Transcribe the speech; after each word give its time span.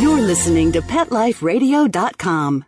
You're 0.00 0.20
listening 0.20 0.72
to 0.72 0.80
PetLifeRadio.com. 0.80 2.64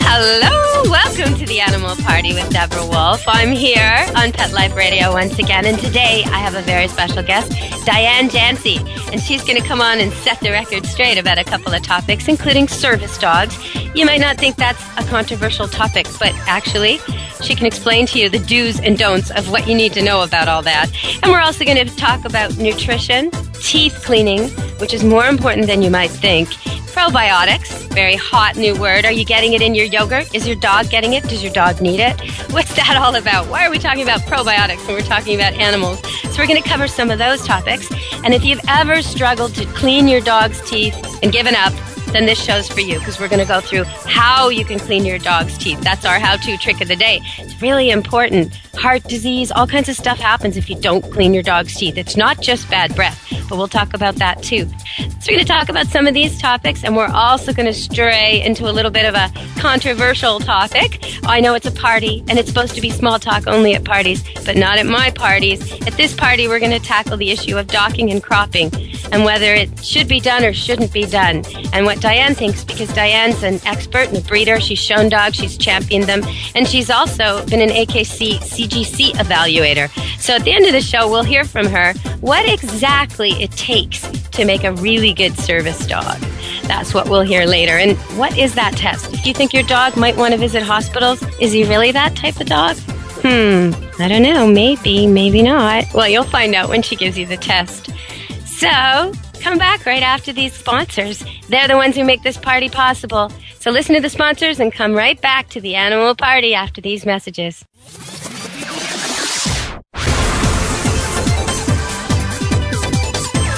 Hello, 0.00 0.90
welcome 1.16 1.34
to 1.34 1.46
the 1.46 1.60
Animal 1.60 1.96
Party 1.96 2.34
with 2.34 2.50
Deborah 2.50 2.84
Wolf. 2.84 3.24
I'm 3.26 3.50
here 3.50 4.06
on 4.16 4.32
Pet 4.32 4.52
Life 4.52 4.76
Radio 4.76 5.12
once 5.12 5.38
again, 5.38 5.64
and 5.64 5.78
today 5.78 6.22
I 6.26 6.38
have 6.38 6.54
a 6.54 6.60
very 6.60 6.88
special 6.88 7.22
guest, 7.22 7.52
Diane 7.86 8.28
Jancy, 8.28 8.80
and 9.10 9.18
she's 9.18 9.42
going 9.42 9.58
to 9.58 9.66
come 9.66 9.80
on 9.80 9.98
and 9.98 10.12
set 10.12 10.38
the 10.40 10.50
record 10.50 10.84
straight 10.84 11.16
about 11.16 11.38
a 11.38 11.44
couple 11.44 11.72
of 11.72 11.82
topics, 11.82 12.28
including 12.28 12.68
service 12.68 13.16
dogs. 13.16 13.56
You 13.94 14.04
might 14.04 14.20
not 14.20 14.36
think 14.36 14.56
that's 14.56 14.82
a 14.98 15.04
controversial 15.08 15.68
topic, 15.68 16.06
but 16.18 16.34
actually, 16.46 16.98
she 17.42 17.54
can 17.54 17.64
explain 17.64 18.06
to 18.08 18.18
you 18.18 18.28
the 18.28 18.40
do's 18.40 18.78
and 18.78 18.98
don'ts 18.98 19.30
of 19.30 19.50
what 19.50 19.66
you 19.66 19.74
need 19.74 19.94
to 19.94 20.02
know 20.02 20.22
about 20.22 20.48
all 20.48 20.60
that. 20.62 20.90
And 21.22 21.32
we're 21.32 21.40
also 21.40 21.64
going 21.64 21.78
to 21.78 21.96
talk 21.96 22.26
about 22.26 22.58
nutrition, 22.58 23.30
teeth 23.54 24.02
cleaning, 24.04 24.50
which 24.80 24.92
is 24.92 25.02
more 25.02 25.26
important 25.26 25.66
than 25.66 25.80
you 25.80 25.88
might 25.88 26.10
think, 26.10 26.48
probiotics, 26.96 27.86
very 27.92 28.16
hot 28.16 28.56
new 28.56 28.74
word. 28.80 29.04
Are 29.04 29.12
you 29.12 29.24
getting 29.24 29.52
it 29.52 29.60
in 29.60 29.74
your 29.74 29.84
yogurt? 29.84 30.34
Is 30.34 30.46
your 30.46 30.56
dog 30.56 30.88
getting 30.88 31.05
it? 31.12 31.24
Does 31.24 31.42
your 31.42 31.52
dog 31.52 31.80
need 31.80 32.00
it? 32.00 32.18
What's 32.50 32.74
that 32.76 32.96
all 33.00 33.14
about? 33.14 33.48
Why 33.48 33.66
are 33.66 33.70
we 33.70 33.78
talking 33.78 34.02
about 34.02 34.20
probiotics 34.20 34.86
when 34.86 34.96
we're 34.96 35.02
talking 35.02 35.34
about 35.34 35.54
animals? 35.54 36.00
So 36.22 36.38
we're 36.38 36.46
going 36.46 36.62
to 36.62 36.68
cover 36.68 36.88
some 36.88 37.10
of 37.10 37.18
those 37.18 37.44
topics. 37.44 37.90
And 38.24 38.34
if 38.34 38.44
you've 38.44 38.60
ever 38.68 39.02
struggled 39.02 39.54
to 39.56 39.66
clean 39.66 40.08
your 40.08 40.20
dog's 40.20 40.60
teeth 40.68 40.94
and 41.22 41.32
given 41.32 41.54
up, 41.54 41.72
then 42.12 42.26
this 42.26 42.42
show's 42.42 42.68
for 42.68 42.80
you 42.80 42.98
because 42.98 43.20
we're 43.20 43.28
going 43.28 43.40
to 43.40 43.46
go 43.46 43.60
through 43.60 43.84
how 43.84 44.48
you 44.48 44.64
can 44.64 44.78
clean 44.78 45.04
your 45.04 45.18
dog's 45.18 45.56
teeth. 45.58 45.80
That's 45.80 46.04
our 46.04 46.18
how 46.18 46.36
to 46.36 46.56
trick 46.56 46.80
of 46.80 46.88
the 46.88 46.96
day. 46.96 47.20
It's 47.38 47.60
really 47.60 47.90
important. 47.90 48.54
Heart 48.74 49.04
disease, 49.04 49.50
all 49.50 49.66
kinds 49.66 49.88
of 49.88 49.96
stuff 49.96 50.18
happens 50.18 50.56
if 50.56 50.68
you 50.68 50.76
don't 50.76 51.02
clean 51.12 51.34
your 51.34 51.42
dog's 51.42 51.76
teeth. 51.76 51.96
It's 51.96 52.16
not 52.16 52.40
just 52.40 52.68
bad 52.70 52.94
breath, 52.94 53.26
but 53.48 53.56
we'll 53.56 53.68
talk 53.68 53.94
about 53.94 54.16
that 54.16 54.42
too. 54.42 54.68
So, 54.96 55.32
we're 55.32 55.36
going 55.36 55.46
to 55.46 55.52
talk 55.52 55.68
about 55.68 55.86
some 55.88 56.06
of 56.06 56.14
these 56.14 56.40
topics, 56.40 56.84
and 56.84 56.96
we're 56.96 57.06
also 57.06 57.52
going 57.52 57.66
to 57.66 57.72
stray 57.72 58.42
into 58.42 58.68
a 58.68 58.72
little 58.72 58.90
bit 58.90 59.06
of 59.06 59.14
a 59.14 59.32
controversial 59.58 60.40
topic. 60.40 61.02
I 61.24 61.40
know 61.40 61.54
it's 61.54 61.66
a 61.66 61.72
party, 61.72 62.22
and 62.28 62.38
it's 62.38 62.48
supposed 62.48 62.74
to 62.74 62.80
be 62.80 62.90
small 62.90 63.18
talk 63.18 63.46
only 63.46 63.74
at 63.74 63.84
parties, 63.84 64.22
but 64.44 64.56
not 64.56 64.78
at 64.78 64.86
my 64.86 65.10
parties. 65.10 65.72
At 65.86 65.94
this 65.94 66.14
party, 66.14 66.48
we're 66.48 66.60
going 66.60 66.70
to 66.70 66.78
tackle 66.78 67.16
the 67.16 67.30
issue 67.30 67.56
of 67.56 67.66
docking 67.66 68.10
and 68.10 68.22
cropping 68.22 68.70
and 69.12 69.24
whether 69.24 69.54
it 69.54 69.84
should 69.84 70.08
be 70.08 70.20
done 70.20 70.44
or 70.44 70.52
shouldn't 70.52 70.92
be 70.92 71.06
done, 71.06 71.44
and 71.72 71.86
what 71.86 71.95
Diane 72.00 72.34
thinks, 72.34 72.64
because 72.64 72.92
Diane's 72.92 73.42
an 73.42 73.60
expert 73.64 74.08
and 74.08 74.16
a 74.16 74.20
breeder. 74.20 74.60
She's 74.60 74.78
shown 74.78 75.08
dogs, 75.08 75.36
she's 75.36 75.56
championed 75.56 76.04
them, 76.04 76.22
and 76.54 76.66
she's 76.66 76.90
also 76.90 77.44
been 77.46 77.60
an 77.60 77.70
AKC 77.70 78.38
CGC 78.38 79.12
evaluator. 79.12 79.90
So 80.20 80.34
at 80.34 80.44
the 80.44 80.52
end 80.52 80.66
of 80.66 80.72
the 80.72 80.80
show, 80.80 81.10
we'll 81.10 81.24
hear 81.24 81.44
from 81.44 81.66
her 81.66 81.92
what 82.20 82.48
exactly 82.48 83.30
it 83.42 83.52
takes 83.52 84.06
to 84.30 84.44
make 84.44 84.64
a 84.64 84.72
really 84.72 85.12
good 85.12 85.36
service 85.38 85.86
dog. 85.86 86.18
That's 86.64 86.92
what 86.92 87.08
we'll 87.08 87.22
hear 87.22 87.46
later. 87.46 87.72
And 87.72 87.96
what 88.18 88.36
is 88.36 88.54
that 88.54 88.76
test? 88.76 89.12
If 89.12 89.26
you 89.26 89.34
think 89.34 89.52
your 89.52 89.62
dog 89.64 89.96
might 89.96 90.16
want 90.16 90.32
to 90.32 90.38
visit 90.38 90.62
hospitals, 90.62 91.22
is 91.40 91.52
he 91.52 91.64
really 91.64 91.92
that 91.92 92.16
type 92.16 92.40
of 92.40 92.46
dog? 92.46 92.76
Hmm, 93.22 93.72
I 94.00 94.08
don't 94.08 94.22
know. 94.22 94.46
Maybe, 94.46 95.06
maybe 95.06 95.42
not. 95.42 95.84
Well, 95.94 96.08
you'll 96.08 96.24
find 96.24 96.54
out 96.54 96.68
when 96.68 96.82
she 96.82 96.96
gives 96.96 97.16
you 97.16 97.26
the 97.26 97.36
test. 97.36 97.90
So, 98.44 99.12
come 99.36 99.58
back 99.58 99.86
right 99.86 100.02
after 100.02 100.32
these 100.32 100.52
sponsors. 100.52 101.24
They're 101.48 101.68
the 101.68 101.76
ones 101.76 101.96
who 101.96 102.04
make 102.04 102.22
this 102.22 102.36
party 102.36 102.68
possible. 102.68 103.30
So, 103.58 103.70
listen 103.70 103.94
to 103.94 104.00
the 104.00 104.10
sponsors 104.10 104.60
and 104.60 104.72
come 104.72 104.94
right 104.94 105.20
back 105.20 105.48
to 105.50 105.60
the 105.60 105.74
animal 105.74 106.14
party 106.14 106.54
after 106.54 106.80
these 106.80 107.04
messages. 107.06 107.64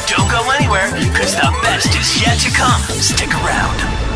Don't 0.06 0.30
go 0.30 0.50
anywhere, 0.58 0.90
because 0.92 1.34
the 1.34 1.58
best 1.62 1.94
is 1.94 2.22
yet 2.22 2.38
to 2.40 2.50
come. 2.50 2.80
Stick 3.00 3.28
around. 3.28 4.07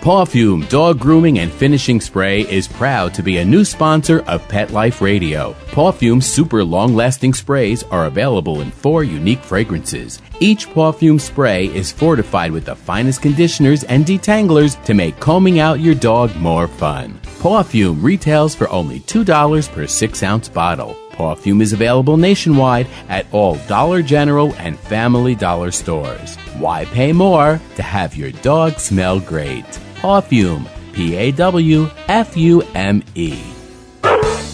Pawfume 0.00 0.66
Dog 0.70 0.98
Grooming 0.98 1.40
and 1.40 1.52
Finishing 1.52 2.00
Spray 2.00 2.40
is 2.50 2.66
proud 2.66 3.12
to 3.12 3.22
be 3.22 3.36
a 3.36 3.44
new 3.44 3.66
sponsor 3.66 4.20
of 4.20 4.48
Pet 4.48 4.70
Life 4.70 5.02
Radio. 5.02 5.52
Pawfume's 5.72 6.24
super 6.24 6.64
long 6.64 6.94
lasting 6.94 7.34
sprays 7.34 7.82
are 7.82 8.06
available 8.06 8.62
in 8.62 8.70
four 8.70 9.04
unique 9.04 9.42
fragrances. 9.42 10.22
Each 10.40 10.66
Pawfume 10.66 11.20
spray 11.20 11.66
is 11.66 11.92
fortified 11.92 12.50
with 12.50 12.64
the 12.64 12.74
finest 12.74 13.20
conditioners 13.20 13.84
and 13.84 14.06
detanglers 14.06 14.82
to 14.86 14.94
make 14.94 15.20
combing 15.20 15.58
out 15.58 15.80
your 15.80 15.94
dog 15.94 16.34
more 16.36 16.66
fun. 16.66 17.20
Pawfume 17.40 18.02
retails 18.02 18.54
for 18.54 18.70
only 18.70 19.00
$2 19.00 19.70
per 19.70 19.86
6 19.86 20.22
ounce 20.22 20.48
bottle. 20.48 20.96
Pawfume 21.10 21.60
is 21.60 21.74
available 21.74 22.16
nationwide 22.16 22.86
at 23.10 23.26
all 23.32 23.56
Dollar 23.68 24.00
General 24.00 24.54
and 24.54 24.78
Family 24.78 25.34
Dollar 25.34 25.70
stores. 25.70 26.36
Why 26.56 26.86
pay 26.86 27.12
more 27.12 27.60
to 27.76 27.82
have 27.82 28.16
your 28.16 28.30
dog 28.30 28.78
smell 28.78 29.20
great? 29.20 29.66
Pawfume, 30.00 30.66
P 30.94 31.14
A 31.14 31.30
W 31.32 31.86
F 32.08 32.34
U 32.34 32.62
M 32.74 33.02
E. 33.14 33.59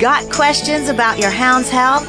Got 0.00 0.30
questions 0.30 0.90
about 0.90 1.18
your 1.18 1.30
hound's 1.30 1.70
health? 1.70 2.06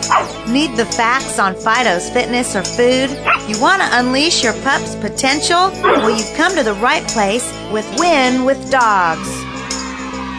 Need 0.49 0.75
the 0.75 0.85
facts 0.85 1.39
on 1.39 1.55
Fido's 1.55 2.09
fitness 2.09 2.53
or 2.53 2.61
food? 2.61 3.09
You 3.47 3.61
want 3.61 3.81
to 3.81 3.87
unleash 3.93 4.43
your 4.43 4.51
pup's 4.61 4.95
potential? 4.95 5.71
Well, 5.81 6.09
you've 6.09 6.35
come 6.35 6.53
to 6.57 6.63
the 6.63 6.73
right 6.73 7.07
place 7.07 7.49
with 7.71 7.87
Win 7.97 8.43
with 8.43 8.69
Dogs. 8.69 9.29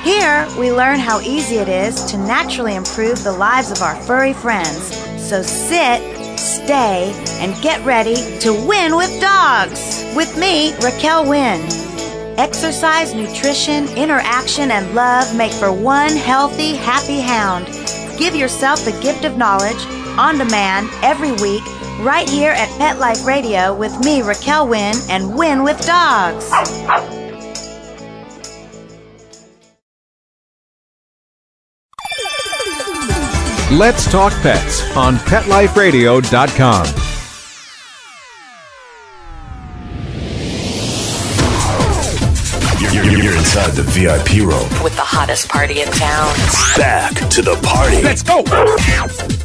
Here, 0.04 0.46
we 0.58 0.70
learn 0.70 0.98
how 0.98 1.20
easy 1.20 1.56
it 1.56 1.68
is 1.68 2.04
to 2.10 2.18
naturally 2.18 2.74
improve 2.74 3.24
the 3.24 3.32
lives 3.32 3.70
of 3.70 3.80
our 3.80 3.96
furry 4.02 4.34
friends. 4.34 4.94
So 5.18 5.40
sit, 5.40 6.02
stay, 6.38 7.12
and 7.40 7.60
get 7.62 7.82
ready 7.82 8.38
to 8.40 8.52
win 8.68 8.94
with 8.94 9.20
dogs. 9.22 10.04
With 10.14 10.36
me, 10.36 10.74
Raquel 10.82 11.26
Wynn. 11.26 11.87
Exercise, 12.38 13.14
nutrition, 13.14 13.88
interaction, 13.96 14.70
and 14.70 14.94
love 14.94 15.34
make 15.36 15.50
for 15.50 15.72
one 15.72 16.14
healthy, 16.14 16.76
happy 16.76 17.18
hound. 17.18 17.66
Give 18.16 18.36
yourself 18.36 18.84
the 18.84 18.96
gift 19.02 19.24
of 19.24 19.36
knowledge 19.36 19.84
on 20.16 20.38
demand 20.38 20.88
every 21.02 21.32
week 21.32 21.64
right 21.98 22.28
here 22.28 22.52
at 22.52 22.68
Pet 22.78 23.00
Life 23.00 23.26
Radio 23.26 23.74
with 23.74 23.98
me, 24.04 24.22
Raquel 24.22 24.68
Wynn, 24.68 24.94
and 25.10 25.36
Win 25.36 25.64
with 25.64 25.84
Dogs. 25.84 26.48
Let's 33.72 34.10
Talk 34.12 34.32
Pets 34.42 34.96
on 34.96 35.16
PetLifeRadio.com. 35.16 37.07
inside 43.48 43.70
the 43.70 43.82
VIP 43.82 44.44
room. 44.46 44.84
With 44.84 44.94
the 44.94 45.00
hottest 45.00 45.48
party 45.48 45.80
in 45.80 45.88
town. 45.88 46.36
Back 46.76 47.14
to 47.30 47.40
the 47.40 47.58
party. 47.62 48.02
Let's 48.02 48.22
go! 48.22 48.42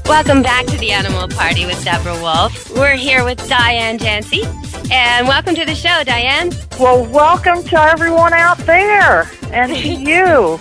Welcome 0.10 0.42
back 0.42 0.66
to 0.66 0.78
the 0.78 0.92
Animal 0.92 1.30
Party 1.30 1.66
with 1.66 1.82
Deborah 1.86 2.20
Wolf. 2.20 2.70
We're 2.76 2.98
here 2.98 3.24
with 3.24 3.38
Diane 3.48 3.98
Jancy. 3.98 4.44
And 4.92 5.26
welcome 5.26 5.56
to 5.56 5.64
the 5.64 5.74
show, 5.74 6.04
Diane. 6.04 6.52
Well, 6.78 7.06
welcome 7.06 7.64
to 7.64 7.82
everyone 7.82 8.34
out 8.34 8.58
there 8.58 9.26
and 9.54 9.74
to 9.74 9.88
you. 10.12 10.60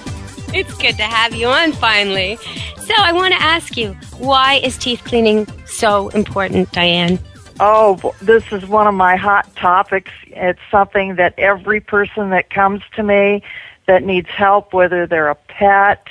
It's 0.54 0.74
good 0.78 0.96
to 0.98 1.02
have 1.02 1.34
you 1.34 1.48
on 1.48 1.72
finally. 1.72 2.36
So, 2.76 2.94
I 2.96 3.10
want 3.12 3.34
to 3.34 3.42
ask 3.42 3.76
you, 3.76 3.94
why 4.18 4.60
is 4.62 4.78
teeth 4.78 5.02
cleaning 5.02 5.48
so 5.66 6.10
important, 6.10 6.70
Diane? 6.70 7.18
Oh, 7.64 8.12
this 8.20 8.43
is 8.50 8.67
one 8.67 8.88
of 8.88 8.94
my 8.94 9.14
hot 9.14 9.55
topics. 9.55 10.11
It's 10.26 10.59
something 10.69 11.14
that 11.14 11.38
every 11.38 11.79
person 11.79 12.31
that 12.31 12.50
comes 12.50 12.82
to 12.97 13.05
me 13.05 13.44
that 13.87 14.03
needs 14.03 14.29
help, 14.31 14.73
whether 14.73 15.06
they're 15.06 15.29
a 15.29 15.37
pet, 15.37 16.09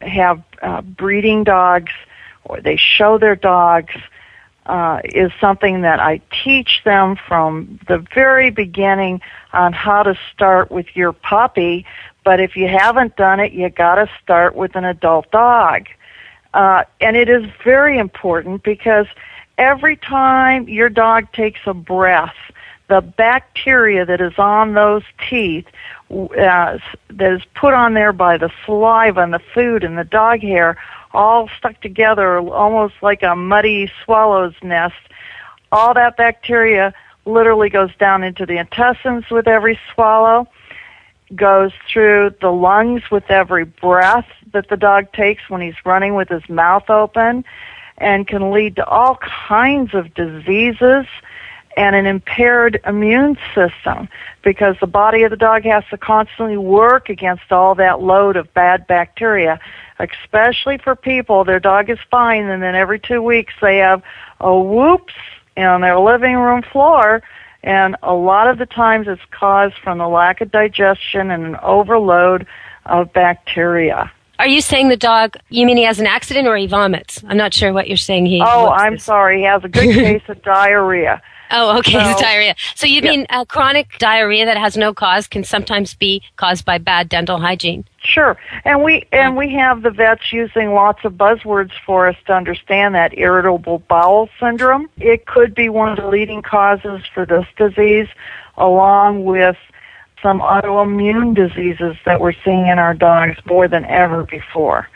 have 0.00 0.42
uh, 0.62 0.80
breeding 0.80 1.44
dogs, 1.44 1.92
or 2.44 2.62
they 2.62 2.78
show 2.78 3.18
their 3.18 3.36
dogs, 3.36 3.92
uh, 4.64 5.02
is 5.04 5.30
something 5.38 5.82
that 5.82 6.00
I 6.00 6.22
teach 6.42 6.80
them 6.86 7.16
from 7.28 7.78
the 7.86 7.98
very 8.14 8.48
beginning 8.48 9.20
on 9.52 9.74
how 9.74 10.04
to 10.04 10.18
start 10.32 10.70
with 10.70 10.86
your 10.96 11.12
puppy. 11.12 11.84
But 12.24 12.40
if 12.40 12.56
you 12.56 12.66
haven't 12.66 13.16
done 13.16 13.40
it, 13.40 13.52
you 13.52 13.68
got 13.68 13.96
to 13.96 14.08
start 14.22 14.54
with 14.54 14.74
an 14.74 14.86
adult 14.86 15.30
dog. 15.30 15.86
Uh, 16.54 16.84
and 17.02 17.14
it 17.14 17.28
is 17.28 17.44
very 17.62 17.98
important 17.98 18.62
because 18.62 19.06
every 19.58 19.96
time 19.96 20.68
your 20.68 20.88
dog 20.88 21.30
takes 21.32 21.60
a 21.66 21.74
breath, 21.74 22.34
the 22.88 23.00
bacteria 23.00 24.04
that 24.04 24.20
is 24.20 24.38
on 24.38 24.74
those 24.74 25.02
teeth 25.28 25.66
uh, 26.10 26.78
that 27.10 27.32
is 27.32 27.42
put 27.54 27.72
on 27.72 27.94
there 27.94 28.12
by 28.12 28.36
the 28.36 28.50
saliva 28.64 29.20
and 29.20 29.32
the 29.32 29.40
food 29.54 29.84
and 29.84 29.96
the 29.96 30.04
dog 30.04 30.40
hair 30.40 30.76
all 31.12 31.48
stuck 31.56 31.80
together 31.80 32.38
almost 32.38 32.94
like 33.00 33.22
a 33.22 33.34
muddy 33.34 33.90
swallow's 34.04 34.54
nest 34.62 34.94
all 35.72 35.94
that 35.94 36.16
bacteria 36.16 36.92
literally 37.24 37.70
goes 37.70 37.94
down 37.96 38.22
into 38.22 38.44
the 38.44 38.58
intestines 38.58 39.24
with 39.30 39.48
every 39.48 39.78
swallow 39.92 40.46
goes 41.34 41.72
through 41.90 42.34
the 42.42 42.52
lungs 42.52 43.10
with 43.10 43.30
every 43.30 43.64
breath 43.64 44.28
that 44.52 44.68
the 44.68 44.76
dog 44.76 45.10
takes 45.12 45.48
when 45.48 45.62
he's 45.62 45.86
running 45.86 46.14
with 46.14 46.28
his 46.28 46.46
mouth 46.50 46.88
open 46.90 47.44
and 47.98 48.26
can 48.26 48.50
lead 48.50 48.76
to 48.76 48.86
all 48.86 49.16
kinds 49.48 49.94
of 49.94 50.12
diseases 50.14 51.06
and 51.76 51.96
an 51.96 52.06
impaired 52.06 52.80
immune 52.86 53.36
system 53.54 54.08
because 54.42 54.76
the 54.80 54.86
body 54.86 55.22
of 55.22 55.30
the 55.30 55.36
dog 55.36 55.64
has 55.64 55.84
to 55.90 55.98
constantly 55.98 56.56
work 56.56 57.08
against 57.08 57.50
all 57.50 57.74
that 57.74 58.00
load 58.00 58.36
of 58.36 58.52
bad 58.54 58.86
bacteria, 58.86 59.58
especially 59.98 60.78
for 60.78 60.94
people. 60.94 61.44
Their 61.44 61.60
dog 61.60 61.90
is 61.90 61.98
fine 62.10 62.44
and 62.44 62.62
then 62.62 62.74
every 62.74 63.00
two 63.00 63.22
weeks 63.22 63.54
they 63.60 63.78
have 63.78 64.02
a 64.40 64.56
whoops 64.56 65.14
on 65.56 65.80
their 65.80 65.98
living 65.98 66.36
room 66.36 66.62
floor 66.62 67.22
and 67.64 67.96
a 68.02 68.14
lot 68.14 68.48
of 68.48 68.58
the 68.58 68.66
times 68.66 69.08
it's 69.08 69.22
caused 69.30 69.74
from 69.82 69.98
the 69.98 70.08
lack 70.08 70.40
of 70.42 70.50
digestion 70.50 71.30
and 71.30 71.44
an 71.44 71.56
overload 71.62 72.46
of 72.84 73.12
bacteria. 73.12 74.12
Are 74.38 74.46
you 74.48 74.60
saying 74.60 74.88
the 74.88 74.96
dog, 74.96 75.36
you 75.48 75.64
mean 75.66 75.76
he 75.76 75.84
has 75.84 76.00
an 76.00 76.06
accident 76.06 76.48
or 76.48 76.56
he 76.56 76.66
vomits? 76.66 77.22
I'm 77.28 77.36
not 77.36 77.54
sure 77.54 77.72
what 77.72 77.88
you're 77.88 77.96
saying. 77.96 78.26
He 78.26 78.40
Oh, 78.44 78.68
I'm 78.68 78.98
sorry. 78.98 79.38
He 79.38 79.44
has 79.44 79.62
a 79.64 79.68
good 79.68 79.94
case 79.94 80.22
of 80.28 80.42
diarrhea. 80.42 81.22
Oh, 81.50 81.78
okay, 81.78 81.92
So- 82.14 82.20
diarrhea. 82.20 82.56
So 82.74 82.86
you 82.86 83.00
Yeah. 83.00 83.10
mean 83.10 83.26
uh, 83.30 83.44
chronic 83.44 83.96
diarrhea 83.98 84.44
that 84.46 84.56
has 84.56 84.76
no 84.76 84.92
cause 84.92 85.28
can 85.28 85.44
sometimes 85.44 85.94
be 85.94 86.20
caused 86.36 86.64
by 86.64 86.78
bad 86.78 87.08
dental 87.08 87.38
hygiene? 87.38 87.84
Sure. 87.98 88.36
And 88.64 88.82
we 88.82 89.06
and 89.12 89.36
we 89.36 89.52
have 89.54 89.82
the 89.82 89.90
vets 89.90 90.32
using 90.32 90.72
lots 90.74 91.04
of 91.04 91.12
buzzwords 91.12 91.70
for 91.86 92.08
us 92.08 92.16
to 92.26 92.32
understand 92.34 92.94
that 92.96 93.16
irritable 93.16 93.78
bowel 93.88 94.28
syndrome. 94.40 94.88
It 94.98 95.26
could 95.26 95.54
be 95.54 95.68
one 95.68 95.90
of 95.90 95.96
the 95.96 96.08
leading 96.08 96.42
causes 96.42 97.02
for 97.14 97.24
this 97.24 97.46
disease 97.56 98.08
along 98.56 99.24
with 99.24 99.56
some 100.24 100.40
autoimmune 100.40 101.34
diseases 101.34 101.96
that 102.06 102.18
we're 102.18 102.32
seeing 102.44 102.66
in 102.66 102.78
our 102.78 102.94
dogs 102.94 103.36
more 103.44 103.68
than 103.68 103.84
ever 103.84 104.24
before. 104.24 104.88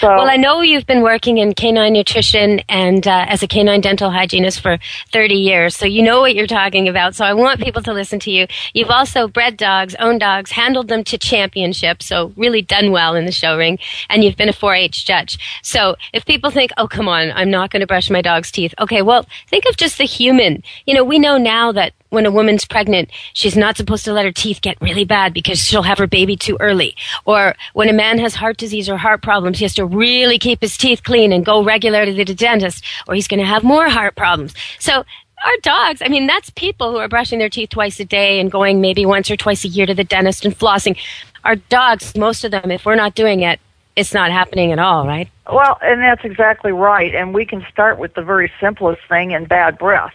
So 0.00 0.08
Well, 0.08 0.28
I 0.28 0.36
know 0.36 0.60
you've 0.60 0.86
been 0.86 1.02
working 1.02 1.38
in 1.38 1.54
canine 1.54 1.92
nutrition 1.92 2.60
and 2.68 3.06
uh, 3.06 3.26
as 3.28 3.44
a 3.44 3.46
canine 3.46 3.80
dental 3.80 4.10
hygienist 4.10 4.60
for 4.60 4.78
30 5.12 5.34
years, 5.36 5.76
so 5.76 5.86
you 5.86 6.02
know 6.02 6.20
what 6.20 6.34
you're 6.34 6.48
talking 6.48 6.88
about. 6.88 7.14
So 7.14 7.24
I 7.24 7.32
want 7.32 7.60
people 7.60 7.80
to 7.82 7.92
listen 7.92 8.18
to 8.20 8.30
you. 8.30 8.48
You've 8.72 8.90
also 8.90 9.28
bred 9.28 9.56
dogs, 9.56 9.94
owned 10.00 10.20
dogs, 10.20 10.50
handled 10.50 10.88
them 10.88 11.04
to 11.04 11.16
championship, 11.16 12.02
so 12.02 12.32
really 12.36 12.60
done 12.60 12.90
well 12.90 13.14
in 13.14 13.24
the 13.24 13.32
show 13.32 13.56
ring, 13.56 13.78
and 14.10 14.24
you've 14.24 14.36
been 14.36 14.48
a 14.48 14.52
4-H 14.52 15.06
judge. 15.06 15.38
So 15.62 15.94
if 16.12 16.26
people 16.26 16.50
think, 16.50 16.72
oh, 16.76 16.88
come 16.88 17.08
on, 17.08 17.30
I'm 17.32 17.50
not 17.50 17.70
going 17.70 17.80
to 17.80 17.86
brush 17.86 18.10
my 18.10 18.20
dog's 18.20 18.50
teeth. 18.50 18.74
Okay, 18.80 19.00
well, 19.00 19.26
think 19.48 19.64
of 19.66 19.76
just 19.76 19.98
the 19.98 20.04
human. 20.04 20.64
You 20.86 20.94
know, 20.94 21.04
we 21.04 21.20
know 21.20 21.38
now 21.38 21.70
that 21.70 21.92
when 22.14 22.26
a 22.26 22.30
woman's 22.30 22.64
pregnant, 22.64 23.10
she's 23.32 23.56
not 23.56 23.76
supposed 23.76 24.04
to 24.04 24.12
let 24.12 24.24
her 24.24 24.32
teeth 24.32 24.60
get 24.62 24.80
really 24.80 25.04
bad 25.04 25.34
because 25.34 25.58
she'll 25.58 25.82
have 25.82 25.98
her 25.98 26.06
baby 26.06 26.36
too 26.36 26.56
early. 26.60 26.94
Or 27.26 27.54
when 27.74 27.88
a 27.88 27.92
man 27.92 28.18
has 28.18 28.36
heart 28.36 28.56
disease 28.56 28.88
or 28.88 28.96
heart 28.96 29.20
problems, 29.20 29.58
he 29.58 29.64
has 29.64 29.74
to 29.74 29.83
really 29.86 30.38
keep 30.38 30.60
his 30.60 30.76
teeth 30.76 31.02
clean 31.02 31.32
and 31.32 31.44
go 31.44 31.62
regularly 31.62 32.14
to 32.14 32.24
the 32.24 32.34
dentist 32.34 32.84
or 33.06 33.14
he's 33.14 33.28
going 33.28 33.40
to 33.40 33.46
have 33.46 33.62
more 33.64 33.88
heart 33.88 34.16
problems. 34.16 34.54
So 34.78 35.04
our 35.44 35.56
dogs, 35.62 36.00
I 36.02 36.08
mean, 36.08 36.26
that's 36.26 36.50
people 36.50 36.90
who 36.90 36.98
are 36.98 37.08
brushing 37.08 37.38
their 37.38 37.48
teeth 37.48 37.70
twice 37.70 38.00
a 38.00 38.04
day 38.04 38.40
and 38.40 38.50
going 38.50 38.80
maybe 38.80 39.04
once 39.04 39.30
or 39.30 39.36
twice 39.36 39.64
a 39.64 39.68
year 39.68 39.86
to 39.86 39.94
the 39.94 40.04
dentist 40.04 40.44
and 40.44 40.58
flossing. 40.58 40.96
Our 41.44 41.56
dogs, 41.56 42.16
most 42.16 42.44
of 42.44 42.50
them, 42.50 42.70
if 42.70 42.86
we're 42.86 42.94
not 42.94 43.14
doing 43.14 43.40
it, 43.40 43.60
it's 43.96 44.14
not 44.14 44.32
happening 44.32 44.72
at 44.72 44.78
all, 44.78 45.06
right? 45.06 45.28
Well, 45.52 45.78
and 45.82 46.02
that's 46.02 46.24
exactly 46.24 46.72
right. 46.72 47.14
And 47.14 47.34
we 47.34 47.44
can 47.44 47.64
start 47.70 47.98
with 47.98 48.14
the 48.14 48.22
very 48.22 48.50
simplest 48.58 49.02
thing 49.08 49.34
and 49.34 49.48
bad 49.48 49.78
breath. 49.78 50.14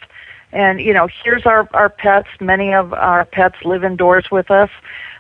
And, 0.52 0.82
you 0.82 0.94
know, 0.94 1.08
here's 1.24 1.46
our, 1.46 1.70
our 1.74 1.90
pets. 1.90 2.28
Many 2.42 2.74
of 2.74 2.94
our 2.94 3.26
pets 3.26 3.56
live 3.64 3.84
indoors 3.84 4.32
with 4.32 4.50
us. 4.50 4.72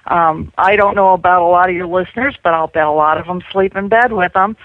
Um, 0.10 0.52
I 0.58 0.76
don't 0.76 0.96
know 0.96 1.14
about 1.14 1.42
a 1.42 1.46
lot 1.46 1.70
of 1.70 1.76
your 1.76 1.88
listeners, 1.88 2.36
but 2.44 2.54
I'll 2.54 2.68
bet 2.68 2.86
a 2.86 2.92
lot 2.92 3.18
of 3.18 3.28
them 3.28 3.42
sleep 3.52 3.76
in 3.76 3.88
bed 3.88 4.12
with 4.12 4.34
them. 4.34 4.58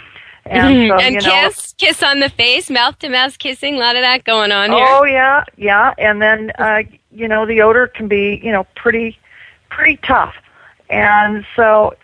And, 0.46 0.88
so, 0.90 0.96
and 0.96 1.14
you 1.14 1.20
know, 1.20 1.48
kiss, 1.48 1.74
kiss 1.78 2.02
on 2.02 2.20
the 2.20 2.30
face, 2.30 2.70
mouth 2.70 2.98
to 3.00 3.08
mouth 3.08 3.38
kissing, 3.38 3.76
a 3.76 3.78
lot 3.78 3.96
of 3.96 4.02
that 4.02 4.24
going 4.24 4.52
on 4.52 4.70
here. 4.70 4.86
Oh 4.86 5.04
yeah, 5.04 5.44
yeah, 5.56 5.94
and 5.98 6.20
then 6.20 6.50
uh, 6.58 6.82
you 7.10 7.28
know 7.28 7.46
the 7.46 7.60
odor 7.60 7.86
can 7.86 8.08
be 8.08 8.40
you 8.42 8.52
know 8.52 8.66
pretty 8.74 9.18
pretty 9.70 9.98
tough, 9.98 10.34
and 10.90 11.46
so 11.56 11.94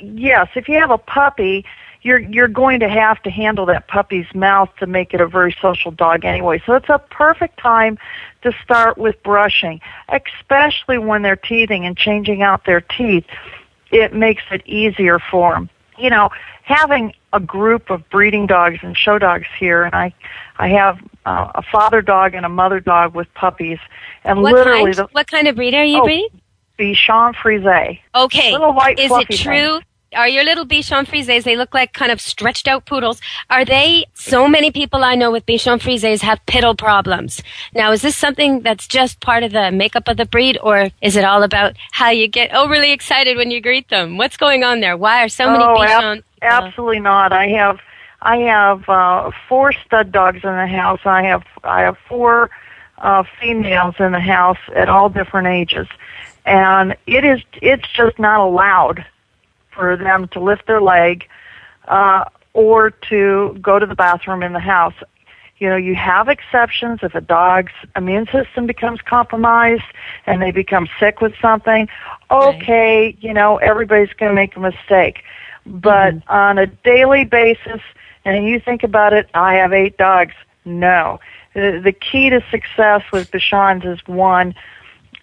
yes, 0.00 0.48
if 0.54 0.68
you 0.68 0.78
have 0.78 0.90
a 0.90 0.98
puppy, 0.98 1.64
you're 2.02 2.18
you're 2.18 2.48
going 2.48 2.80
to 2.80 2.88
have 2.88 3.22
to 3.22 3.30
handle 3.30 3.66
that 3.66 3.88
puppy's 3.88 4.26
mouth 4.34 4.70
to 4.78 4.86
make 4.86 5.12
it 5.14 5.20
a 5.20 5.26
very 5.26 5.54
social 5.60 5.90
dog 5.90 6.24
anyway. 6.24 6.62
So 6.64 6.74
it's 6.74 6.88
a 6.88 6.98
perfect 6.98 7.58
time 7.58 7.98
to 8.42 8.52
start 8.64 8.96
with 8.96 9.22
brushing, 9.22 9.80
especially 10.08 10.98
when 10.98 11.22
they're 11.22 11.36
teething 11.36 11.84
and 11.84 11.96
changing 11.96 12.42
out 12.42 12.64
their 12.64 12.80
teeth. 12.80 13.26
It 13.90 14.14
makes 14.14 14.42
it 14.50 14.66
easier 14.66 15.18
for 15.18 15.52
them. 15.54 15.68
You 15.98 16.10
know, 16.10 16.30
having 16.62 17.12
a 17.32 17.40
group 17.40 17.90
of 17.90 18.08
breeding 18.10 18.46
dogs 18.46 18.78
and 18.82 18.96
show 18.96 19.18
dogs 19.18 19.46
here, 19.58 19.84
and 19.84 19.94
I, 19.94 20.14
I 20.58 20.68
have 20.68 20.98
uh, 21.26 21.52
a 21.54 21.62
father 21.62 22.00
dog 22.00 22.34
and 22.34 22.46
a 22.46 22.48
mother 22.48 22.80
dog 22.80 23.14
with 23.14 23.32
puppies, 23.34 23.78
and 24.24 24.40
What 24.42 24.54
literally 24.54 24.92
kind, 24.92 24.94
the 24.94 25.08
what 25.12 25.26
kind 25.26 25.48
of 25.48 25.56
breed 25.56 25.74
are 25.74 25.84
you 25.84 26.00
Oh, 26.00 26.04
breeding? 26.04 26.40
Bichon 26.78 27.34
Frise. 27.34 27.98
Okay. 28.14 28.52
Little 28.52 28.72
white 28.72 28.98
Is 28.98 29.10
it 29.12 29.36
true? 29.36 29.80
Are 30.16 30.26
your 30.26 30.42
little 30.42 30.66
Bichon 30.66 31.06
Frises, 31.06 31.44
they 31.44 31.56
look 31.56 31.72
like 31.72 31.92
kind 31.92 32.10
of 32.10 32.20
stretched 32.20 32.66
out 32.66 32.84
poodles. 32.84 33.20
Are 33.48 33.64
they, 33.64 34.06
so 34.14 34.48
many 34.48 34.72
people 34.72 35.04
I 35.04 35.14
know 35.14 35.30
with 35.30 35.46
Bichon 35.46 35.80
Frises 35.80 36.20
have 36.22 36.44
piddle 36.46 36.76
problems. 36.76 37.40
Now, 37.74 37.92
is 37.92 38.02
this 38.02 38.16
something 38.16 38.62
that's 38.62 38.88
just 38.88 39.20
part 39.20 39.44
of 39.44 39.52
the 39.52 39.70
makeup 39.70 40.08
of 40.08 40.16
the 40.16 40.26
breed, 40.26 40.58
or 40.64 40.90
is 41.00 41.14
it 41.14 41.24
all 41.24 41.44
about 41.44 41.76
how 41.92 42.10
you 42.10 42.26
get 42.26 42.52
overly 42.52 42.90
excited 42.90 43.36
when 43.36 43.52
you 43.52 43.60
greet 43.60 43.88
them? 43.88 44.16
What's 44.18 44.36
going 44.36 44.64
on 44.64 44.80
there? 44.80 44.96
Why 44.96 45.22
are 45.22 45.28
so 45.28 45.48
many 45.48 45.62
oh, 45.62 45.80
ab- 45.80 46.24
absolutely 46.42 47.00
not. 47.00 47.32
I 47.32 47.46
have 47.48 47.78
I 48.20 48.38
have 48.38 48.88
uh, 48.88 49.30
four 49.48 49.72
stud 49.72 50.10
dogs 50.10 50.40
in 50.42 50.50
the 50.50 50.66
house. 50.66 51.00
I 51.04 51.22
have 51.22 51.44
I 51.62 51.82
have 51.82 51.96
four 52.08 52.50
uh, 52.98 53.22
females 53.40 53.94
in 54.00 54.10
the 54.10 54.20
house 54.20 54.58
at 54.74 54.88
all 54.88 55.08
different 55.08 55.46
ages, 55.46 55.86
and 56.44 56.96
it 57.06 57.24
is 57.24 57.42
it's 57.62 57.88
just 57.92 58.18
not 58.18 58.40
allowed 58.40 59.04
for 59.80 59.96
them 59.96 60.28
to 60.28 60.40
lift 60.40 60.66
their 60.66 60.80
leg 60.80 61.26
uh, 61.88 62.24
or 62.52 62.90
to 62.90 63.58
go 63.62 63.78
to 63.78 63.86
the 63.86 63.94
bathroom 63.94 64.42
in 64.42 64.52
the 64.52 64.60
house. 64.60 64.94
You 65.56 65.68
know, 65.70 65.76
you 65.76 65.94
have 65.94 66.28
exceptions 66.28 67.00
if 67.02 67.14
a 67.14 67.20
dog's 67.20 67.72
immune 67.96 68.26
system 68.26 68.66
becomes 68.66 69.00
compromised 69.00 69.84
and 70.26 70.40
they 70.40 70.50
become 70.50 70.86
sick 70.98 71.20
with 71.20 71.32
something. 71.40 71.88
Okay, 72.30 73.16
you 73.20 73.32
know, 73.32 73.56
everybody's 73.56 74.12
going 74.14 74.30
to 74.30 74.36
make 74.36 74.54
a 74.56 74.60
mistake. 74.60 75.22
But 75.66 76.14
on 76.28 76.58
a 76.58 76.66
daily 76.66 77.24
basis, 77.24 77.80
and 78.24 78.46
you 78.46 78.60
think 78.60 78.82
about 78.82 79.12
it, 79.12 79.28
I 79.34 79.54
have 79.54 79.72
eight 79.72 79.96
dogs. 79.96 80.34
No. 80.64 81.20
The, 81.54 81.80
the 81.82 81.92
key 81.92 82.30
to 82.30 82.42
success 82.50 83.02
with 83.12 83.30
Bichons 83.30 83.86
is 83.86 83.98
one, 84.06 84.54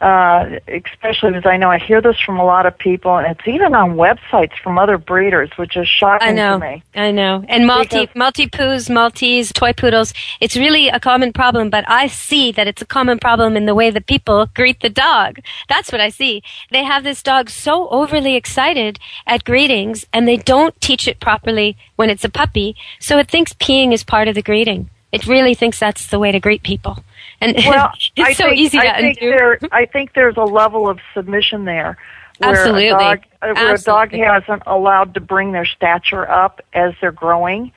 uh, 0.01 0.59
especially 0.67 1.31
because 1.31 1.45
I 1.45 1.57
know 1.57 1.71
I 1.71 1.79
hear 1.79 2.01
this 2.01 2.19
from 2.19 2.37
a 2.37 2.45
lot 2.45 2.65
of 2.65 2.77
people, 2.77 3.17
and 3.17 3.27
it's 3.27 3.47
even 3.47 3.73
on 3.73 3.95
websites 3.95 4.57
from 4.63 4.77
other 4.77 4.97
breeders, 4.97 5.49
which 5.57 5.75
is 5.75 5.87
shocking 5.87 6.27
I 6.27 6.31
know, 6.31 6.59
to 6.59 6.65
me. 6.65 6.83
I 6.95 7.11
know. 7.11 7.43
And 7.47 7.65
multi 7.65 8.07
Maltipoos, 8.07 8.89
Maltese, 8.89 9.51
toy 9.51 9.73
poodles. 9.73 10.13
It's 10.39 10.55
really 10.55 10.89
a 10.89 10.99
common 10.99 11.33
problem, 11.33 11.69
but 11.69 11.83
I 11.87 12.07
see 12.07 12.51
that 12.51 12.67
it's 12.67 12.81
a 12.81 12.85
common 12.85 13.19
problem 13.19 13.57
in 13.57 13.65
the 13.65 13.75
way 13.75 13.89
that 13.89 14.05
people 14.05 14.47
greet 14.53 14.81
the 14.81 14.89
dog. 14.89 15.39
That's 15.67 15.91
what 15.91 16.01
I 16.01 16.09
see. 16.09 16.43
They 16.71 16.83
have 16.83 17.03
this 17.03 17.23
dog 17.23 17.49
so 17.49 17.89
overly 17.89 18.35
excited 18.35 18.99
at 19.25 19.43
greetings, 19.43 20.05
and 20.13 20.27
they 20.27 20.37
don't 20.37 20.79
teach 20.79 21.07
it 21.07 21.19
properly 21.19 21.75
when 21.95 22.09
it's 22.09 22.23
a 22.23 22.29
puppy, 22.29 22.75
so 22.99 23.17
it 23.17 23.29
thinks 23.29 23.53
peeing 23.53 23.93
is 23.93 24.03
part 24.03 24.27
of 24.27 24.35
the 24.35 24.43
greeting. 24.43 24.89
It 25.11 25.25
really 25.25 25.53
thinks 25.53 25.79
that's 25.79 26.07
the 26.07 26.19
way 26.19 26.31
to 26.31 26.39
greet 26.39 26.63
people, 26.63 27.03
and 27.39 27.55
Well, 27.65 27.91
it's 27.95 28.11
I 28.17 28.33
so 28.33 28.45
think, 28.45 28.57
easy 28.59 28.79
to 28.79 28.95
I 28.95 29.01
think 29.01 29.17
undo. 29.21 29.31
there, 29.31 29.59
I 29.71 29.85
think 29.85 30.13
there's 30.13 30.37
a 30.37 30.43
level 30.43 30.89
of 30.89 30.99
submission 31.13 31.65
there, 31.65 31.97
where 32.39 32.51
Absolutely. 32.51 32.87
a 32.87 32.91
dog, 32.91 33.19
uh, 33.41 33.53
where 33.53 33.75
a 33.75 33.81
dog 33.81 34.11
hasn't 34.11 34.63
allowed 34.65 35.13
to 35.13 35.21
bring 35.21 35.51
their 35.53 35.65
stature 35.65 36.29
up 36.29 36.61
as 36.73 36.93
they're 37.01 37.11
growing. 37.11 37.71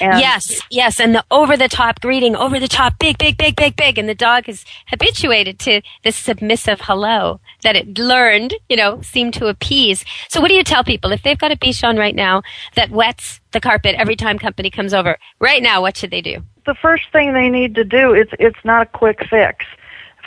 And 0.00 0.18
yes, 0.18 0.62
yes, 0.70 0.98
and 0.98 1.14
the 1.14 1.24
over 1.30 1.56
the 1.56 1.68
top 1.68 2.00
greeting, 2.00 2.34
over 2.34 2.58
the 2.58 2.68
top, 2.68 2.98
big, 2.98 3.18
big, 3.18 3.36
big, 3.36 3.54
big, 3.54 3.76
big, 3.76 3.98
and 3.98 4.08
the 4.08 4.14
dog 4.14 4.48
is 4.48 4.64
habituated 4.86 5.58
to 5.60 5.82
this 6.02 6.16
submissive 6.16 6.80
hello 6.82 7.40
that 7.62 7.76
it 7.76 7.98
learned, 7.98 8.54
you 8.68 8.76
know, 8.76 9.00
seemed 9.02 9.34
to 9.34 9.46
appease. 9.46 10.04
So, 10.28 10.40
what 10.40 10.48
do 10.48 10.54
you 10.54 10.64
tell 10.64 10.84
people 10.84 11.12
if 11.12 11.22
they've 11.22 11.38
got 11.38 11.52
a 11.52 11.56
Bichon 11.56 11.98
right 11.98 12.14
now 12.14 12.42
that 12.74 12.90
wets 12.90 13.40
the 13.52 13.60
carpet 13.60 13.94
every 13.98 14.16
time 14.16 14.38
company 14.38 14.70
comes 14.70 14.94
over? 14.94 15.18
Right 15.38 15.62
now, 15.62 15.82
what 15.82 15.96
should 15.96 16.10
they 16.10 16.22
do? 16.22 16.42
The 16.66 16.74
first 16.74 17.04
thing 17.12 17.32
they 17.32 17.48
need 17.48 17.74
to 17.76 17.84
do 17.84 18.12
it's 18.14 18.32
it's 18.38 18.62
not 18.64 18.82
a 18.82 18.86
quick 18.86 19.24
fix. 19.28 19.64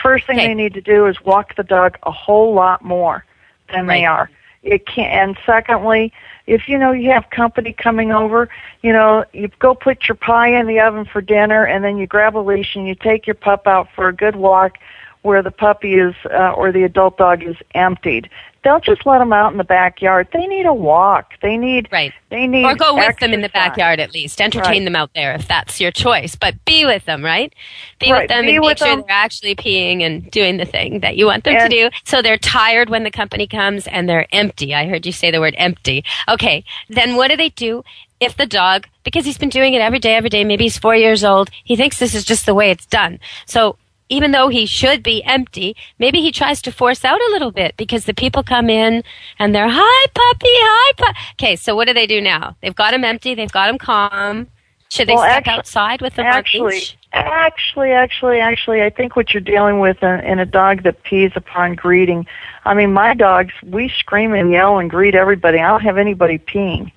First 0.02 0.28
thing 0.28 0.38
Okay. 0.38 0.48
they 0.48 0.54
need 0.54 0.74
to 0.76 0.82
do 0.82 1.08
is 1.08 1.24
walk 1.24 1.56
the 1.56 1.64
dog 1.64 1.98
a 2.04 2.12
whole 2.12 2.54
lot 2.54 2.84
more 2.84 3.26
than 3.72 3.88
Right. 3.88 4.00
they 4.02 4.06
are. 4.06 4.30
It 4.64 4.86
can 4.86 5.06
and 5.10 5.38
secondly, 5.46 6.12
if 6.46 6.68
you 6.68 6.78
know 6.78 6.92
you 6.92 7.12
have 7.12 7.30
company 7.30 7.74
coming 7.74 8.12
over, 8.12 8.50
you 8.82 8.92
know, 8.94 9.24
you 9.34 9.50
go 9.60 9.74
put 9.76 10.08
your 10.08 10.16
pie 10.16 10.50
in 10.60 10.68
the 10.68 10.80
oven 10.80 11.06
for 11.06 11.22
dinner 11.22 11.64
and 11.66 11.84
then 11.84 11.98
you 11.98 12.08
grab 12.08 12.36
a 12.38 12.40
leash 12.40 12.76
and 12.76 12.88
you 12.88 12.96
take 12.96 13.26
your 13.28 13.34
pup 13.36 13.68
out 13.68 13.88
for 13.96 14.08
a 14.08 14.14
good 14.14 14.36
walk 14.36 14.78
where 15.24 15.42
the 15.42 15.52
puppy 15.52 15.96
is 15.96 16.16
uh, 16.32 16.52
or 16.52 16.72
the 16.72 16.84
adult 16.84 17.18
dog 17.18 17.44
is 17.44 17.56
emptied. 17.76 18.30
Don't 18.68 18.84
just 18.84 19.06
let 19.06 19.20
them 19.20 19.32
out 19.32 19.54
in 19.54 19.58
the 19.58 19.64
backyard. 19.64 20.28
They 20.34 20.46
need 20.46 20.66
a 20.66 20.74
walk. 20.74 21.36
They 21.42 21.56
need 21.56 21.88
Right. 21.90 22.12
they 22.30 22.48
need 22.48 22.66
Or 22.66 22.76
go 22.76 22.96
with 22.96 23.18
them 23.20 23.32
in 23.32 23.40
the 23.40 23.48
backyard 23.48 24.02
at 24.02 24.14
least. 24.14 24.42
Entertain 24.42 24.70
Right. 24.72 24.84
them 24.84 24.94
out 24.94 25.12
there 25.16 25.34
if 25.36 25.48
that's 25.48 25.80
your 25.80 25.90
choice. 25.90 26.36
But 26.36 26.66
be 26.66 26.84
with 26.84 27.06
them, 27.06 27.24
right? 27.24 27.54
Be 27.98 28.12
Right, 28.12 28.24
with 28.24 28.28
them 28.28 28.44
be 28.46 28.58
and 28.58 28.66
make 28.66 28.78
sure 28.78 28.90
them. 28.90 29.06
they're 29.08 29.16
actually 29.16 29.56
peeing 29.56 30.02
and 30.06 30.30
doing 30.32 30.58
the 30.58 30.66
thing 30.66 31.00
that 31.00 31.16
you 31.16 31.28
want 31.28 31.46
them 31.46 31.56
And- 31.56 31.72
to 31.72 31.78
do. 31.78 31.90
So 32.04 32.22
they're 32.22 32.36
tired 32.38 32.90
when 32.90 33.04
the 33.06 33.10
company 33.10 33.48
comes 33.48 33.88
and 33.88 34.10
they're 34.10 34.28
empty. 34.34 34.76
I 34.76 34.86
heard 34.86 35.06
you 35.06 35.14
say 35.14 35.32
the 35.32 35.40
word 35.40 35.56
empty. 35.58 36.04
Okay. 36.28 36.66
Then 36.90 37.16
what 37.16 37.30
do 37.30 37.38
they 37.38 37.48
do 37.48 37.86
if 38.20 38.36
the 38.36 38.46
dog, 38.46 38.88
because 39.06 39.24
he's 39.24 39.38
been 39.38 39.48
doing 39.48 39.76
it 39.76 39.82
every 39.82 40.00
day, 40.00 40.16
every 40.16 40.30
day, 40.30 40.44
maybe 40.44 40.66
he's 40.66 40.78
four 40.78 40.94
years 40.98 41.24
old, 41.24 41.50
he 41.64 41.78
thinks 41.78 42.00
this 42.00 42.14
is 42.14 42.26
just 42.26 42.46
the 42.46 42.54
way 42.54 42.70
it's 42.70 42.86
done. 42.88 43.20
So 43.46 43.78
even 44.10 44.32
though 44.32 44.48
he 44.48 44.66
should 44.66 45.04
be 45.04 45.24
empty, 45.24 45.76
maybe 46.00 46.22
he 46.22 46.32
tries 46.32 46.62
to 46.62 46.72
force 46.72 47.04
out 47.04 47.20
a 47.20 47.32
little 47.32 47.52
bit 47.52 47.76
because 47.78 48.06
the 48.06 48.14
people 48.14 48.44
come 48.44 48.70
in 48.70 49.04
and 49.40 49.54
they're, 49.54 49.70
hi, 49.70 50.06
puppy, 50.14 50.48
hi, 50.50 50.94
puppy. 50.98 51.20
Okay, 51.34 51.56
so 51.56 51.76
what 51.76 51.88
do 51.88 51.94
they 51.94 52.08
do 52.08 52.22
now? 52.22 52.56
They've 52.62 52.76
got 52.76 52.94
him 52.94 53.04
empty, 53.04 53.36
they've 53.36 53.52
got 53.52 53.70
him 53.70 53.78
calm. 53.78 54.48
Should 54.90 55.10
they 55.10 55.16
Well, 55.16 55.24
step 55.24 55.48
actu- 55.48 55.52
outside 55.52 56.02
with 56.02 56.16
them 56.16 56.26
actually, 56.26 56.82
actually, 57.12 57.92
actually, 57.92 58.40
actually, 58.40 58.82
I 58.84 58.90
think 58.90 59.18
what 59.18 59.34
you're 59.34 59.42
dealing 59.42 59.80
with 59.80 60.02
in, 60.02 60.22
in 60.22 60.40
a 60.40 60.46
dog 60.46 60.84
that 60.84 61.04
pees 61.04 61.32
upon 61.36 61.76
greeting. 61.76 62.26
I 62.64 62.74
mean, 62.74 62.94
my 62.94 63.14
dogs, 63.14 63.54
we 63.66 63.90
scream 63.90 64.34
and 64.34 64.50
yell 64.52 64.80
and 64.80 64.90
greet 64.90 65.14
everybody. 65.14 65.60
I 65.60 65.68
don't 65.68 65.82
have 65.82 65.98
anybody 65.98 66.38
peeing. 66.38 66.92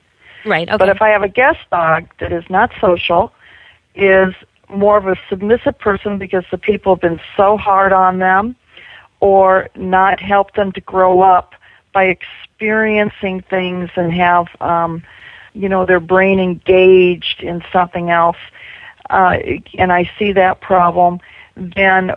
Right, 0.46 0.68
okay. 0.68 0.76
But 0.76 0.88
if 0.88 1.02
I 1.02 1.08
have 1.08 1.22
a 1.22 1.28
guest 1.28 1.58
dog 1.70 2.06
that 2.20 2.32
is 2.32 2.44
not 2.48 2.70
social, 2.80 3.32
is 3.96 4.34
more 4.72 4.96
of 4.96 5.06
a 5.06 5.16
submissive 5.28 5.78
person 5.78 6.18
because 6.18 6.44
the 6.50 6.58
people 6.58 6.94
have 6.94 7.00
been 7.00 7.20
so 7.36 7.56
hard 7.56 7.92
on 7.92 8.18
them, 8.18 8.56
or 9.20 9.68
not 9.76 10.20
helped 10.20 10.56
them 10.56 10.72
to 10.72 10.80
grow 10.80 11.20
up 11.20 11.54
by 11.92 12.04
experiencing 12.04 13.42
things 13.42 13.90
and 13.96 14.12
have, 14.12 14.46
um, 14.60 15.02
you 15.54 15.68
know, 15.68 15.84
their 15.84 16.00
brain 16.00 16.38
engaged 16.38 17.42
in 17.42 17.62
something 17.72 18.10
else, 18.10 18.36
uh, 19.10 19.38
and 19.76 19.92
I 19.92 20.10
see 20.18 20.32
that 20.32 20.60
problem, 20.60 21.20
then 21.56 22.14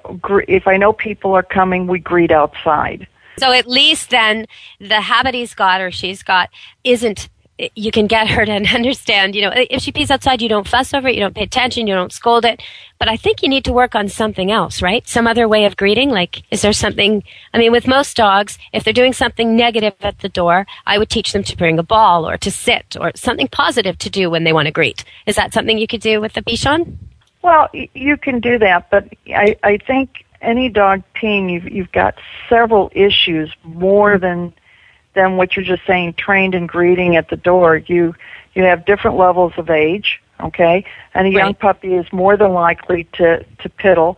if 0.48 0.68
I 0.68 0.78
know 0.78 0.94
people 0.94 1.34
are 1.34 1.44
coming, 1.44 1.88
we 1.88 2.00
greet 2.00 2.32
outside. 2.32 3.08
So 3.40 3.52
at 3.52 3.68
least 3.68 4.12
then 4.12 4.46
the 4.80 5.02
habit 5.02 5.34
he's 5.34 5.56
got 5.56 5.82
or 5.82 5.90
she's 5.90 6.22
got 6.22 6.50
isn't 6.84 7.30
you 7.76 7.92
can 7.92 8.08
get 8.08 8.28
her 8.30 8.46
to 8.46 8.52
understand, 8.76 9.36
you 9.36 9.42
know, 9.42 9.52
if 9.56 9.82
she 9.82 9.92
pees 9.92 10.12
outside, 10.12 10.42
you 10.42 10.50
don't 10.50 10.68
fuss 10.68 10.94
over 10.94 11.08
it, 11.08 11.16
you 11.16 11.22
don't 11.22 11.36
pay 11.36 11.44
attention, 11.44 11.88
you 11.88 11.94
don't 11.94 12.12
scold 12.12 12.46
it. 12.46 12.62
But 13.00 13.10
I 13.10 13.18
think 13.18 13.44
you 13.44 13.50
need 13.50 13.66
to 13.66 13.74
work 13.74 13.96
on 13.96 14.08
something 14.08 14.52
else, 14.52 14.82
right? 14.82 15.08
Some 15.08 15.28
other 15.28 15.48
way 15.48 15.66
of 15.66 15.76
greeting. 15.76 16.10
Like, 16.10 16.44
is 16.52 16.62
there 16.62 16.74
something, 16.74 17.24
I 17.54 17.58
mean, 17.58 17.72
with 17.72 17.88
most 17.88 18.16
dogs, 18.16 18.58
if 18.72 18.84
they're 18.84 18.94
doing 18.94 19.14
something 19.14 19.56
negative 19.56 19.94
at 20.02 20.20
the 20.20 20.30
door, 20.30 20.66
I 20.86 20.98
would 20.98 21.10
teach 21.10 21.34
them 21.34 21.44
to 21.44 21.58
bring 21.58 21.78
a 21.80 21.84
ball 21.84 22.28
or 22.28 22.38
to 22.38 22.52
sit 22.52 22.96
or 23.00 23.12
something 23.16 23.48
positive 23.48 23.98
to 24.00 24.10
do 24.10 24.30
when 24.30 24.44
they 24.44 24.54
want 24.54 24.68
to 24.68 24.72
greet. 24.72 25.04
Is 25.26 25.36
that 25.36 25.54
something 25.54 25.78
you 25.78 25.88
could 25.88 26.02
do 26.02 26.22
with 26.22 26.34
the 26.34 26.42
Bichon? 26.42 26.98
Well, 27.42 27.70
you 27.74 28.16
can 28.16 28.40
do 28.40 28.58
that, 28.60 28.90
but 28.90 29.10
I, 29.28 29.58
I 29.64 29.78
think 29.78 30.24
any 30.42 30.70
dog 30.70 31.04
peeing, 31.16 31.52
you've, 31.52 31.70
you've 31.70 31.92
got 31.92 32.16
several 32.48 32.90
issues 32.94 33.54
more 33.64 34.18
than 34.18 34.54
than 35.14 35.38
what 35.38 35.56
you're 35.56 35.66
just 35.66 35.86
saying. 35.86 36.14
Trained 36.14 36.56
in 36.56 36.68
greeting 36.68 37.16
at 37.16 37.30
the 37.30 37.38
door, 37.38 37.78
you 37.78 38.16
you 38.54 38.64
have 38.64 38.86
different 38.86 39.18
levels 39.18 39.54
of 39.58 39.70
age, 39.70 40.22
okay, 40.40 40.86
and 41.14 41.28
a 41.28 41.32
young 41.32 41.54
puppy 41.54 41.94
is 41.96 42.06
more 42.12 42.38
than 42.38 42.54
likely 42.54 43.06
to 43.14 43.44
to 43.44 43.70
piddle. 43.70 44.18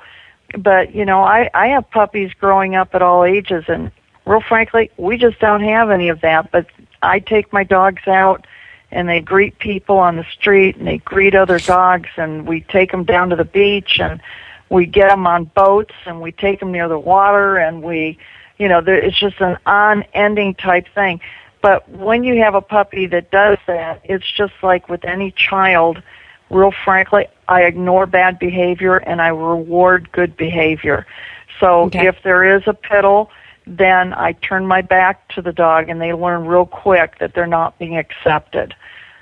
But 0.58 0.94
you 0.96 1.06
know, 1.06 1.22
I 1.22 1.50
I 1.54 1.68
have 1.68 1.90
puppies 1.92 2.32
growing 2.34 2.76
up 2.76 2.94
at 2.94 3.02
all 3.02 3.24
ages, 3.24 3.66
and 3.68 3.92
real 4.26 4.42
frankly, 4.42 4.92
we 4.98 5.18
just 5.18 5.40
don't 5.40 5.64
have 5.64 5.90
any 5.90 6.10
of 6.10 6.22
that. 6.22 6.52
But 6.52 6.68
I 7.02 7.20
take 7.20 7.52
my 7.54 7.64
dogs 7.64 8.08
out 8.08 8.46
and 8.92 9.10
they 9.10 9.20
greet 9.20 9.60
people 9.60 9.98
on 9.98 10.16
the 10.16 10.26
street 10.32 10.78
and 10.78 10.88
they 10.88 10.98
greet 11.00 11.36
other 11.36 11.60
dogs 11.60 12.10
and 12.18 12.48
we 12.48 12.62
take 12.62 12.92
them 12.92 13.04
down 13.04 13.30
to 13.30 13.36
the 13.36 13.46
beach 13.46 14.00
and 14.00 14.22
we 14.70 14.86
get 14.86 15.10
them 15.10 15.28
on 15.28 15.46
boats 15.46 15.94
and 16.06 16.22
we 16.22 16.32
take 16.32 16.60
them 16.60 16.72
near 16.72 16.88
the 16.88 16.98
water 16.98 17.58
and 17.58 17.84
we 17.84 18.18
you 18.58 18.68
know 18.68 18.82
there 18.82 18.98
it's 18.98 19.20
just 19.20 19.40
an 19.42 19.58
unending 19.66 20.54
type 20.56 20.86
thing 20.94 21.20
but 21.62 21.88
when 21.90 22.24
you 22.24 22.42
have 22.42 22.56
a 22.56 22.62
puppy 22.62 23.06
that 23.08 23.32
does 23.32 23.58
that 23.68 24.02
it's 24.04 24.30
just 24.32 24.54
like 24.64 24.88
with 24.90 25.04
any 25.06 25.32
child 25.32 26.02
real 26.50 26.72
frankly 26.84 27.28
i 27.48 27.64
ignore 27.64 28.06
bad 28.06 28.40
behavior 28.40 28.98
and 28.98 29.22
i 29.22 29.28
reward 29.28 30.12
good 30.12 30.36
behavior 30.38 31.06
so 31.60 31.84
Okay. 31.84 32.08
if 32.08 32.18
there 32.24 32.56
is 32.56 32.64
a 32.68 32.74
piddle 32.74 33.30
then 33.68 34.14
I 34.14 34.34
turn 34.34 34.68
my 34.68 34.82
back 34.82 35.28
to 35.30 35.42
the 35.42 35.52
dog 35.52 35.90
and 35.90 36.00
they 36.00 36.14
learn 36.14 36.46
real 36.46 36.66
quick 36.66 37.18
that 37.20 37.34
they're 37.34 37.48
not 37.48 37.78
being 37.80 37.98
accepted. 37.98 38.76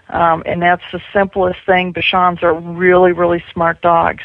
Um, 0.09 0.43
and 0.45 0.61
that's 0.61 0.83
the 0.91 1.01
simplest 1.13 1.59
thing. 1.65 1.93
Bichons 1.93 2.43
are 2.43 2.53
really, 2.53 3.13
really 3.13 3.43
smart 3.53 3.81
dogs. 3.81 4.23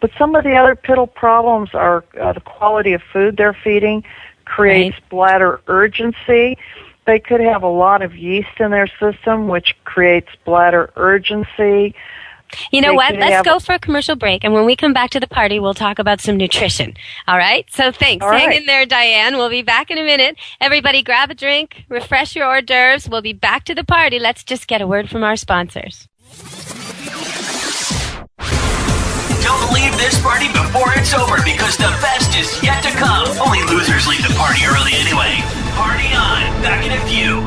But 0.00 0.10
some 0.18 0.34
of 0.34 0.44
the 0.44 0.54
other 0.54 0.76
piddle 0.76 1.12
problems 1.12 1.70
are 1.74 2.04
uh, 2.20 2.32
the 2.32 2.40
quality 2.40 2.92
of 2.92 3.02
food 3.12 3.36
they're 3.36 3.56
feeding 3.64 4.04
creates 4.46 4.96
bladder 5.10 5.60
urgency. 5.66 6.56
They 7.06 7.20
could 7.20 7.40
have 7.40 7.62
a 7.62 7.68
lot 7.68 8.02
of 8.02 8.16
yeast 8.16 8.48
in 8.58 8.70
their 8.70 8.88
system, 8.98 9.46
which 9.48 9.76
creates 9.84 10.28
bladder 10.44 10.90
urgency. 10.96 11.94
You 12.70 12.80
know 12.80 12.90
They 12.92 12.96
what? 12.96 13.14
Let's 13.16 13.32
have- 13.34 13.44
go 13.44 13.58
for 13.58 13.74
a 13.74 13.78
commercial 13.78 14.14
break, 14.16 14.44
and 14.44 14.54
when 14.54 14.64
we 14.64 14.76
come 14.76 14.92
back 14.92 15.10
to 15.10 15.20
the 15.20 15.26
party, 15.26 15.58
we'll 15.58 15.74
talk 15.74 15.98
about 15.98 16.20
some 16.20 16.36
nutrition. 16.36 16.94
All 17.28 17.36
right? 17.36 17.66
So 17.70 17.90
thanks. 17.92 18.24
All 18.24 18.32
Hang 18.32 18.48
right. 18.48 18.60
in 18.60 18.66
there, 18.66 18.86
Diane. 18.86 19.36
We'll 19.36 19.50
be 19.50 19.62
back 19.62 19.90
in 19.90 19.98
a 19.98 20.04
minute. 20.04 20.36
Everybody 20.60 21.02
grab 21.02 21.30
a 21.30 21.34
drink, 21.34 21.84
refresh 21.88 22.34
your 22.36 22.46
hors 22.46 22.62
d'oeuvres. 22.62 23.08
We'll 23.08 23.22
be 23.22 23.32
back 23.32 23.64
to 23.64 23.74
the 23.74 23.84
party. 23.84 24.18
Let's 24.18 24.44
just 24.44 24.68
get 24.68 24.80
a 24.80 24.86
word 24.86 25.10
from 25.10 25.24
our 25.24 25.36
sponsors. 25.36 26.08
Don't 29.46 29.70
leave 29.72 29.94
this 29.96 30.20
party 30.22 30.48
before 30.48 30.90
it's 30.98 31.14
over 31.14 31.38
because 31.44 31.76
the 31.76 31.86
best 32.02 32.34
is 32.36 32.50
yet 32.64 32.82
to 32.82 32.90
come. 32.98 33.28
Only 33.38 33.62
losers 33.70 34.08
leave 34.08 34.26
the 34.26 34.34
party 34.34 34.66
early 34.66 34.90
anyway. 34.98 35.38
Party 35.78 36.10
on. 36.18 36.42
Back 36.66 36.82
in 36.84 36.90
a 36.90 37.00
few. 37.06 37.46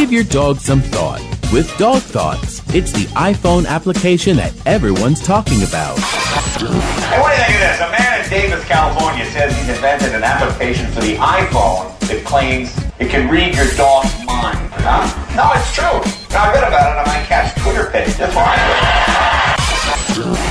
Give 0.00 0.10
your 0.10 0.24
dog 0.24 0.60
some 0.60 0.80
thought 0.80 1.20
with 1.52 1.68
Dog 1.76 2.00
Thoughts. 2.00 2.62
It's 2.74 2.92
the 2.92 3.04
iPhone 3.12 3.66
application 3.66 4.36
that 4.38 4.54
everyone's 4.66 5.20
talking 5.22 5.62
about. 5.62 5.98
Hey, 5.98 7.20
what 7.20 7.34
do 7.34 7.36
you 7.36 7.44
think 7.44 7.54
of 7.54 7.68
this? 7.68 7.80
A 7.80 7.90
man 7.90 8.24
in 8.24 8.30
Davis, 8.30 8.64
California 8.64 9.26
says 9.26 9.54
he's 9.58 9.68
invented 9.68 10.14
an 10.14 10.22
application 10.22 10.90
for 10.90 11.02
the 11.02 11.16
iPhone 11.16 11.98
that 12.08 12.24
claims 12.24 12.74
it 12.98 13.10
can 13.10 13.28
read 13.28 13.54
your 13.54 13.68
dog's 13.76 14.29
mind. 14.42 14.58
Huh? 14.72 15.36
No, 15.36 15.52
it's 15.54 15.74
true. 15.74 16.36
I 16.36 16.52
read 16.52 16.64
about 16.64 16.92
it 16.92 16.98
on 16.98 17.06
my 17.06 17.22
cat's 17.26 17.60
Twitter 17.62 17.90
page. 17.90 18.16
That's 18.16 18.34
why. 18.34 18.56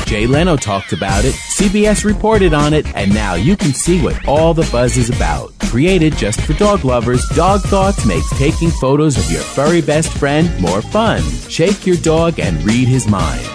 Jay 0.06 0.26
Leno 0.26 0.58
talked 0.58 0.92
about 0.92 1.24
it, 1.24 1.36
CBS 1.36 2.04
reported 2.04 2.52
on 2.54 2.74
it, 2.74 2.88
and 2.96 3.14
now 3.14 3.36
you 3.36 3.56
can 3.56 3.74
see 3.74 4.02
what 4.02 4.28
all 4.28 4.56
the 4.56 4.68
buzz 4.72 4.98
is 4.98 5.10
about. 5.10 5.54
Created 5.60 6.18
just 6.18 6.42
for 6.42 6.54
dog 6.54 6.84
lovers, 6.84 7.24
Dog 7.36 7.62
Thoughts 7.62 8.06
makes 8.08 8.28
taking 8.40 8.72
photos 8.72 9.18
of 9.18 9.32
your 9.32 9.42
furry 9.42 9.82
best 9.82 10.12
friend 10.18 10.50
more 10.60 10.82
fun. 10.82 11.22
Shake 11.48 11.86
your 11.86 11.98
dog 11.98 12.40
and 12.40 12.64
read 12.64 12.88
his 12.88 13.08
mind. 13.08 13.46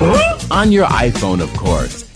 On 0.52 0.70
your 0.70 0.86
iPhone, 0.86 1.42
of 1.42 1.52
course. 1.56 2.03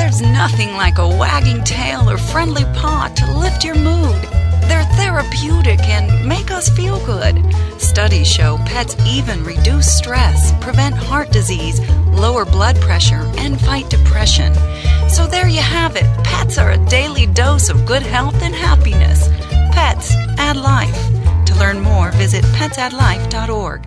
There's 0.00 0.22
nothing 0.22 0.72
like 0.72 0.96
a 0.96 1.06
wagging 1.06 1.62
tail 1.62 2.08
or 2.08 2.16
friendly 2.16 2.64
paw 2.74 3.12
to 3.14 3.38
lift 3.38 3.62
your 3.62 3.74
mood. 3.74 4.22
They're 4.66 4.90
therapeutic 4.96 5.78
and 5.80 6.26
make 6.26 6.50
us 6.50 6.70
feel 6.70 7.04
good. 7.04 7.36
Studies 7.78 8.26
show 8.26 8.56
pets 8.64 8.96
even 9.06 9.44
reduce 9.44 9.94
stress, 9.94 10.52
prevent 10.62 10.96
heart 10.96 11.30
disease, 11.30 11.86
lower 12.08 12.46
blood 12.46 12.80
pressure, 12.80 13.30
and 13.36 13.60
fight 13.60 13.90
depression. 13.90 14.54
So 15.10 15.26
there 15.26 15.48
you 15.48 15.60
have 15.60 15.96
it. 15.96 16.06
Pets 16.24 16.56
are 16.56 16.70
a 16.70 16.86
daily 16.86 17.26
dose 17.26 17.68
of 17.68 17.84
good 17.84 18.02
health 18.02 18.42
and 18.42 18.54
happiness. 18.54 19.28
Pets 19.70 20.14
add 20.38 20.56
life. 20.56 20.98
To 21.44 21.54
learn 21.56 21.78
more, 21.78 22.10
visit 22.12 22.42
petsaddlife.org. 22.56 23.86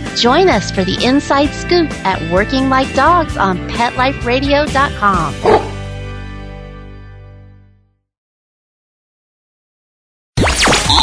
Join 0.15 0.49
us 0.49 0.71
for 0.71 0.83
the 0.83 1.03
inside 1.03 1.49
scoop 1.53 1.89
at 2.05 2.21
Working 2.31 2.69
Like 2.69 2.93
Dogs 2.93 3.37
on 3.37 3.57
PetLifeRadio.com. 3.69 5.35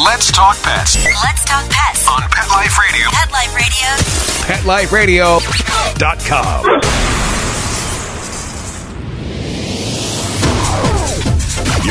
Let's 0.04 0.30
talk 0.32 0.56
pets 0.62 0.96
Let's 1.04 1.44
talk 1.44 1.68
pets 1.70 2.08
on 2.08 2.22
Pet 2.30 2.48
Life 2.48 2.78
Radio. 2.78 3.08
Pet 3.10 3.30
Life 4.64 4.92
Radio. 4.92 5.38
PetLifeRadio.com. 5.38 7.27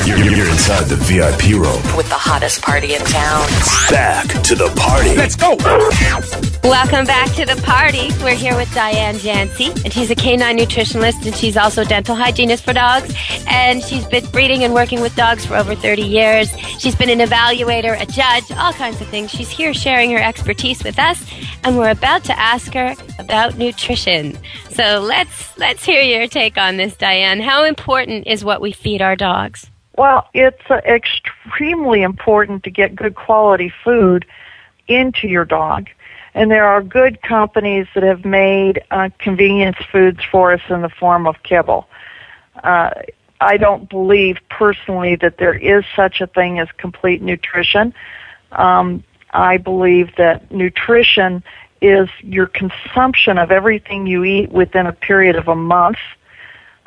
You're, 0.05 0.17
you're, 0.17 0.33
you're 0.35 0.49
inside 0.49 0.85
the 0.85 0.95
VIP 0.95 1.55
room. 1.55 1.81
With 1.97 2.09
the 2.09 2.15
hottest 2.15 2.61
party 2.61 2.93
in 2.93 3.01
town. 3.01 3.47
Back 3.89 4.27
to 4.43 4.55
the 4.55 4.69
party. 4.75 5.15
Let's 5.15 5.35
go. 5.35 5.55
Welcome 6.67 7.05
back 7.05 7.31
to 7.35 7.45
the 7.45 7.59
party. 7.63 8.09
We're 8.23 8.35
here 8.35 8.55
with 8.55 8.73
Diane 8.73 9.15
Jancy, 9.15 9.69
and 9.83 9.91
she's 9.93 10.11
a 10.11 10.15
canine 10.15 10.57
nutritionist, 10.57 11.25
and 11.25 11.35
she's 11.35 11.57
also 11.57 11.81
a 11.81 11.85
dental 11.85 12.15
hygienist 12.15 12.63
for 12.63 12.73
dogs. 12.73 13.13
And 13.47 13.83
she's 13.83 14.05
been 14.05 14.25
breeding 14.27 14.63
and 14.63 14.73
working 14.73 15.01
with 15.01 15.15
dogs 15.15 15.45
for 15.45 15.55
over 15.55 15.75
30 15.75 16.01
years. 16.01 16.49
She's 16.79 16.95
been 16.95 17.09
an 17.09 17.19
evaluator, 17.19 17.99
a 17.99 18.05
judge, 18.05 18.51
all 18.57 18.73
kinds 18.73 19.01
of 19.01 19.07
things. 19.07 19.31
She's 19.31 19.49
here 19.49 19.73
sharing 19.73 20.11
her 20.11 20.19
expertise 20.19 20.83
with 20.83 20.99
us, 20.99 21.25
and 21.63 21.77
we're 21.77 21.89
about 21.89 22.23
to 22.25 22.37
ask 22.37 22.73
her 22.73 22.95
about 23.19 23.57
nutrition. 23.57 24.37
So 24.71 24.99
let's 24.99 25.57
let's 25.57 25.83
hear 25.83 26.01
your 26.01 26.27
take 26.27 26.57
on 26.57 26.77
this, 26.77 26.95
Diane. 26.95 27.39
How 27.39 27.63
important 27.63 28.27
is 28.27 28.43
what 28.43 28.61
we 28.61 28.71
feed 28.71 29.01
our 29.01 29.15
dogs? 29.15 29.69
Well, 29.97 30.29
it's 30.33 30.61
uh, 30.69 30.75
extremely 30.85 32.03
important 32.03 32.63
to 32.63 32.69
get 32.69 32.95
good 32.95 33.15
quality 33.15 33.73
food 33.83 34.25
into 34.87 35.27
your 35.27 35.43
dog. 35.43 35.89
And 36.35 36.51
there 36.51 36.65
are 36.65 36.83
good 36.83 37.21
companies 37.23 37.87
that 37.95 38.03
have 38.03 38.23
made 38.23 38.83
uh, 38.91 39.09
convenience 39.17 39.77
foods 39.91 40.19
for 40.31 40.53
us 40.53 40.61
in 40.69 40.83
the 40.83 40.89
form 40.89 41.25
of 41.25 41.41
kibble. 41.41 41.87
Uh, 42.63 42.91
I 43.41 43.57
don't 43.57 43.89
believe 43.89 44.37
personally 44.49 45.15
that 45.17 45.39
there 45.39 45.55
is 45.55 45.83
such 45.95 46.21
a 46.21 46.27
thing 46.27 46.59
as 46.59 46.67
complete 46.77 47.23
nutrition. 47.23 47.93
Um, 48.51 49.03
I 49.31 49.57
believe 49.57 50.15
that 50.17 50.51
nutrition 50.51 51.43
is 51.81 52.07
your 52.21 52.47
consumption 52.47 53.37
of 53.37 53.51
everything 53.51 54.05
you 54.05 54.23
eat 54.23 54.51
within 54.51 54.85
a 54.85 54.93
period 54.93 55.35
of 55.35 55.47
a 55.47 55.55
month. 55.55 55.97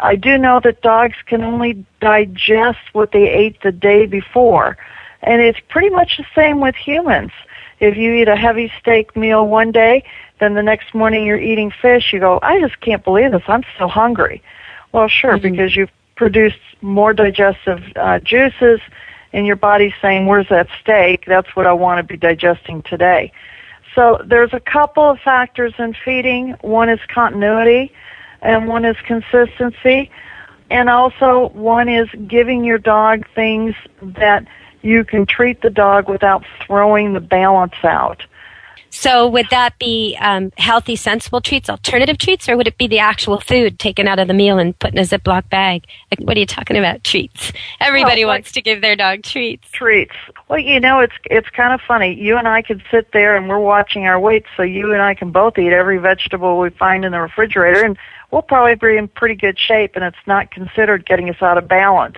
I 0.02 0.16
do 0.16 0.38
know 0.38 0.60
that 0.64 0.82
dogs 0.82 1.16
can 1.26 1.42
only 1.42 1.84
digest 2.00 2.78
what 2.92 3.12
they 3.12 3.28
ate 3.28 3.60
the 3.62 3.72
day 3.72 4.06
before. 4.06 4.76
And 5.22 5.42
it's 5.42 5.58
pretty 5.68 5.90
much 5.90 6.16
the 6.16 6.24
same 6.34 6.60
with 6.60 6.74
humans. 6.74 7.32
If 7.78 7.96
you 7.96 8.12
eat 8.12 8.28
a 8.28 8.36
heavy 8.36 8.72
steak 8.80 9.16
meal 9.16 9.46
one 9.46 9.72
day, 9.72 10.04
then 10.38 10.54
the 10.54 10.62
next 10.62 10.94
morning 10.94 11.24
you're 11.26 11.40
eating 11.40 11.70
fish, 11.82 12.12
you 12.12 12.20
go, 12.20 12.38
I 12.42 12.60
just 12.60 12.80
can't 12.80 13.04
believe 13.04 13.32
this. 13.32 13.42
I'm 13.46 13.62
still 13.74 13.88
hungry. 13.88 14.42
Well, 14.92 15.08
sure, 15.08 15.38
mm-hmm. 15.38 15.52
because 15.52 15.76
you've 15.76 15.90
produced 16.16 16.58
more 16.80 17.12
digestive 17.12 17.82
uh, 17.96 18.18
juices 18.20 18.80
and 19.32 19.46
your 19.46 19.56
body's 19.56 19.92
saying, 20.02 20.26
where's 20.26 20.48
that 20.48 20.68
steak? 20.80 21.24
That's 21.26 21.48
what 21.54 21.66
I 21.66 21.72
want 21.72 21.98
to 21.98 22.02
be 22.02 22.16
digesting 22.16 22.82
today. 22.82 23.32
So 23.94 24.20
there's 24.24 24.52
a 24.52 24.60
couple 24.60 25.08
of 25.08 25.18
factors 25.20 25.72
in 25.78 25.94
feeding. 26.04 26.56
One 26.62 26.88
is 26.88 27.00
continuity 27.08 27.92
and 28.42 28.68
one 28.68 28.84
is 28.84 28.96
consistency. 29.06 30.10
And 30.70 30.88
also 30.88 31.48
one 31.48 31.88
is 31.88 32.08
giving 32.28 32.64
your 32.64 32.78
dog 32.78 33.26
things 33.34 33.74
that 34.00 34.46
you 34.82 35.04
can 35.04 35.26
treat 35.26 35.62
the 35.62 35.70
dog 35.70 36.08
without 36.08 36.44
throwing 36.64 37.12
the 37.12 37.20
balance 37.20 37.74
out. 37.82 38.22
So 38.92 39.28
would 39.28 39.46
that 39.50 39.78
be 39.78 40.16
um, 40.20 40.52
healthy, 40.58 40.96
sensible 40.96 41.40
treats, 41.40 41.70
alternative 41.70 42.18
treats, 42.18 42.48
or 42.48 42.56
would 42.56 42.66
it 42.66 42.76
be 42.76 42.88
the 42.88 42.98
actual 42.98 43.38
food 43.40 43.78
taken 43.78 44.08
out 44.08 44.18
of 44.18 44.26
the 44.26 44.34
meal 44.34 44.58
and 44.58 44.76
put 44.78 44.92
in 44.92 44.98
a 44.98 45.02
Ziploc 45.02 45.48
bag? 45.48 45.84
Like, 46.10 46.26
what 46.26 46.36
are 46.36 46.40
you 46.40 46.46
talking 46.46 46.76
about? 46.76 47.04
Treats. 47.04 47.52
Everybody 47.80 48.24
like- 48.24 48.38
wants 48.38 48.52
to 48.52 48.60
give 48.60 48.80
their 48.80 48.96
dog 48.96 49.22
treats. 49.22 49.70
treats. 49.70 50.14
Well, 50.48 50.58
you 50.58 50.80
know, 50.80 50.98
it's 50.98 51.14
it's 51.26 51.48
kind 51.50 51.72
of 51.72 51.80
funny. 51.80 52.14
You 52.14 52.36
and 52.36 52.48
I 52.48 52.62
could 52.62 52.82
sit 52.90 53.12
there 53.12 53.36
and 53.36 53.48
we're 53.48 53.60
watching 53.60 54.06
our 54.06 54.18
weights, 54.18 54.48
so 54.56 54.64
you 54.64 54.92
and 54.92 55.00
I 55.00 55.14
can 55.14 55.30
both 55.30 55.56
eat 55.56 55.72
every 55.72 55.98
vegetable 55.98 56.58
we 56.58 56.70
find 56.70 57.04
in 57.04 57.12
the 57.12 57.20
refrigerator, 57.20 57.84
and 57.84 57.96
we'll 58.30 58.42
probably 58.42 58.74
be 58.74 58.96
in 58.96 59.08
pretty 59.08 59.34
good 59.34 59.58
shape, 59.58 59.92
and 59.94 60.04
it's 60.04 60.16
not 60.26 60.50
considered 60.50 61.06
getting 61.06 61.28
us 61.30 61.40
out 61.42 61.58
of 61.58 61.68
balance. 61.68 62.16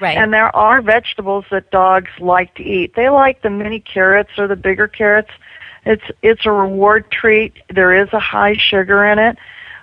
Right. 0.00 0.16
And 0.16 0.32
there 0.32 0.54
are 0.54 0.80
vegetables 0.80 1.44
that 1.50 1.70
dogs 1.70 2.10
like 2.20 2.54
to 2.54 2.62
eat. 2.62 2.94
They 2.94 3.08
like 3.08 3.42
the 3.42 3.50
mini 3.50 3.80
carrots 3.80 4.30
or 4.38 4.46
the 4.46 4.54
bigger 4.56 4.86
carrots. 4.86 5.30
It's 5.84 6.04
it's 6.22 6.46
a 6.46 6.52
reward 6.52 7.10
treat. 7.10 7.54
There 7.68 7.92
is 7.94 8.08
a 8.12 8.20
high 8.20 8.54
sugar 8.56 9.04
in 9.04 9.18
it, 9.18 9.36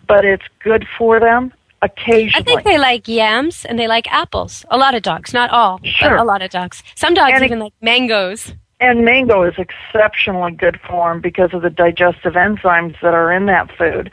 but 0.08 0.24
it's 0.24 0.46
good 0.64 0.88
for 0.98 1.20
them 1.20 1.52
occasionally. 1.82 2.34
I 2.36 2.44
think 2.44 2.64
they 2.64 2.78
like 2.78 3.08
yams 3.08 3.66
and 3.66 3.78
they 3.78 3.88
like 3.88 4.08
apples. 4.12 4.66
A 4.70 4.78
lot 4.78 4.96
of 4.96 5.02
dogs, 5.04 5.34
not 5.34 5.50
all, 5.50 5.80
Sure. 5.84 6.12
but 6.12 6.20
a 6.20 6.24
lot 6.24 6.42
of 6.42 6.50
dogs. 6.50 6.82
Some 6.96 7.14
dogs 7.14 7.32
And 7.34 7.44
it- 7.44 7.48
even 7.48 7.60
like 7.60 7.74
mangoes. 7.82 8.54
And 8.80 9.04
mango 9.06 9.44
is 9.44 9.54
exceptionally 9.58 10.52
good 10.52 10.80
for 10.88 11.10
them 11.12 11.22
because 11.22 11.54
of 11.54 11.62
the 11.62 11.70
digestive 11.70 12.34
enzymes 12.34 13.00
that 13.02 13.14
are 13.14 13.32
in 13.32 13.46
that 13.48 13.72
food. 13.78 14.12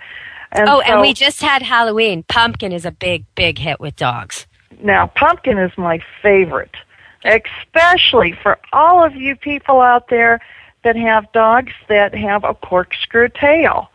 And 0.53 0.69
oh, 0.69 0.81
so, 0.81 0.93
and 0.93 1.01
we 1.01 1.15
just 1.15 1.41
had 1.41 1.63
Halloween. 1.63 2.25
Pumpkin 2.29 2.73
is 2.73 2.85
a 2.85 2.93
big, 2.93 3.25
big 3.35 3.59
hit 3.59 3.81
with 3.81 3.97
dogs. 3.97 4.47
now 4.83 5.07
pumpkin 5.07 5.59
is 5.59 5.73
my 5.77 6.03
favorite, 6.21 6.77
especially 7.25 8.33
for 8.43 8.59
all 8.73 9.03
of 9.03 9.17
you 9.17 9.35
people 9.35 9.81
out 9.81 10.09
there 10.09 10.41
that 10.85 10.97
have 10.97 11.31
dogs 11.33 11.73
that 11.89 12.15
have 12.15 12.45
a 12.45 12.55
corkscrew 12.55 13.29
tail. 13.29 13.89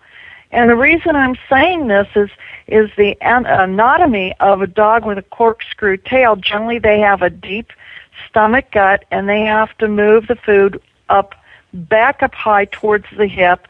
And 0.52 0.70
the 0.70 0.76
reason 0.76 1.16
I'm 1.16 1.36
saying 1.50 1.88
this 1.88 2.08
is 2.16 2.30
is 2.68 2.90
the 2.98 3.16
an- 3.22 3.46
anatomy 3.46 4.34
of 4.40 4.62
a 4.62 4.68
dog 4.68 5.06
with 5.06 5.18
a 5.18 5.24
corkscrew 5.24 5.98
tail. 5.98 6.36
Generally, 6.36 6.80
they 6.80 7.00
have 7.00 7.22
a 7.22 7.30
deep 7.30 7.72
stomach 8.30 8.72
gut, 8.72 9.06
and 9.12 9.30
they 9.30 9.42
have 9.42 9.78
to 9.78 9.88
move 9.88 10.28
the 10.28 10.36
food 10.36 10.82
up, 11.10 11.36
back 11.74 12.24
up 12.24 12.34
high 12.34 12.66
towards 12.66 13.06
the 13.18 13.28
hip, 13.28 13.68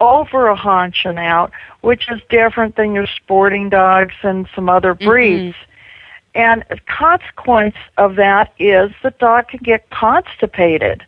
over 0.00 0.48
a 0.48 0.56
haunch 0.56 1.04
and 1.04 1.18
out, 1.18 1.52
which 1.80 2.10
is 2.10 2.20
different 2.28 2.76
than 2.76 2.94
your 2.94 3.06
sporting 3.06 3.68
dogs 3.68 4.14
and 4.22 4.48
some 4.54 4.68
other 4.68 4.94
mm-hmm. 4.94 5.08
breeds. 5.08 5.56
And 6.34 6.64
a 6.70 6.78
consequence 6.86 7.76
of 7.96 8.16
that 8.16 8.52
is 8.58 8.90
the 9.02 9.12
dog 9.12 9.48
can 9.48 9.60
get 9.62 9.88
constipated. 9.90 11.04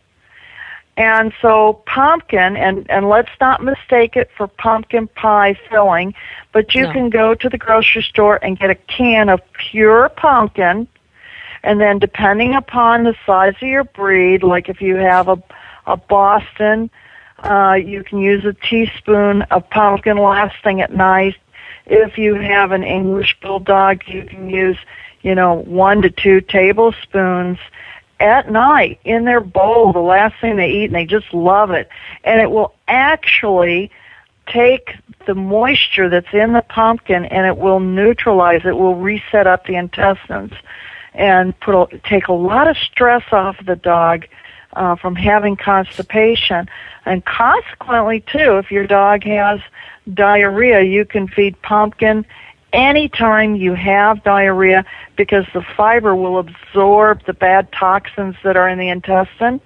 And 0.95 1.31
so 1.41 1.83
pumpkin, 1.85 2.57
and, 2.57 2.89
and 2.89 3.07
let's 3.07 3.29
not 3.39 3.63
mistake 3.63 4.15
it 4.15 4.31
for 4.35 4.47
pumpkin 4.47 5.07
pie 5.09 5.55
filling, 5.69 6.15
but 6.53 6.73
you 6.73 6.83
No. 6.83 6.93
can 6.93 7.09
go 7.11 7.35
to 7.35 7.49
the 7.49 7.57
grocery 7.57 8.01
store 8.01 8.39
and 8.41 8.57
get 8.57 8.71
a 8.71 8.75
can 8.75 9.29
of 9.29 9.41
pure 9.53 10.09
pumpkin, 10.09 10.87
and 11.63 11.79
then 11.79 11.99
depending 11.99 12.55
upon 12.55 13.03
the 13.03 13.15
size 13.25 13.53
of 13.61 13.67
your 13.67 13.83
breed, 13.83 14.41
like 14.41 14.69
if 14.69 14.81
you 14.81 14.95
have 14.95 15.27
a, 15.27 15.37
a 15.85 15.97
Boston, 15.97 16.89
uh, 17.43 17.73
you 17.73 18.03
can 18.03 18.19
use 18.19 18.45
a 18.45 18.53
teaspoon 18.53 19.43
of 19.43 19.69
pumpkin 19.69 20.17
last 20.17 20.55
thing 20.63 20.81
at 20.81 20.91
night. 20.91 21.35
If 21.85 22.17
you 22.17 22.35
have 22.35 22.71
an 22.71 22.83
English 22.83 23.37
bulldog, 23.41 24.01
you 24.07 24.23
can 24.23 24.49
use, 24.49 24.77
you 25.21 25.35
know, 25.35 25.53
one 25.53 26.01
to 26.01 26.09
two 26.09 26.41
tablespoons 26.41 27.59
at 28.19 28.51
night 28.51 28.99
in 29.03 29.25
their 29.25 29.39
bowl, 29.39 29.93
the 29.93 29.99
last 29.99 30.35
thing 30.41 30.55
they 30.57 30.69
eat, 30.69 30.85
and 30.85 30.95
they 30.95 31.05
just 31.05 31.33
love 31.33 31.71
it. 31.71 31.87
And 32.23 32.41
it 32.41 32.51
will 32.51 32.73
actually 32.87 33.91
take 34.47 34.95
the 35.25 35.35
moisture 35.35 36.09
that's 36.09 36.33
in 36.33 36.53
the 36.53 36.61
pumpkin 36.61 37.25
and 37.25 37.45
it 37.45 37.57
will 37.57 37.79
neutralize 37.79 38.61
it, 38.65 38.77
will 38.77 38.95
reset 38.95 39.45
up 39.45 39.65
the 39.65 39.75
intestines 39.75 40.53
and 41.13 41.59
put 41.59 41.75
a, 41.75 41.97
take 41.99 42.27
a 42.27 42.33
lot 42.33 42.67
of 42.67 42.77
stress 42.77 43.23
off 43.31 43.57
the 43.65 43.75
dog 43.75 44.25
uh, 44.73 44.95
from 44.95 45.15
having 45.15 45.55
constipation. 45.55 46.67
And 47.05 47.23
consequently, 47.25 48.21
too, 48.21 48.57
if 48.57 48.71
your 48.71 48.85
dog 48.87 49.23
has 49.23 49.59
diarrhea, 50.13 50.81
you 50.81 51.05
can 51.05 51.27
feed 51.27 51.61
pumpkin 51.61 52.25
anytime 52.73 53.55
you 53.55 53.73
have 53.73 54.23
diarrhea 54.23 54.85
because 55.15 55.45
the 55.53 55.61
fiber 55.75 56.15
will 56.15 56.37
absorb 56.37 57.23
the 57.25 57.33
bad 57.33 57.71
toxins 57.71 58.35
that 58.43 58.57
are 58.57 58.67
in 58.67 58.77
the 58.77 58.89
intestine 58.89 59.61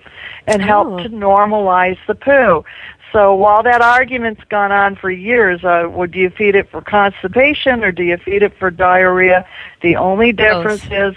and 0.47 0.61
help 0.61 0.87
Oh. 0.87 1.03
to 1.03 1.09
normalize 1.09 1.97
the 2.07 2.15
poo. 2.15 2.63
So 3.11 3.35
while 3.35 3.63
that 3.63 3.81
argument's 3.81 4.43
gone 4.45 4.71
on 4.71 4.95
for 4.95 5.11
years, 5.11 5.65
uh, 5.65 5.87
would 5.91 6.15
you 6.15 6.29
feed 6.29 6.55
it 6.55 6.69
for 6.69 6.79
constipation 6.81 7.83
or 7.83 7.91
do 7.91 8.03
you 8.03 8.17
feed 8.17 8.43
it 8.43 8.53
for 8.57 8.71
diarrhea? 8.71 9.45
The 9.81 9.97
only 9.97 10.31
difference 10.31 10.85
is 10.89 11.15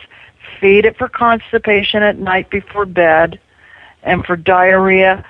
feed 0.61 0.87
it 0.87 0.97
for 0.97 1.09
constipation 1.09 2.03
at 2.03 2.18
night 2.18 2.51
before 2.51 2.87
bed, 2.87 3.38
and 4.05 4.25
for 4.25 4.37
diarrhea, 4.37 5.25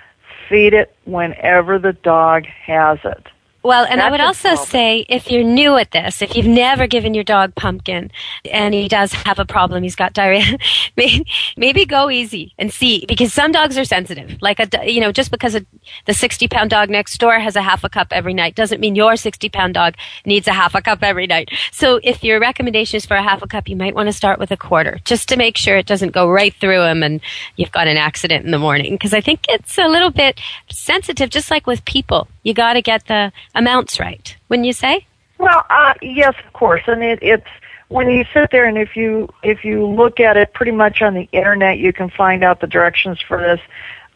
feed 0.49 0.75
it 0.75 0.95
whenever 1.05 1.79
the 1.79 1.93
dog 1.93 2.45
has 2.47 2.99
it. 3.05 3.27
Well, 3.65 3.87
and 3.89 4.03
I 4.03 4.11
would 4.11 4.21
also 4.21 4.57
say 4.57 5.07
if 5.09 5.31
you're 5.31 5.43
new 5.43 5.77
at 5.77 5.91
this, 5.91 6.21
if 6.21 6.37
you've 6.37 6.47
never 6.47 6.87
given 6.87 7.15
your 7.15 7.25
dog 7.25 7.55
pumpkin 7.55 8.11
and 8.45 8.75
he 8.75 8.89
does 8.89 9.15
have 9.15 9.39
a 9.39 9.47
problem, 9.47 9.83
he's 9.83 9.97
got 9.97 10.13
diarrhea, 10.13 10.59
maybe, 10.99 11.27
maybe 11.57 11.87
go 11.87 12.11
easy 12.11 12.53
and 12.59 12.71
see 12.71 13.07
because 13.09 13.33
some 13.33 13.53
dogs 13.53 13.79
are 13.79 13.87
sensitive. 13.87 14.37
Like 14.43 14.61
a, 14.61 14.69
you 14.93 15.01
know, 15.01 15.13
just 15.13 15.31
because 15.31 15.55
a, 15.55 15.65
the 16.05 16.13
60 16.13 16.47
pound 16.49 16.69
dog 16.69 16.91
next 16.91 17.17
door 17.17 17.39
has 17.39 17.57
a 17.57 17.63
half 17.63 17.85
a 17.85 17.89
cup 17.89 18.09
every 18.11 18.35
night 18.35 18.55
doesn't 18.55 18.83
mean 18.83 18.97
your 18.97 19.17
60 19.17 19.49
pound 19.49 19.73
dog 19.73 19.95
needs 20.27 20.47
a 20.47 20.53
half 20.53 20.75
a 20.75 20.83
cup 20.83 20.99
every 21.03 21.27
night. 21.27 21.49
So 21.73 22.01
if 22.03 22.23
your 22.23 22.41
recommendation 22.41 22.99
is 22.99 23.07
for 23.07 23.17
a 23.17 23.23
half 23.23 23.41
a 23.41 23.47
cup, 23.47 23.67
you 23.67 23.77
might 23.77 23.95
want 23.95 24.09
to 24.09 24.13
start 24.13 24.39
with 24.39 24.51
a 24.51 24.59
quarter 24.59 25.01
just 25.07 25.27
to 25.31 25.39
make 25.39 25.57
sure 25.57 25.79
it 25.79 25.87
doesn't 25.87 26.13
go 26.13 26.31
right 26.31 26.55
through 26.61 26.83
him 26.83 27.03
and 27.03 27.23
you've 27.57 27.73
got 27.73 27.89
an 27.89 27.97
accident 27.97 28.45
in 28.45 28.51
the 28.51 28.59
morning 28.59 28.93
because 28.93 29.15
I 29.15 29.23
think 29.23 29.47
it's 29.49 29.79
a 29.79 29.89
little 29.89 30.11
bit 30.11 30.39
sensitive, 30.69 31.31
just 31.31 31.51
like 31.51 31.67
with 31.67 31.83
people. 31.87 32.29
You 32.45 32.55
got 32.55 32.75
to 32.75 32.83
get 32.83 33.07
the 33.07 33.33
amounts 33.55 33.99
right, 33.99 34.37
wouldn't 34.49 34.67
you 34.67 34.73
say? 34.73 35.07
Well, 35.39 35.65
uh, 35.69 35.95
yes, 36.01 36.35
of 36.47 36.53
course, 36.53 36.83
and 36.87 37.03
it, 37.03 37.19
it's 37.21 37.49
when 37.89 38.09
you 38.09 38.25
sit 38.33 38.51
there 38.51 38.67
and 38.67 38.79
if 38.79 38.97
you 38.97 39.29
if 39.43 39.65
you 39.65 39.87
look 39.87 40.21
at 40.21 40.37
it 40.37 40.55
pretty 40.55 40.73
much 40.73 41.03
on 41.03 41.15
the 41.15 41.29
internet, 41.33 41.79
you 41.79 41.93
can 41.93 42.09
find 42.09 42.45
out 42.45 42.61
the 42.61 42.67
directions 42.67 43.21
for 43.21 43.39
this. 43.41 43.61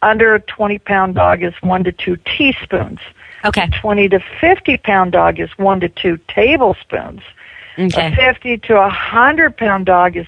Under 0.00 0.34
a 0.34 0.40
20 0.40 0.78
pound 0.78 1.16
dog 1.16 1.42
is 1.42 1.54
one 1.60 1.82
to 1.84 1.92
two 1.92 2.16
teaspoons. 2.18 3.00
Okay. 3.44 3.64
A 3.64 3.68
20 3.68 4.08
to 4.10 4.20
50 4.40 4.76
pound 4.78 5.12
dog 5.12 5.40
is 5.40 5.50
one 5.58 5.80
to 5.80 5.88
two 5.88 6.18
tablespoons. 6.28 7.22
Okay. 7.78 8.12
A 8.12 8.16
50 8.16 8.58
to 8.58 8.76
a 8.76 8.82
100 8.82 9.56
pound 9.56 9.86
dog 9.86 10.16
is 10.16 10.26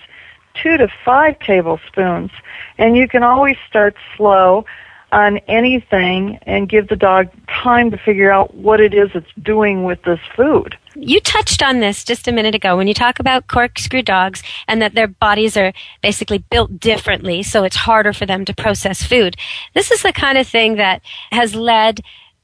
two 0.54 0.76
to 0.76 0.88
five 1.04 1.38
tablespoons. 1.40 2.30
And 2.78 2.96
you 2.96 3.08
can 3.08 3.22
always 3.22 3.56
start 3.68 3.96
slow 4.16 4.64
on 5.12 5.38
anything 5.48 6.38
and 6.42 6.68
give 6.68 6.88
the 6.88 6.96
dog 6.96 7.28
time 7.48 7.90
to 7.90 7.98
figure 7.98 8.30
out 8.30 8.54
what 8.54 8.80
it 8.80 8.94
is 8.94 9.10
it's 9.14 9.26
doing 9.42 9.84
with 9.84 10.02
this 10.02 10.20
food. 10.36 10.76
You 10.94 11.20
touched 11.20 11.62
on 11.62 11.80
this 11.80 12.04
just 12.04 12.26
a 12.26 12.32
minute 12.32 12.54
ago 12.54 12.76
when 12.76 12.88
you 12.88 12.94
talk 12.94 13.20
about 13.20 13.46
corkscrew 13.46 14.02
dogs 14.02 14.42
and 14.66 14.82
that 14.82 14.94
their 14.94 15.06
bodies 15.06 15.56
are 15.56 15.72
basically 16.02 16.38
built 16.38 16.80
differently, 16.80 17.42
so 17.42 17.64
it's 17.64 17.76
harder 17.76 18.12
for 18.12 18.26
them 18.26 18.44
to 18.44 18.54
process 18.54 19.02
food. 19.02 19.36
This 19.74 19.90
is 19.90 20.02
the 20.02 20.12
kind 20.12 20.36
of 20.36 20.46
thing 20.46 20.76
that 20.76 21.02
has 21.30 21.54
led 21.54 22.00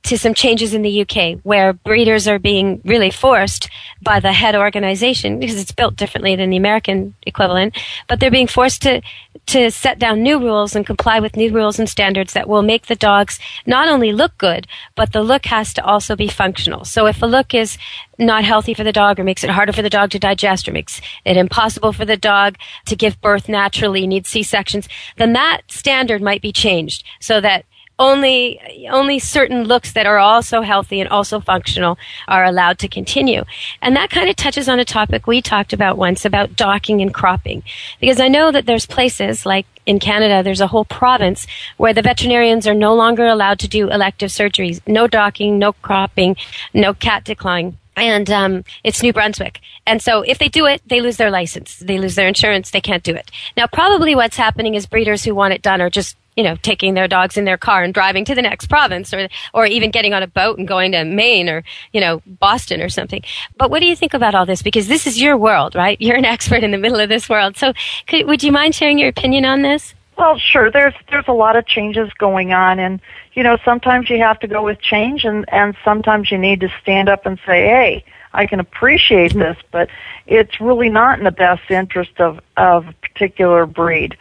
to 0.06 0.16
some 0.16 0.34
changes 0.34 0.72
in 0.72 0.82
the 0.82 1.02
UK 1.02 1.40
where 1.42 1.72
breeders 1.72 2.28
are 2.28 2.38
being 2.38 2.80
really 2.84 3.10
forced 3.10 3.68
by 4.00 4.20
the 4.20 4.32
head 4.32 4.54
organization 4.54 5.40
because 5.40 5.60
it's 5.60 5.72
built 5.72 5.96
differently 5.96 6.36
than 6.36 6.50
the 6.50 6.56
American 6.56 7.14
equivalent, 7.26 7.76
but 8.08 8.20
they're 8.20 8.30
being 8.30 8.46
forced 8.46 8.82
to 8.82 9.02
to 9.46 9.70
set 9.70 10.00
down 10.00 10.22
new 10.22 10.40
rules 10.40 10.74
and 10.74 10.84
comply 10.84 11.20
with 11.20 11.36
new 11.36 11.52
rules 11.52 11.78
and 11.78 11.88
standards 11.88 12.32
that 12.32 12.48
will 12.48 12.62
make 12.62 12.86
the 12.86 12.96
dogs 12.96 13.38
not 13.64 13.86
only 13.86 14.12
look 14.12 14.36
good, 14.38 14.66
but 14.96 15.12
the 15.12 15.22
look 15.22 15.46
has 15.46 15.72
to 15.72 15.84
also 15.84 16.16
be 16.16 16.26
functional. 16.26 16.84
So 16.84 17.06
if 17.06 17.22
a 17.22 17.26
look 17.26 17.54
is 17.54 17.78
not 18.18 18.44
healthy 18.44 18.74
for 18.74 18.82
the 18.82 18.92
dog 18.92 19.20
or 19.20 19.24
makes 19.24 19.44
it 19.44 19.50
harder 19.50 19.72
for 19.72 19.82
the 19.82 19.90
dog 19.90 20.10
to 20.10 20.18
digest 20.18 20.68
or 20.68 20.72
makes 20.72 21.00
it 21.24 21.36
impossible 21.36 21.92
for 21.92 22.04
the 22.04 22.16
dog 22.16 22.56
to 22.86 22.96
give 22.96 23.20
birth 23.20 23.48
naturally, 23.48 24.04
needs 24.06 24.28
C-sections, 24.28 24.88
then 25.16 25.32
that 25.34 25.62
standard 25.68 26.22
might 26.22 26.42
be 26.42 26.50
changed 26.50 27.04
so 27.20 27.40
that 27.40 27.66
only 27.98 28.88
only 28.90 29.18
certain 29.18 29.64
looks 29.64 29.92
that 29.92 30.06
are 30.06 30.18
also 30.18 30.60
healthy 30.62 31.00
and 31.00 31.08
also 31.08 31.40
functional 31.40 31.98
are 32.28 32.44
allowed 32.44 32.78
to 32.78 32.88
continue. 32.88 33.44
And 33.80 33.96
that 33.96 34.10
kind 34.10 34.28
of 34.28 34.36
touches 34.36 34.68
on 34.68 34.78
a 34.78 34.84
topic 34.84 35.26
we 35.26 35.40
talked 35.40 35.72
about 35.72 35.96
once 35.96 36.24
about 36.24 36.56
docking 36.56 37.00
and 37.00 37.12
cropping. 37.12 37.62
Because 38.00 38.20
I 38.20 38.28
know 38.28 38.52
that 38.52 38.66
there's 38.66 38.86
places 38.86 39.46
like 39.46 39.66
in 39.86 39.98
Canada, 39.98 40.42
there's 40.42 40.60
a 40.60 40.66
whole 40.66 40.84
province 40.84 41.46
where 41.76 41.94
the 41.94 42.02
veterinarians 42.02 42.66
are 42.66 42.74
no 42.74 42.94
longer 42.94 43.26
allowed 43.26 43.58
to 43.60 43.68
do 43.68 43.88
elective 43.88 44.30
surgeries. 44.30 44.80
No 44.86 45.06
docking, 45.06 45.58
no 45.58 45.72
cropping, 45.72 46.36
no 46.74 46.92
cat 46.92 47.24
decline 47.24 47.78
and 47.96 48.30
um, 48.30 48.62
it's 48.84 49.02
New 49.02 49.12
Brunswick. 49.12 49.60
And 49.86 50.02
so 50.02 50.20
if 50.20 50.38
they 50.38 50.48
do 50.48 50.66
it, 50.66 50.82
they 50.86 51.00
lose 51.00 51.16
their 51.16 51.30
license, 51.30 51.78
they 51.78 51.98
lose 51.98 52.14
their 52.14 52.28
insurance, 52.28 52.70
they 52.70 52.80
can't 52.80 53.02
do 53.02 53.14
it. 53.14 53.30
Now, 53.56 53.66
probably 53.66 54.14
what's 54.14 54.36
happening 54.36 54.74
is 54.74 54.84
breeders 54.84 55.24
who 55.24 55.34
want 55.34 55.54
it 55.54 55.62
done 55.62 55.80
are 55.80 55.88
just 55.88 56.16
you 56.36 56.44
know, 56.44 56.56
taking 56.56 56.94
their 56.94 57.08
dogs 57.08 57.36
in 57.36 57.44
their 57.44 57.56
car 57.56 57.82
and 57.82 57.94
driving 57.94 58.24
to 58.26 58.34
the 58.34 58.42
next 58.42 58.66
province 58.66 59.12
or, 59.12 59.28
or 59.54 59.66
even 59.66 59.90
getting 59.90 60.12
on 60.12 60.22
a 60.22 60.26
boat 60.26 60.58
and 60.58 60.68
going 60.68 60.92
to 60.92 61.04
Maine 61.04 61.48
or, 61.48 61.64
you 61.92 62.00
know, 62.00 62.22
Boston 62.26 62.80
or 62.82 62.88
something. 62.88 63.22
But 63.56 63.70
what 63.70 63.80
do 63.80 63.86
you 63.86 63.96
think 63.96 64.14
about 64.14 64.34
all 64.34 64.46
this? 64.46 64.62
Because 64.62 64.86
this 64.86 65.06
is 65.06 65.20
your 65.20 65.36
world, 65.36 65.74
right? 65.74 66.00
You're 66.00 66.16
an 66.16 66.24
expert 66.36 66.62
in 66.62 66.70
the 66.70 66.78
middle 66.78 67.00
of 67.00 67.08
this 67.08 67.28
world. 67.28 67.56
So 67.56 67.72
could, 68.06 68.26
would 68.26 68.42
you 68.42 68.52
mind 68.52 68.74
sharing 68.74 68.98
your 68.98 69.08
opinion 69.08 69.44
on 69.44 69.62
this? 69.62 69.94
Well, 70.18 70.38
sure. 70.38 70.70
There's 70.70 70.94
there's 71.10 71.28
a 71.28 71.32
lot 71.32 71.56
of 71.56 71.66
changes 71.66 72.10
going 72.14 72.52
on, 72.52 72.78
and 72.78 73.00
you 73.34 73.42
know 73.42 73.58
sometimes 73.64 74.08
you 74.08 74.18
have 74.18 74.40
to 74.40 74.46
go 74.46 74.64
with 74.64 74.80
change, 74.80 75.24
and 75.24 75.44
and 75.52 75.76
sometimes 75.84 76.30
you 76.30 76.38
need 76.38 76.60
to 76.60 76.70
stand 76.80 77.10
up 77.10 77.26
and 77.26 77.38
say, 77.46 77.66
"Hey, 77.66 78.04
I 78.32 78.46
can 78.46 78.58
appreciate 78.58 79.32
mm-hmm. 79.32 79.40
this, 79.40 79.58
but 79.70 79.90
it's 80.26 80.58
really 80.58 80.88
not 80.88 81.18
in 81.18 81.24
the 81.24 81.30
best 81.30 81.70
interest 81.70 82.18
of 82.18 82.40
of 82.56 82.88
a 82.88 82.92
particular 82.94 83.66
breed." 83.66 84.16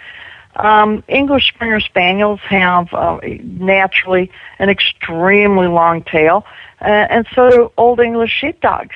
Um, 0.56 1.04
English 1.08 1.50
Springer 1.50 1.80
Spaniels 1.80 2.39
have 2.41 2.94
uh, 2.94 3.20
naturally 3.44 4.32
an 4.60 4.70
extremely 4.70 5.68
long 5.68 6.04
tail, 6.04 6.46
uh, 6.82 6.86
and 6.86 7.28
so 7.34 7.50
do 7.50 7.72
Old 7.78 8.00
English 8.00 8.32
Sheepdogs. 8.32 8.96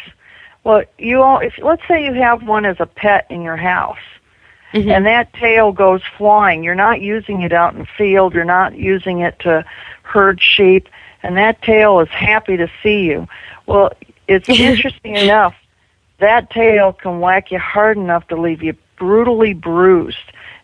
Well, 0.63 0.83
you 0.97 1.21
all, 1.21 1.39
if 1.39 1.57
let's 1.57 1.81
say 1.87 2.03
you 2.05 2.13
have 2.13 2.43
one 2.43 2.65
as 2.65 2.77
a 2.79 2.85
pet 2.85 3.25
in 3.29 3.41
your 3.41 3.57
house, 3.57 3.97
mm-hmm. 4.73 4.89
and 4.89 5.05
that 5.05 5.33
tail 5.33 5.71
goes 5.71 6.01
flying, 6.17 6.63
you're 6.63 6.75
not 6.75 7.01
using 7.01 7.41
it 7.41 7.51
out 7.51 7.73
in 7.73 7.79
the 7.79 7.87
field, 7.97 8.33
you're 8.33 8.45
not 8.45 8.77
using 8.77 9.19
it 9.19 9.39
to 9.39 9.65
herd 10.03 10.41
sheep, 10.41 10.87
and 11.23 11.37
that 11.37 11.61
tail 11.61 11.99
is 11.99 12.09
happy 12.09 12.57
to 12.57 12.69
see 12.81 13.03
you. 13.03 13.27
Well, 13.65 13.91
it's 14.27 14.47
interesting 14.49 15.15
enough, 15.15 15.55
that 16.19 16.49
tail 16.51 16.93
can 16.93 17.19
whack 17.19 17.51
you 17.51 17.59
hard 17.59 17.97
enough 17.97 18.27
to 18.29 18.39
leave 18.39 18.61
you 18.61 18.75
brutally 18.97 19.53
bruised. 19.53 20.17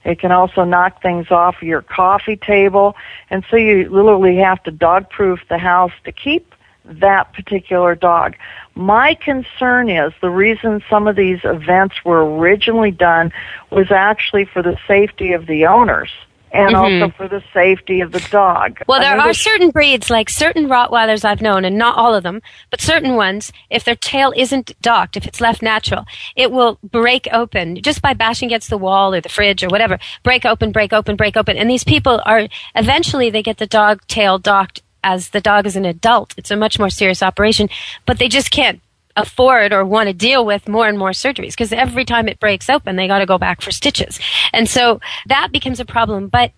It 0.05 0.19
can 0.19 0.31
also 0.31 0.63
knock 0.63 1.01
things 1.01 1.31
off 1.31 1.61
your 1.61 1.81
coffee 1.81 2.37
table, 2.37 2.95
and 3.29 3.43
so 3.49 3.57
you 3.57 3.89
literally 3.89 4.37
have 4.37 4.63
to 4.63 4.71
dog 4.71 5.09
proof 5.09 5.39
the 5.49 5.57
house 5.57 5.91
to 6.05 6.11
keep 6.11 6.53
that 6.85 7.33
particular 7.33 7.95
dog. 7.95 8.35
My 8.75 9.15
concern 9.15 9.89
is 9.89 10.13
the 10.21 10.29
reason 10.29 10.83
some 10.89 11.07
of 11.07 11.15
these 11.15 11.39
events 11.43 11.95
were 12.05 12.37
originally 12.37 12.91
done 12.91 13.33
was 13.71 13.91
actually 13.91 14.45
for 14.45 14.61
the 14.61 14.77
safety 14.87 15.33
of 15.33 15.47
the 15.47 15.65
owners 15.65 16.11
and 16.55 16.75
mm-hmm. 16.75 17.03
also 17.03 17.13
for 17.17 17.27
the 17.27 17.43
safety 17.53 18.01
of 18.01 18.11
the 18.11 18.25
dog. 18.31 18.79
Well, 18.87 19.01
there 19.01 19.19
are 19.19 19.33
certain 19.33 19.71
breeds, 19.71 20.09
like 20.09 20.29
certain 20.29 20.67
Rottweilers 20.67 21.25
I've 21.25 21.41
known, 21.41 21.65
and 21.65 21.77
not 21.77 21.97
all 21.97 22.15
of 22.15 22.23
them, 22.23 22.41
but 22.71 22.81
certain 22.81 23.15
ones, 23.15 23.51
if 23.69 23.83
their 23.83 23.95
tail 23.95 24.33
isn't 24.35 24.79
docked, 24.81 25.17
if 25.17 25.25
it's 25.25 25.41
left 25.41 25.61
natural, 25.61 26.05
it 26.35 26.51
will 26.51 26.79
break 26.83 27.27
open 27.31 27.81
just 27.81 28.01
by 28.01 28.13
bashing 28.13 28.47
against 28.47 28.69
the 28.69 28.77
wall 28.77 29.13
or 29.13 29.21
the 29.21 29.29
fridge 29.29 29.63
or 29.63 29.67
whatever. 29.67 29.99
Break 30.23 30.45
open, 30.45 30.71
break 30.71 30.93
open, 30.93 31.15
break 31.15 31.35
open. 31.35 31.57
And 31.57 31.69
these 31.69 31.83
people 31.83 32.21
are, 32.25 32.47
eventually 32.73 33.29
they 33.29 33.43
get 33.43 33.57
the 33.57 33.67
dog 33.67 34.05
tail 34.07 34.39
docked 34.39 34.81
as 35.03 35.29
the 35.29 35.41
dog 35.41 35.67
is 35.67 35.75
an 35.75 35.85
adult. 35.85 36.33
It's 36.37 36.51
a 36.51 36.55
much 36.55 36.79
more 36.79 36.89
serious 36.89 37.21
operation, 37.21 37.69
but 38.05 38.17
they 38.17 38.27
just 38.27 38.49
can't 38.49 38.81
afford 39.15 39.71
or 39.73 39.85
want 39.85 40.07
to 40.07 40.13
deal 40.13 40.45
with 40.45 40.67
more 40.67 40.87
and 40.87 40.97
more 40.97 41.11
surgeries 41.11 41.51
because 41.51 41.71
every 41.71 42.05
time 42.05 42.27
it 42.27 42.39
breaks 42.39 42.69
open, 42.69 42.95
they 42.95 43.07
got 43.07 43.19
to 43.19 43.25
go 43.25 43.37
back 43.37 43.61
for 43.61 43.71
stitches. 43.71 44.19
And 44.53 44.69
so 44.69 44.99
that 45.27 45.51
becomes 45.51 45.79
a 45.79 45.85
problem. 45.85 46.27
But 46.27 46.51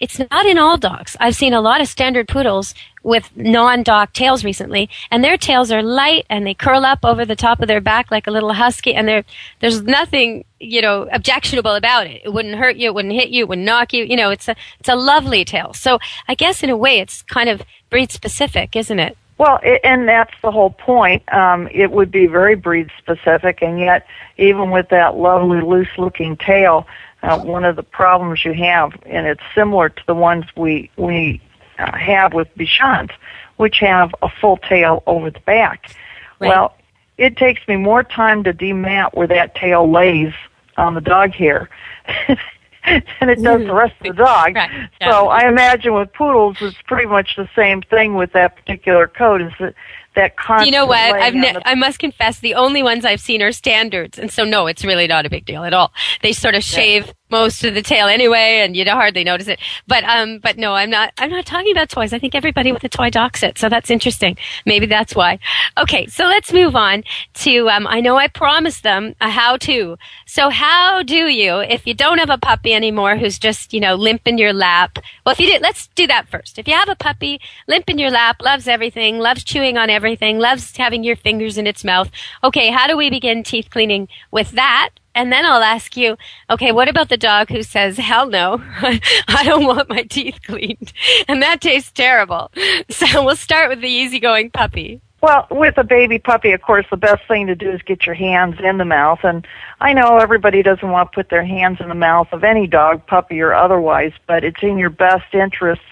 it's 0.00 0.18
not 0.18 0.46
in 0.46 0.58
all 0.58 0.76
dogs. 0.76 1.16
I've 1.18 1.34
seen 1.34 1.52
a 1.52 1.60
lot 1.60 1.80
of 1.80 1.88
standard 1.88 2.28
poodles 2.28 2.74
with 3.02 3.34
non-dock 3.36 4.12
tails 4.12 4.44
recently, 4.44 4.88
and 5.10 5.24
their 5.24 5.36
tails 5.36 5.72
are 5.72 5.82
light 5.82 6.26
and 6.28 6.46
they 6.46 6.54
curl 6.54 6.84
up 6.84 7.00
over 7.04 7.24
the 7.24 7.36
top 7.36 7.60
of 7.60 7.68
their 7.68 7.80
back 7.80 8.10
like 8.10 8.26
a 8.26 8.30
little 8.30 8.52
husky, 8.52 8.94
and 8.94 9.24
there's 9.60 9.82
nothing, 9.82 10.44
you 10.60 10.82
know, 10.82 11.08
objectionable 11.10 11.74
about 11.74 12.06
it. 12.06 12.22
It 12.24 12.32
wouldn't 12.32 12.56
hurt 12.56 12.76
you, 12.76 12.88
it 12.88 12.94
wouldn't 12.94 13.14
hit 13.14 13.30
you, 13.30 13.44
it 13.44 13.48
wouldn't 13.48 13.66
knock 13.66 13.92
you. 13.92 14.04
You 14.04 14.16
know, 14.16 14.30
it's 14.30 14.48
a 14.48 14.54
it's 14.78 14.88
a 14.88 14.96
lovely 14.96 15.44
tail. 15.44 15.72
So 15.74 15.98
I 16.28 16.34
guess 16.34 16.62
in 16.62 16.70
a 16.70 16.76
way, 16.76 17.00
it's 17.00 17.22
kind 17.22 17.48
of 17.48 17.62
breed 17.90 18.12
specific, 18.12 18.76
isn't 18.76 18.98
it? 18.98 19.16
Well, 19.38 19.60
it, 19.62 19.80
and 19.84 20.08
that's 20.08 20.34
the 20.42 20.50
whole 20.50 20.70
point. 20.70 21.22
Um, 21.32 21.68
it 21.70 21.92
would 21.92 22.10
be 22.10 22.26
very 22.26 22.56
breed 22.56 22.90
specific, 22.98 23.62
and 23.62 23.78
yet, 23.78 24.06
even 24.36 24.70
with 24.70 24.88
that 24.90 25.16
lovely 25.16 25.60
loose 25.60 25.88
looking 25.96 26.36
tail, 26.36 26.86
uh, 27.22 27.40
one 27.40 27.64
of 27.64 27.76
the 27.76 27.82
problems 27.82 28.44
you 28.44 28.52
have, 28.54 28.92
and 29.06 29.26
it's 29.26 29.42
similar 29.54 29.88
to 29.88 30.02
the 30.06 30.14
ones 30.14 30.44
we 30.56 30.90
we 30.96 31.40
uh, 31.78 31.96
have 31.96 32.34
with 32.34 32.48
Bichons, 32.56 33.10
which 33.56 33.78
have 33.78 34.12
a 34.22 34.28
full 34.28 34.56
tail 34.56 35.04
over 35.06 35.30
the 35.30 35.40
back. 35.40 35.94
Right. 36.40 36.48
Well, 36.48 36.76
it 37.16 37.36
takes 37.36 37.66
me 37.68 37.76
more 37.76 38.02
time 38.02 38.44
to 38.44 38.52
demat 38.52 39.14
where 39.14 39.26
that 39.28 39.54
tail 39.54 39.90
lays 39.90 40.32
on 40.76 40.94
the 40.94 41.00
dog 41.00 41.32
hair 41.32 41.68
than 43.20 43.28
it 43.28 43.42
does 43.42 43.62
the 43.66 43.74
rest 43.74 43.94
of 44.00 44.16
the 44.16 44.22
dog. 44.24 44.54
Right. 44.54 44.88
Yeah. 45.00 45.10
So 45.10 45.28
I 45.28 45.48
imagine 45.48 45.94
with 45.94 46.12
poodles, 46.12 46.56
it's 46.60 46.76
pretty 46.86 47.06
much 47.06 47.36
the 47.36 47.48
same 47.54 47.82
thing 47.82 48.14
with 48.14 48.32
that 48.32 48.56
particular 48.56 49.08
coat. 49.08 49.42
Is 49.42 49.52
that 49.60 49.74
that 50.14 50.36
constant. 50.36 50.66
You 50.66 50.72
know 50.72 50.86
what? 50.86 51.14
I've 51.14 51.34
ne- 51.34 51.52
the- 51.52 51.68
I 51.68 51.74
must 51.74 51.98
confess, 51.98 52.40
the 52.40 52.54
only 52.54 52.82
ones 52.82 53.04
I've 53.04 53.20
seen 53.20 53.42
are 53.42 53.52
standards, 53.52 54.18
and 54.18 54.30
so 54.30 54.44
no, 54.44 54.66
it's 54.66 54.84
really 54.84 55.06
not 55.06 55.26
a 55.26 55.30
big 55.30 55.44
deal 55.44 55.64
at 55.64 55.72
all. 55.72 55.92
They 56.22 56.32
sort 56.32 56.54
of 56.54 56.62
shave 56.62 57.06
yeah. 57.06 57.12
Most 57.30 57.64
of 57.64 57.74
the 57.74 57.82
tail 57.82 58.06
anyway, 58.06 58.60
and 58.62 58.76
you'd 58.76 58.88
hardly 58.88 59.24
notice 59.24 59.48
it. 59.48 59.58
But 59.86 60.04
um, 60.04 60.38
but 60.38 60.56
no, 60.56 60.74
I'm 60.74 60.90
not. 60.90 61.12
I'm 61.18 61.30
not 61.30 61.46
talking 61.46 61.72
about 61.72 61.88
toys. 61.88 62.12
I 62.12 62.18
think 62.18 62.34
everybody 62.34 62.72
with 62.72 62.84
a 62.84 62.88
toy 62.88 63.10
docks 63.10 63.42
it, 63.42 63.58
so 63.58 63.68
that's 63.68 63.90
interesting. 63.90 64.36
Maybe 64.66 64.86
that's 64.86 65.14
why. 65.14 65.38
Okay, 65.76 66.06
so 66.06 66.24
let's 66.24 66.52
move 66.52 66.76
on 66.76 67.04
to. 67.34 67.68
Um, 67.68 67.86
I 67.86 68.00
know 68.00 68.16
I 68.16 68.28
promised 68.28 68.82
them 68.82 69.14
a 69.20 69.30
how-to. 69.30 69.96
So 70.26 70.50
how 70.50 71.02
do 71.02 71.28
you, 71.28 71.58
if 71.58 71.86
you 71.86 71.94
don't 71.94 72.18
have 72.18 72.30
a 72.30 72.38
puppy 72.38 72.74
anymore, 72.74 73.16
who's 73.16 73.38
just 73.38 73.72
you 73.72 73.80
know 73.80 73.94
limp 73.94 74.22
in 74.26 74.38
your 74.38 74.52
lap? 74.52 74.98
Well, 75.24 75.32
if 75.32 75.40
you 75.40 75.46
did, 75.46 75.62
let's 75.62 75.88
do 75.88 76.06
that 76.06 76.28
first. 76.28 76.58
If 76.58 76.66
you 76.66 76.74
have 76.74 76.88
a 76.88 76.96
puppy, 76.96 77.40
limp 77.66 77.88
in 77.90 77.98
your 77.98 78.10
lap, 78.10 78.42
loves 78.42 78.68
everything, 78.68 79.18
loves 79.18 79.44
chewing 79.44 79.76
on 79.76 79.90
everything, 79.90 80.38
loves 80.38 80.76
having 80.76 81.04
your 81.04 81.16
fingers 81.16 81.58
in 81.58 81.66
its 81.66 81.84
mouth. 81.84 82.10
Okay, 82.42 82.70
how 82.70 82.86
do 82.86 82.96
we 82.96 83.10
begin 83.10 83.42
teeth 83.42 83.68
cleaning 83.70 84.08
with 84.30 84.52
that? 84.52 84.90
And 85.18 85.32
then 85.32 85.44
I'll 85.44 85.64
ask 85.64 85.96
you, 85.96 86.16
okay, 86.48 86.70
what 86.70 86.88
about 86.88 87.08
the 87.08 87.16
dog 87.16 87.50
who 87.50 87.64
says, 87.64 87.96
hell 87.96 88.28
no, 88.28 88.62
I 89.26 89.42
don't 89.44 89.66
want 89.66 89.88
my 89.88 90.04
teeth 90.04 90.38
cleaned? 90.46 90.92
And 91.26 91.42
that 91.42 91.60
tastes 91.60 91.90
terrible. 91.90 92.52
So 92.90 93.24
we'll 93.24 93.36
start 93.36 93.68
with 93.68 93.80
the 93.80 93.88
easygoing 93.88 94.50
puppy. 94.50 95.00
Well, 95.20 95.46
with 95.50 95.76
a 95.78 95.84
baby 95.84 96.18
puppy, 96.18 96.52
of 96.52 96.62
course, 96.62 96.86
the 96.90 96.96
best 96.96 97.26
thing 97.26 97.48
to 97.48 97.56
do 97.56 97.70
is 97.70 97.82
get 97.82 98.06
your 98.06 98.14
hands 98.14 98.56
in 98.62 98.78
the 98.78 98.84
mouth. 98.84 99.20
And 99.24 99.46
I 99.80 99.92
know 99.92 100.18
everybody 100.18 100.62
doesn't 100.62 100.88
want 100.88 101.10
to 101.10 101.14
put 101.14 101.30
their 101.30 101.44
hands 101.44 101.78
in 101.80 101.88
the 101.88 101.94
mouth 101.94 102.28
of 102.32 102.44
any 102.44 102.66
dog, 102.68 103.04
puppy 103.06 103.40
or 103.40 103.52
otherwise, 103.52 104.12
but 104.26 104.44
it's 104.44 104.62
in 104.62 104.78
your 104.78 104.90
best 104.90 105.34
interest 105.34 105.82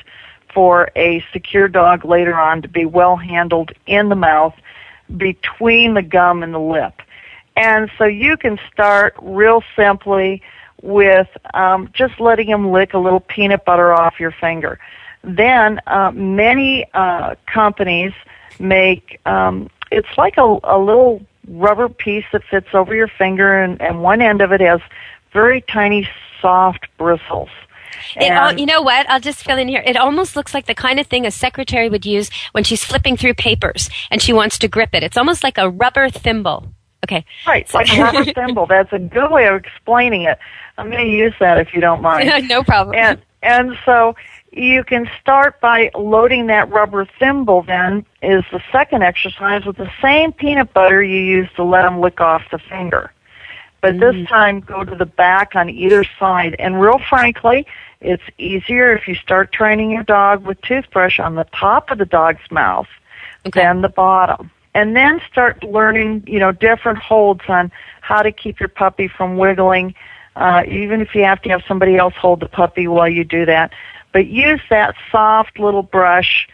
for 0.55 0.91
a 0.95 1.25
secure 1.33 1.67
dog 1.67 2.05
later 2.05 2.35
on 2.35 2.63
to 2.63 2.69
be 2.69 2.85
well 2.85 3.17
handled 3.17 3.73
in 3.87 4.09
the 4.09 4.15
mouth 4.15 4.55
between 5.17 5.95
the 5.95 6.03
gum 6.03 6.43
and 6.43 6.55
the 6.55 6.61
lip. 6.61 7.03
And 7.57 7.91
so 7.99 8.05
you 8.05 8.37
can 8.37 8.59
start 8.73 9.15
real 9.21 9.63
simply 9.75 10.43
with 10.83 11.29
um, 11.55 11.91
just 11.93 12.21
letting 12.21 12.49
him 12.49 12.71
lick 12.71 12.95
a 12.95 12.99
little 12.99 13.21
peanut 13.21 13.65
butter 13.65 13.93
off 13.93 14.21
your 14.21 14.31
finger. 14.31 14.79
Then 15.25 15.81
uh, 15.87 16.13
many 16.15 16.87
uh, 16.95 17.35
companies 17.47 18.13
make 18.59 19.21
um, 19.27 19.71
it's 19.91 20.09
like 20.17 20.37
a, 20.37 20.59
a 20.65 20.79
little 20.79 21.23
rubber 21.49 21.89
piece 21.89 22.25
that 22.33 22.43
fits 22.45 22.69
over 22.75 22.95
your 22.95 23.09
finger, 23.09 23.63
and, 23.63 23.81
and 23.81 24.03
one 24.03 24.21
end 24.21 24.41
of 24.41 24.53
it 24.53 24.61
has 24.61 24.81
very 25.33 25.61
tiny, 25.63 26.09
soft 26.41 26.87
bristles. 26.99 27.49
It 28.17 28.33
all, 28.33 28.53
you 28.53 28.67
know 28.67 28.83
what? 28.83 29.09
I'll 29.09 29.21
just 29.21 29.43
fill 29.43 29.59
in 29.59 29.69
here. 29.69 29.83
It 29.85 29.97
almost 29.97 30.37
looks 30.37 30.53
like 30.53 30.67
the 30.67 30.75
kind 30.75 31.01
of 31.01 31.07
thing 31.07 31.25
a 31.25 31.31
secretary 31.31 31.89
would 31.89 32.05
use 32.05 32.31
when 32.53 32.63
she's 32.63 32.85
flipping 32.85 33.17
through 33.17 33.35
papers 33.35 33.89
and 34.11 34.21
she 34.21 34.33
wants 34.33 34.59
to 34.59 34.69
grip 34.69 34.91
it. 34.93 35.03
It's 35.03 35.17
almost 35.17 35.43
like 35.43 35.57
a 35.57 35.71
rubber 35.71 36.11
thimble. 36.11 36.69
Okay. 37.07 37.25
Right, 37.47 37.73
like 37.73 37.97
a 37.97 38.03
rubber 38.03 38.25
thimble. 38.35 38.67
That's 38.67 38.93
a 38.93 38.99
good 38.99 39.31
way 39.31 39.47
of 39.47 39.55
explaining 39.55 40.23
it. 40.23 40.39
I'm 40.77 40.91
going 40.91 41.07
to 41.07 41.11
use 41.11 41.35
that 41.39 41.59
if 41.59 41.73
you 41.73 41.81
don't 41.81 42.03
mind. 42.03 42.29
no 42.49 42.65
problem. 42.65 42.97
And 42.97 43.23
and 43.43 43.79
so 43.85 44.17
you 44.51 44.83
can 44.83 45.09
start 45.21 45.61
by 45.61 45.91
loading 45.95 46.49
that 46.49 46.69
rubber 46.69 47.07
thimble. 47.21 47.63
Then 47.63 48.05
is 48.23 48.45
the 48.51 48.61
second 48.73 49.05
exercise 49.05 49.65
with 49.65 49.77
the 49.77 49.91
same 50.03 50.33
peanut 50.33 50.75
butter 50.75 51.01
you 51.01 51.21
use 51.21 51.49
to 51.55 51.63
let 51.63 51.83
them 51.83 52.01
lick 52.01 52.21
off 52.21 52.43
the 52.51 52.59
finger. 52.59 53.13
But 53.81 53.95
mm 53.95 54.01
this 54.01 54.29
time, 54.29 54.61
go 54.61 54.83
to 54.83 54.97
the 54.97 55.07
back 55.07 55.55
on 55.55 55.71
either 55.71 56.05
side. 56.19 56.57
And 56.59 56.81
real 56.81 56.99
frankly, 57.09 57.67
it's 58.01 58.23
easier 58.37 58.97
if 58.97 59.07
you 59.07 59.15
start 59.15 59.53
training 59.53 59.93
your 59.93 60.03
dog 60.03 60.45
with 60.45 60.61
toothbrush 60.63 61.21
on 61.21 61.37
the 61.37 61.47
top 61.55 61.91
of 61.93 61.99
the 61.99 62.05
dog's 62.05 62.51
mouth 62.51 62.89
okay. 63.47 63.61
than 63.61 63.83
the 63.83 63.89
bottom. 63.89 64.51
And 64.77 64.95
then 64.95 65.23
start 65.33 65.65
learning, 65.65 66.25
you 66.27 66.39
know, 66.39 66.53
different 66.53 66.99
holds 66.99 67.41
on 67.49 67.73
how 68.03 68.21
to 68.21 68.31
keep 68.31 68.61
your 68.61 68.69
puppy 68.69 69.09
from 69.09 69.39
wiggling, 69.39 69.95
uh, 70.37 70.65
even 70.69 71.01
if 71.01 71.15
you 71.15 71.25
have 71.25 71.41
to 71.43 71.49
have 71.49 71.63
somebody 71.67 71.97
else 71.97 72.13
hold 72.15 72.41
the 72.41 72.49
puppy 72.49 72.87
while 72.87 73.09
you 73.09 73.25
do 73.25 73.47
that. 73.47 73.73
But 74.13 74.27
use 74.27 74.61
that 74.69 74.95
soft 75.11 75.59
little 75.59 75.83
brush 75.83 76.47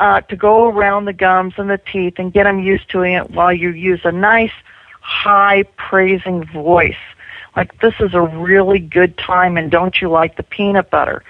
uh, 0.00 0.22
to 0.22 0.36
go 0.36 0.68
around 0.70 1.04
the 1.04 1.12
gums 1.12 1.52
and 1.58 1.68
the 1.68 1.76
teeth 1.92 2.14
and 2.16 2.32
get 2.32 2.44
them 2.44 2.60
used 2.60 2.88
to 2.92 3.02
it 3.02 3.30
while 3.32 3.52
you 3.52 3.68
use 3.72 4.00
a 4.04 4.12
nice, 4.12 4.56
high 5.02 5.64
praising 5.76 6.46
voice 6.46 6.96
like 7.56 7.78
this 7.80 7.94
is 8.00 8.14
a 8.14 8.22
really 8.22 8.78
good 8.78 9.18
time 9.18 9.56
and 9.56 9.70
don't 9.70 10.00
you 10.00 10.08
like 10.08 10.36
the 10.36 10.42
peanut 10.42 10.90
butter? 10.90 11.22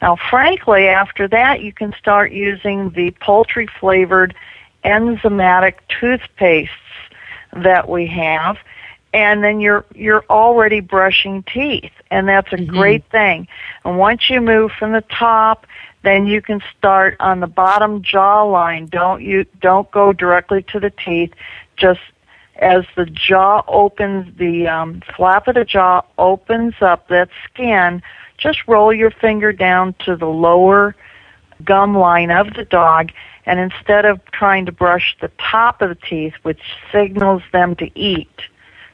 Now, 0.00 0.16
frankly, 0.16 0.88
after 0.88 1.28
that, 1.28 1.60
you 1.60 1.72
can 1.72 1.94
start 1.96 2.32
using 2.32 2.90
the 2.90 3.12
poultry 3.20 3.68
flavored 3.78 4.34
enzymatic 4.84 5.74
toothpastes 5.88 6.68
that 7.52 7.88
we 7.88 8.06
have 8.06 8.56
and 9.12 9.42
then 9.44 9.60
you're 9.60 9.84
you're 9.94 10.24
already 10.30 10.80
brushing 10.80 11.42
teeth 11.42 11.92
and 12.10 12.28
that's 12.28 12.52
a 12.52 12.56
Mm-hmm. 12.56 12.76
great 12.76 13.04
thing. 13.10 13.46
And 13.84 13.98
once 13.98 14.28
you 14.30 14.40
move 14.40 14.72
from 14.78 14.92
the 14.92 15.02
top 15.02 15.66
then 16.02 16.26
you 16.26 16.40
can 16.42 16.60
start 16.76 17.16
on 17.20 17.40
the 17.40 17.46
bottom 17.46 18.02
jawline. 18.02 18.90
Don't 18.90 19.22
you 19.22 19.44
don't 19.60 19.90
go 19.90 20.12
directly 20.12 20.62
to 20.64 20.80
the 20.80 20.90
teeth. 20.90 21.32
Just 21.76 22.00
as 22.56 22.84
the 22.96 23.06
jaw 23.06 23.62
opens 23.68 24.36
the 24.38 24.66
um, 24.68 25.02
flap 25.16 25.48
of 25.48 25.54
the 25.54 25.64
jaw 25.64 26.02
opens 26.18 26.74
up 26.80 27.08
that 27.08 27.28
skin 27.44 28.02
just 28.38 28.66
roll 28.66 28.92
your 28.92 29.10
finger 29.10 29.52
down 29.52 29.94
to 30.04 30.16
the 30.16 30.26
lower 30.26 30.94
gum 31.64 31.96
line 31.96 32.30
of 32.30 32.54
the 32.54 32.64
dog 32.64 33.10
and 33.46 33.58
instead 33.58 34.04
of 34.04 34.20
trying 34.32 34.66
to 34.66 34.72
brush 34.72 35.16
the 35.20 35.30
top 35.38 35.82
of 35.82 35.88
the 35.88 35.94
teeth 35.94 36.34
which 36.42 36.60
signals 36.90 37.42
them 37.52 37.74
to 37.76 37.90
eat 37.98 38.28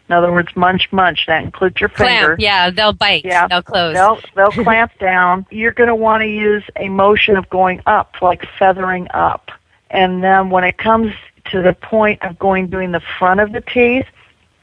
in 0.09 0.15
other 0.15 0.33
words 0.33 0.55
munch 0.57 0.89
munch 0.91 1.25
that 1.27 1.43
includes 1.45 1.81
your 1.81 1.91
finger 1.91 2.37
Clamp. 2.37 2.41
Yeah, 2.41 2.71
they'll 2.71 2.93
bite. 2.93 3.25
Yeah. 3.25 3.47
They'll 3.47 3.63
close. 3.63 3.95
They'll 3.95 4.21
they'll 4.35 4.51
clamp 4.65 4.93
down. 4.99 5.47
You're 5.51 5.73
going 5.73 5.89
to 5.89 5.95
want 5.95 6.23
to 6.23 6.29
use 6.29 6.65
a 6.77 6.89
motion 6.89 7.37
of 7.37 7.49
going 7.51 7.83
up, 7.87 8.17
like 8.23 8.47
feathering 8.59 9.07
up. 9.13 9.51
And 9.91 10.23
then 10.23 10.51
when 10.51 10.65
it 10.65 10.79
comes 10.79 11.13
to 11.51 11.63
the 11.63 11.73
point 11.73 12.23
of 12.23 12.39
going 12.39 12.69
doing 12.69 12.93
the 12.93 13.03
front 13.19 13.41
of 13.41 13.53
the 13.53 13.61
teeth, 13.61 14.07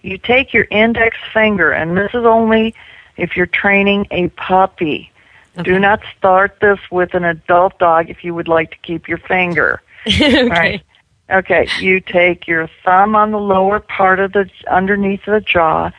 you 0.01 0.17
take 0.17 0.53
your 0.53 0.67
index 0.69 1.17
finger, 1.33 1.71
and 1.71 1.97
this 1.97 2.11
is 2.13 2.25
only 2.25 2.75
if 3.17 3.35
you're 3.35 3.47
training 3.47 4.05
a 4.11 4.27
puppy. 4.29 5.11
Do 5.63 5.79
not 5.79 6.01
start 6.17 6.57
this 6.59 6.79
with 6.91 7.13
an 7.13 7.23
adult 7.23 7.79
dog 7.79 8.09
if 8.09 8.23
you 8.23 8.33
would 8.33 8.47
like 8.47 8.71
to 8.71 8.77
keep 8.77 9.07
your 9.07 9.17
finger. 9.17 9.81
okay. 10.07 10.47
Right. 10.47 10.83
Okay, 11.29 11.67
you 11.79 12.01
take 12.01 12.47
your 12.47 12.69
thumb 12.83 13.15
on 13.15 13.31
the 13.31 13.39
lower 13.39 13.79
part 13.79 14.19
of 14.19 14.33
the 14.33 14.47
underneath 14.69 15.25
the 15.25 15.41
jaw. 15.41 15.91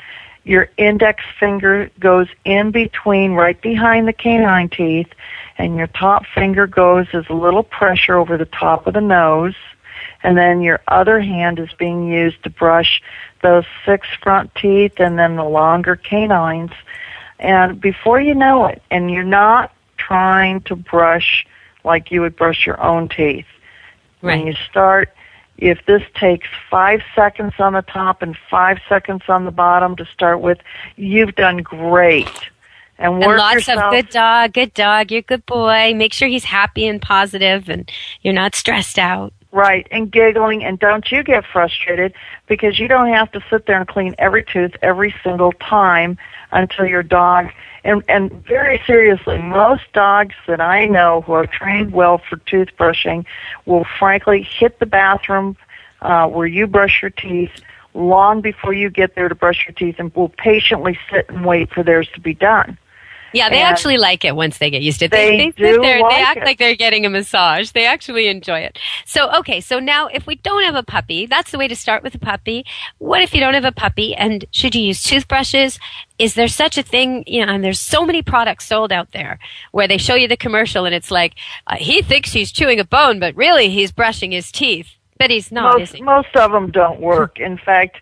Your 0.45 0.71
index 0.77 1.25
finger 1.41 1.91
goes 1.99 2.29
in 2.45 2.71
between, 2.71 3.33
right 3.33 3.61
behind 3.61 4.07
the 4.07 4.13
canine 4.13 4.69
teeth, 4.69 5.09
and 5.59 5.77
your 5.77 5.89
top 5.89 6.25
finger 6.33 6.69
goes 6.69 7.09
as 7.13 7.25
a 7.29 7.35
little 7.35 7.65
pressure 7.65 8.17
over 8.17 8.39
the 8.39 8.45
top 8.45 8.87
of 8.87 8.95
the 8.95 9.01
nose. 9.01 9.57
And 10.23 10.39
then 10.39 10.61
your 10.61 10.81
other 10.87 11.21
hand 11.21 11.59
is 11.59 11.71
being 11.77 12.09
used 12.09 12.43
to 12.45 12.51
brush 12.51 13.03
those 13.43 13.65
six 13.85 14.07
front 14.23 14.55
teeth 14.55 14.95
and 14.99 15.19
then 15.19 15.35
the 15.35 15.45
longer 15.45 15.97
canines. 15.97 16.73
And 17.39 17.81
before 17.81 18.21
you 18.21 18.35
know 18.35 18.67
it, 18.67 18.83
and 18.91 19.11
you're 19.11 19.23
not 19.23 19.73
trying 19.97 20.61
to 20.63 20.77
brush 20.77 21.47
like 21.85 22.11
you 22.11 22.21
would 22.21 22.37
brush 22.37 22.67
your 22.67 22.81
own 22.83 23.09
teeth. 23.09 23.47
When 24.21 24.47
you 24.47 24.55
start, 24.69 25.15
if 25.57 25.85
this 25.87 26.03
takes 26.15 26.49
five 26.71 27.01
seconds 27.15 27.55
on 27.59 27.75
the 27.75 27.83
top 27.83 28.23
and 28.23 28.37
five 28.51 28.79
seconds 28.89 29.23
on 29.29 29.45
the 29.45 29.51
bottom 29.51 29.95
to 29.97 30.05
start 30.07 30.41
with, 30.41 30.59
you've 30.97 31.35
done 31.35 31.59
great. 31.59 32.29
And 32.99 33.15
And 33.15 33.27
work 33.27 33.39
lots 33.39 33.55
yourself. 33.55 33.85
of 33.85 33.93
good 33.93 34.09
dog, 34.09 34.53
good 34.53 34.75
dog, 34.75 35.13
you're 35.13 35.21
a 35.21 35.23
good 35.23 35.47
boy. 35.47 35.93
Make 35.95 36.13
sure 36.13 36.29
he's 36.29 36.45
happy 36.45 36.87
and 36.87 37.01
positive 37.01 37.69
and 37.69 37.91
you're 38.23 38.35
not 38.35 38.55
stressed 38.55 38.99
out. 38.99 39.33
Right, 39.53 39.87
and 39.91 40.11
giggling, 40.11 40.65
and 40.65 40.79
don't 40.79 41.11
you 41.11 41.23
get 41.23 41.45
frustrated 41.47 42.13
because 42.47 42.79
you 42.79 42.89
don't 42.89 43.09
have 43.13 43.31
to 43.33 43.41
sit 43.49 43.67
there 43.67 43.79
and 43.79 43.89
clean 43.89 44.15
every 44.19 44.45
tooth 44.45 44.73
every 44.83 45.15
single 45.23 45.53
time 45.53 46.19
until 46.53 46.87
your 46.87 47.03
dog. 47.03 47.51
And 47.85 48.03
and 48.09 48.33
very 48.45 48.83
seriously, 48.87 49.39
most 49.39 49.85
dogs 49.93 50.35
that 50.47 50.61
I 50.61 50.87
know 50.87 51.21
who 51.21 51.33
are 51.33 51.47
trained 51.47 51.93
well 51.93 52.19
for 52.19 52.37
toothbrushing 52.37 53.25
will 53.65 53.87
frankly 53.99 54.43
hit 54.43 54.79
the 54.81 54.87
bathroom 54.87 55.57
uh, 56.03 56.27
where 56.27 56.47
you 56.47 56.67
brush 56.67 57.01
your 57.03 57.11
teeth 57.11 57.53
long 57.95 58.41
before 58.41 58.73
you 58.73 58.91
get 58.91 59.15
there 59.15 59.29
to 59.29 59.35
brush 59.35 59.67
your 59.67 59.75
teeth, 59.75 59.97
and 59.99 60.15
will 60.15 60.29
patiently 60.29 60.99
sit 61.11 61.29
and 61.31 61.47
wait 61.47 61.73
for 61.73 61.83
theirs 61.83 62.09
to 62.15 62.21
be 62.21 62.35
done. 62.35 62.77
Yeah, 63.33 63.49
they 63.49 63.61
And- 63.61 63.69
actually 63.69 63.97
like 63.99 64.25
it 64.25 64.35
once 64.35 64.59
they 64.59 64.71
get 64.71 64.83
used 64.83 65.01
to 65.01 65.07
it. 65.07 65.11
They 65.11 65.39
sit 65.47 65.57
do 65.57 65.81
there, 65.81 66.01
like 66.01 66.11
they 66.17 66.23
act 66.23 66.37
it. 66.39 66.45
like 66.45 66.59
they're 66.59 66.77
getting 66.77 67.05
a 67.05 67.11
massage. 67.11 67.71
They 67.71 67.87
actually 67.87 68.29
enjoy 68.29 68.61
it. 68.61 68.79
So, 69.05 69.31
okay, 69.39 69.61
so 69.61 69.79
now 69.79 70.07
if 70.07 70.27
we 70.27 70.37
don't 70.37 70.63
have 70.63 70.75
a 70.75 70.83
puppy, 70.83 71.27
that's 71.27 71.51
the 71.51 71.59
way 71.59 71.69
to 71.69 71.77
start 71.77 72.03
with 72.03 72.15
a 72.15 72.19
puppy. 72.19 72.65
What 72.99 73.23
if 73.23 73.35
you 73.35 73.41
don't 73.41 73.55
have 73.55 73.65
a 73.65 73.73
puppy 73.73 74.15
and 74.15 74.45
should 74.53 74.75
you 74.75 74.83
use 74.83 75.03
toothbrushes? 75.03 75.79
Is 76.19 76.35
there 76.35 76.49
such 76.49 76.79
a 76.79 76.83
thing, 76.83 77.25
you 77.27 77.45
know, 77.45 77.53
and 77.53 77.65
there's 77.65 77.81
so 77.81 78.07
many 78.07 78.23
products 78.23 78.67
sold 78.67 78.93
out 78.93 79.13
there 79.13 79.39
where 79.73 79.89
they 79.89 79.99
show 79.99 80.15
you 80.15 80.29
the 80.29 80.37
commercial 80.37 80.85
and 80.87 80.95
it's 80.95 81.11
like, 81.11 81.35
uh, 81.67 81.77
he 81.77 82.03
thinks 82.03 82.33
he's 82.33 82.53
chewing 82.53 82.81
a 82.81 82.85
bone, 82.85 83.19
but 83.21 83.37
really 83.37 83.69
he's 83.69 83.93
brushing 83.93 84.33
his 84.33 84.51
teeth. 84.51 84.89
But 85.19 85.31
he's 85.31 85.51
not, 85.51 85.79
most, 85.79 85.95
he? 85.95 86.03
most 86.03 86.37
of 86.37 86.53
them 86.53 86.71
don't 86.71 87.01
work. 87.01 87.41
In 87.41 87.57
fact, 87.57 87.97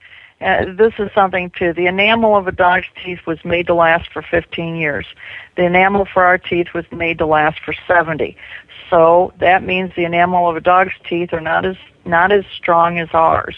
uh, 0.45 0.67
this 0.77 0.93
is 0.99 1.11
something 1.15 1.51
too. 1.51 1.73
The 1.73 1.87
enamel 1.87 2.37
of 2.37 2.47
a 2.47 2.53
dog's 2.53 2.87
teeth 3.03 3.21
was 3.27 3.43
made 3.45 3.67
to 3.69 3.75
last 3.75 4.13
for 4.13 4.23
15 4.23 4.77
years. 4.77 5.07
The 5.57 5.65
enamel 5.65 6.07
for 6.13 6.23
our 6.23 6.37
teeth 6.37 6.69
was 6.75 6.85
made 6.93 7.19
to 7.19 7.27
last 7.27 7.61
for 7.61 7.75
70. 7.87 8.37
So 8.91 9.33
that 9.41 9.63
means 9.63 9.93
the 9.97 10.05
enamel 10.05 10.49
of 10.49 10.57
a 10.57 10.61
dog's 10.61 10.93
teeth 11.09 11.33
are 11.33 11.41
not 11.41 11.65
as 11.65 11.77
not 12.05 12.31
as 12.31 12.45
strong 12.55 12.99
as 12.99 13.09
ours. 13.15 13.57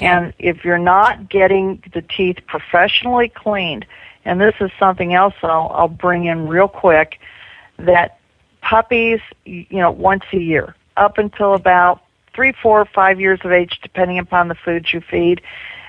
And 0.00 0.32
if 0.38 0.64
you're 0.64 0.78
not 0.78 1.28
getting 1.28 1.82
the 1.92 2.02
teeth 2.02 2.38
professionally 2.46 3.28
cleaned, 3.28 3.84
and 4.24 4.40
this 4.40 4.54
is 4.60 4.70
something 4.78 5.14
else 5.14 5.34
I'll, 5.42 5.70
I'll 5.74 5.88
bring 5.88 6.26
in 6.26 6.46
real 6.48 6.68
quick, 6.68 7.18
that 7.78 8.18
puppies, 8.62 9.20
you 9.44 9.66
know, 9.70 9.90
once 9.90 10.24
a 10.32 10.38
year, 10.38 10.74
up 10.96 11.18
until 11.18 11.54
about 11.54 12.00
three, 12.34 12.52
four, 12.62 12.84
five 12.86 13.20
years 13.20 13.40
of 13.44 13.52
age, 13.52 13.80
depending 13.82 14.18
upon 14.18 14.48
the 14.48 14.54
foods 14.54 14.92
you 14.92 15.00
feed. 15.00 15.42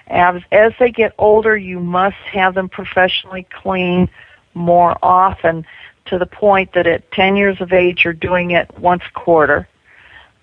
As, 0.08 0.42
as 0.52 0.74
they 0.80 0.92
get 0.92 1.13
older, 1.18 1.56
you 1.56 1.80
must 1.80 2.18
have 2.32 2.56
them 2.56 2.70
professionally 2.70 3.48
clean 3.50 4.10
more 4.54 4.98
often 5.02 5.66
to 6.06 6.20
the 6.20 6.26
point 6.26 6.74
that 6.74 6.86
at 6.86 7.10
10 7.12 7.36
years 7.36 7.62
of 7.62 7.72
age, 7.72 8.04
you're 8.04 8.13
doing 8.13 8.52
it 8.52 8.70
once 8.78 9.04
a 9.08 9.20
quarter 9.20 9.68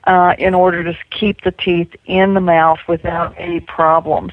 uh, 0.05 0.35
in 0.39 0.55
order 0.55 0.83
to 0.83 0.97
keep 1.11 1.43
the 1.43 1.53
teeth 1.53 1.95
in 2.07 2.35
the 2.35 2.41
mouth 2.41 2.79
without 2.89 3.35
any 3.39 3.61
problems. 3.61 4.33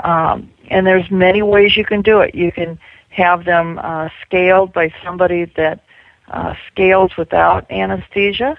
Um, 0.00 0.50
and 0.68 0.86
there's 0.86 1.10
many 1.10 1.42
ways 1.42 1.76
you 1.76 1.84
can 1.84 2.02
do 2.02 2.20
it. 2.20 2.34
You 2.34 2.50
can 2.50 2.78
have 3.10 3.44
them 3.44 3.78
uh, 3.82 4.08
scaled 4.24 4.72
by 4.72 4.92
somebody 5.04 5.44
that 5.56 5.84
uh, 6.28 6.54
scales 6.70 7.16
without 7.16 7.70
anesthesia. 7.70 8.56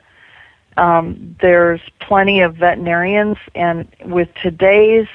Um, 0.78 1.36
there's 1.42 1.82
plenty 2.00 2.42
of 2.42 2.56
veterinarians, 2.56 3.38
and 3.56 3.88
with 4.06 4.30
today's 4.42 5.08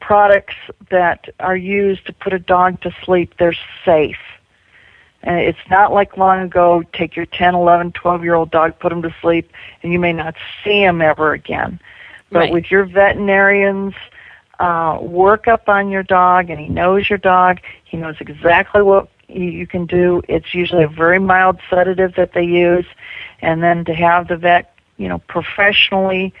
products 0.00 0.54
that 0.90 1.28
are 1.38 1.56
used 1.56 2.06
to 2.06 2.12
put 2.12 2.32
a 2.32 2.38
dog 2.38 2.80
to 2.82 2.94
sleep, 3.04 3.34
they're 3.38 3.56
safe. 3.84 4.18
And 5.22 5.38
it's 5.38 5.58
not 5.68 5.92
like 5.92 6.16
long 6.16 6.40
ago, 6.40 6.82
take 6.92 7.14
your 7.14 7.26
10, 7.26 7.54
11, 7.54 7.92
12 7.92 8.24
year 8.24 8.34
old 8.34 8.50
dog, 8.50 8.78
put 8.78 8.90
him 8.90 9.02
to 9.02 9.14
sleep, 9.20 9.52
and 9.82 9.92
you 9.92 9.98
may 9.98 10.12
not 10.12 10.34
see 10.64 10.82
him 10.82 11.02
ever 11.02 11.32
again. 11.32 11.78
But 12.30 12.38
Right. 12.38 12.52
with 12.52 12.70
your 12.70 12.84
veterinarians, 12.84 13.94
uh, 14.58 14.98
work 15.00 15.48
up 15.48 15.68
on 15.68 15.90
your 15.90 16.02
dog, 16.02 16.50
and 16.50 16.58
he 16.58 16.68
knows 16.68 17.08
your 17.08 17.18
dog. 17.18 17.60
He 17.84 17.96
knows 17.96 18.16
exactly 18.20 18.82
what 18.82 19.08
you, 19.28 19.44
you 19.44 19.66
can 19.66 19.86
do. 19.86 20.22
It's 20.28 20.54
usually 20.54 20.84
a 20.84 20.88
very 20.88 21.18
mild 21.18 21.58
sedative 21.68 22.14
that 22.14 22.32
they 22.32 22.44
use, 22.44 22.86
and 23.40 23.62
then 23.62 23.84
to 23.86 23.94
have 23.94 24.28
the 24.28 24.36
vet, 24.36 24.74
you 24.96 25.08
know, 25.08 25.18
professionally 25.18 26.32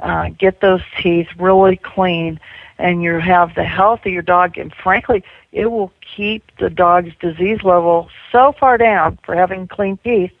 uh, 0.00 0.28
get 0.38 0.60
those 0.60 0.82
teeth 1.00 1.28
really 1.38 1.76
clean, 1.76 2.38
and 2.78 3.02
you 3.02 3.18
have 3.18 3.54
the 3.54 3.64
health 3.64 4.00
of 4.06 4.12
your 4.12 4.22
dog. 4.22 4.56
And 4.56 4.72
frankly, 4.72 5.24
it 5.52 5.70
will 5.70 5.92
keep 6.00 6.44
the 6.58 6.70
dog's 6.70 7.14
disease 7.20 7.62
level 7.62 8.08
so 8.30 8.54
far 8.58 8.78
down 8.78 9.18
for 9.24 9.34
having 9.34 9.66
clean 9.66 9.98
teeth 9.98 10.32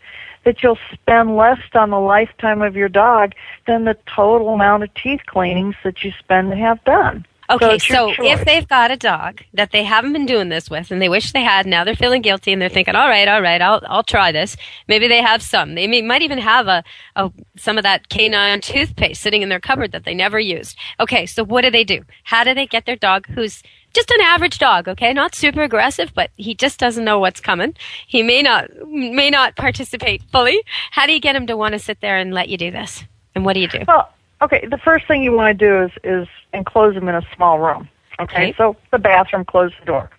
that 0.44 0.62
you'll 0.62 0.78
spend 0.92 1.36
less 1.36 1.58
on 1.74 1.90
the 1.90 2.00
lifetime 2.00 2.62
of 2.62 2.76
your 2.76 2.88
dog 2.88 3.32
than 3.66 3.84
the 3.84 3.96
total 4.06 4.54
amount 4.54 4.82
of 4.82 4.94
teeth 4.94 5.20
cleanings 5.26 5.74
that 5.84 6.02
you 6.04 6.12
spend 6.18 6.50
to 6.50 6.56
have 6.56 6.82
done. 6.84 7.26
Okay, 7.50 7.70
your 7.70 7.78
so, 7.78 8.12
if 8.18 8.44
they've 8.44 8.68
got 8.68 8.90
a 8.90 8.96
dog 8.96 9.42
that 9.54 9.72
they 9.72 9.82
haven't 9.82 10.12
been 10.12 10.26
doing 10.26 10.50
this 10.50 10.68
with 10.68 10.90
and 10.90 11.00
they 11.00 11.08
wish 11.08 11.32
they 11.32 11.42
had, 11.42 11.66
now 11.66 11.82
they're 11.82 11.96
feeling 11.96 12.20
guilty 12.20 12.52
and 12.52 12.60
they're 12.60 12.68
thinking, 12.68 12.94
all 12.94 13.08
right, 13.08 13.26
all 13.26 13.40
right, 13.40 13.62
I'll, 13.62 13.80
I'll 13.86 14.02
try 14.02 14.32
this. 14.32 14.56
Maybe 14.86 15.08
they 15.08 15.22
have 15.22 15.42
some. 15.42 15.74
They 15.74 15.86
may, 15.86 16.02
might 16.02 16.20
even 16.22 16.38
have 16.38 16.66
a, 16.66 16.84
a, 17.16 17.30
some 17.56 17.78
of 17.78 17.84
that 17.84 18.10
canine 18.10 18.60
toothpaste 18.60 19.22
sitting 19.22 19.40
in 19.40 19.48
their 19.48 19.60
cupboard 19.60 19.92
that 19.92 20.04
they 20.04 20.14
never 20.14 20.38
used. 20.38 20.76
Okay, 21.00 21.24
so 21.24 21.42
what 21.42 21.62
do 21.62 21.70
they 21.70 21.84
do? 21.84 22.02
How 22.24 22.44
do 22.44 22.52
they 22.52 22.66
get 22.66 22.84
their 22.84 22.96
dog 22.96 23.26
who's 23.28 23.62
just 23.94 24.10
an 24.10 24.20
average 24.20 24.58
dog, 24.58 24.86
okay? 24.86 25.14
Not 25.14 25.34
super 25.34 25.62
aggressive, 25.62 26.12
but 26.14 26.30
he 26.36 26.54
just 26.54 26.78
doesn't 26.78 27.04
know 27.04 27.18
what's 27.18 27.40
coming. 27.40 27.74
He 28.06 28.22
may 28.22 28.42
not, 28.42 28.68
may 28.86 29.30
not 29.30 29.56
participate 29.56 30.22
fully. 30.30 30.62
How 30.90 31.06
do 31.06 31.12
you 31.12 31.20
get 31.20 31.34
him 31.34 31.46
to 31.46 31.56
want 31.56 31.72
to 31.72 31.78
sit 31.78 32.02
there 32.02 32.18
and 32.18 32.34
let 32.34 32.50
you 32.50 32.58
do 32.58 32.70
this? 32.70 33.04
And 33.34 33.46
what 33.46 33.54
do 33.54 33.60
you 33.60 33.68
do? 33.68 33.80
Well, 33.88 34.12
okay, 34.42 34.66
the 34.66 34.78
first 34.78 35.06
thing 35.06 35.22
you 35.22 35.32
want 35.32 35.58
to 35.58 35.66
do 35.66 35.82
is 35.84 35.90
is 36.04 36.28
enclose 36.52 36.94
them 36.94 37.08
in 37.08 37.14
a 37.14 37.22
small 37.34 37.58
room. 37.58 37.88
Okay, 38.20 38.48
Okay. 38.48 38.54
so 38.56 38.76
the 38.90 38.98
bathroom, 38.98 39.44
close 39.44 39.72
the 39.80 39.86
door. 39.86 40.10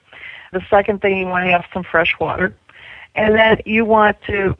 The 0.51 0.61
second 0.69 1.01
thing 1.01 1.17
you 1.17 1.27
want 1.27 1.45
to 1.45 1.51
have 1.51 1.65
some 1.73 1.83
fresh 1.83 2.17
water, 2.19 2.53
and 3.15 3.35
then 3.35 3.59
you 3.65 3.85
want 3.85 4.17
to 4.27 4.55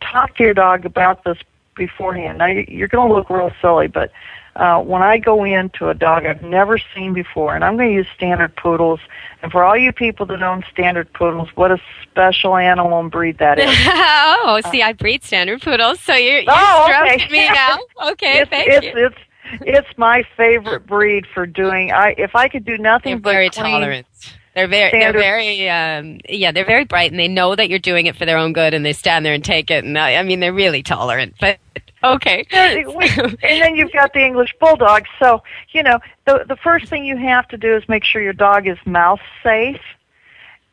talk 0.00 0.36
to 0.36 0.42
your 0.44 0.54
dog 0.54 0.84
about 0.84 1.24
this 1.24 1.38
beforehand. 1.74 2.38
Now 2.38 2.46
you- 2.46 2.66
you're 2.68 2.88
going 2.88 3.08
to 3.08 3.14
look 3.14 3.30
real 3.30 3.50
silly, 3.60 3.86
but 3.88 4.12
uh, 4.56 4.80
when 4.82 5.02
I 5.02 5.18
go 5.18 5.44
into 5.44 5.88
a 5.88 5.94
dog 5.94 6.26
I've 6.26 6.42
never 6.42 6.78
seen 6.94 7.14
before, 7.14 7.54
and 7.54 7.64
I'm 7.64 7.76
going 7.76 7.88
to 7.90 7.94
use 7.94 8.06
standard 8.14 8.54
poodles. 8.56 9.00
And 9.42 9.50
for 9.50 9.64
all 9.64 9.76
you 9.76 9.92
people 9.92 10.26
that 10.26 10.42
own 10.42 10.62
standard 10.70 11.12
poodles, 11.14 11.48
what 11.54 11.70
a 11.72 11.80
special 12.02 12.56
animal 12.56 13.00
and 13.00 13.10
breed 13.10 13.38
that 13.38 13.58
is. 13.58 13.70
oh, 13.86 14.60
see, 14.70 14.82
I 14.82 14.92
breed 14.92 15.24
standard 15.24 15.62
poodles, 15.62 16.00
so 16.00 16.14
you're, 16.14 16.40
you're 16.40 16.50
Oh, 16.50 17.04
okay. 17.06 17.26
me 17.30 17.48
now. 17.48 17.78
Okay, 18.12 18.40
it's, 18.40 18.50
thank 18.50 18.68
it's, 18.68 18.86
you. 18.86 19.06
It's 19.06 19.16
it's 19.62 19.98
my 19.98 20.24
favorite 20.36 20.86
breed 20.86 21.26
for 21.34 21.46
doing. 21.46 21.92
I 21.92 22.14
if 22.16 22.34
I 22.34 22.48
could 22.48 22.64
do 22.64 22.78
nothing 22.78 23.12
They're 23.16 23.20
but 23.20 23.32
very 23.32 23.50
clean- 23.50 23.72
tolerant. 23.72 24.06
They're 24.54 24.68
very, 24.68 24.90
Standard- 24.90 25.14
they're 25.14 25.22
very, 25.22 25.70
um, 25.70 26.20
yeah, 26.28 26.52
they're 26.52 26.66
very 26.66 26.84
bright, 26.84 27.10
and 27.10 27.18
they 27.18 27.26
know 27.28 27.56
that 27.56 27.70
you're 27.70 27.78
doing 27.78 28.04
it 28.04 28.16
for 28.16 28.26
their 28.26 28.36
own 28.36 28.52
good, 28.52 28.74
and 28.74 28.84
they 28.84 28.92
stand 28.92 29.24
there 29.24 29.32
and 29.32 29.42
take 29.42 29.70
it. 29.70 29.82
And 29.82 29.98
I, 29.98 30.16
I 30.16 30.22
mean, 30.24 30.40
they're 30.40 30.52
really 30.52 30.82
tolerant. 30.82 31.36
But 31.40 31.58
okay, 32.04 32.46
and 32.50 33.62
then 33.62 33.76
you've 33.76 33.92
got 33.92 34.12
the 34.12 34.24
English 34.24 34.54
bulldog. 34.60 35.04
So 35.18 35.42
you 35.70 35.82
know 35.82 35.98
the 36.26 36.44
the 36.48 36.56
first 36.56 36.88
thing 36.88 37.04
you 37.04 37.16
have 37.16 37.48
to 37.48 37.56
do 37.56 37.76
is 37.76 37.88
make 37.88 38.04
sure 38.04 38.22
your 38.22 38.32
dog 38.32 38.66
is 38.66 38.78
mouth 38.84 39.20
safe, 39.42 39.80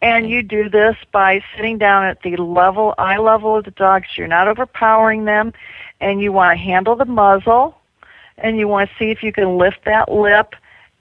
and 0.01 0.29
you 0.29 0.43
do 0.43 0.69
this 0.69 0.95
by 1.11 1.43
sitting 1.55 1.77
down 1.77 2.05
at 2.05 2.21
the 2.21 2.35
level 2.37 2.95
eye 2.97 3.17
level 3.17 3.55
of 3.55 3.65
the 3.65 3.71
dog, 3.71 4.03
so 4.03 4.13
you're 4.17 4.27
not 4.27 4.47
overpowering 4.47 5.25
them, 5.25 5.53
and 5.99 6.21
you 6.21 6.31
want 6.31 6.57
to 6.57 6.63
handle 6.63 6.95
the 6.95 7.05
muzzle, 7.05 7.77
and 8.37 8.57
you 8.57 8.67
want 8.67 8.89
to 8.89 8.95
see 8.97 9.11
if 9.11 9.23
you 9.23 9.31
can 9.31 9.57
lift 9.57 9.85
that 9.85 10.11
lip, 10.11 10.55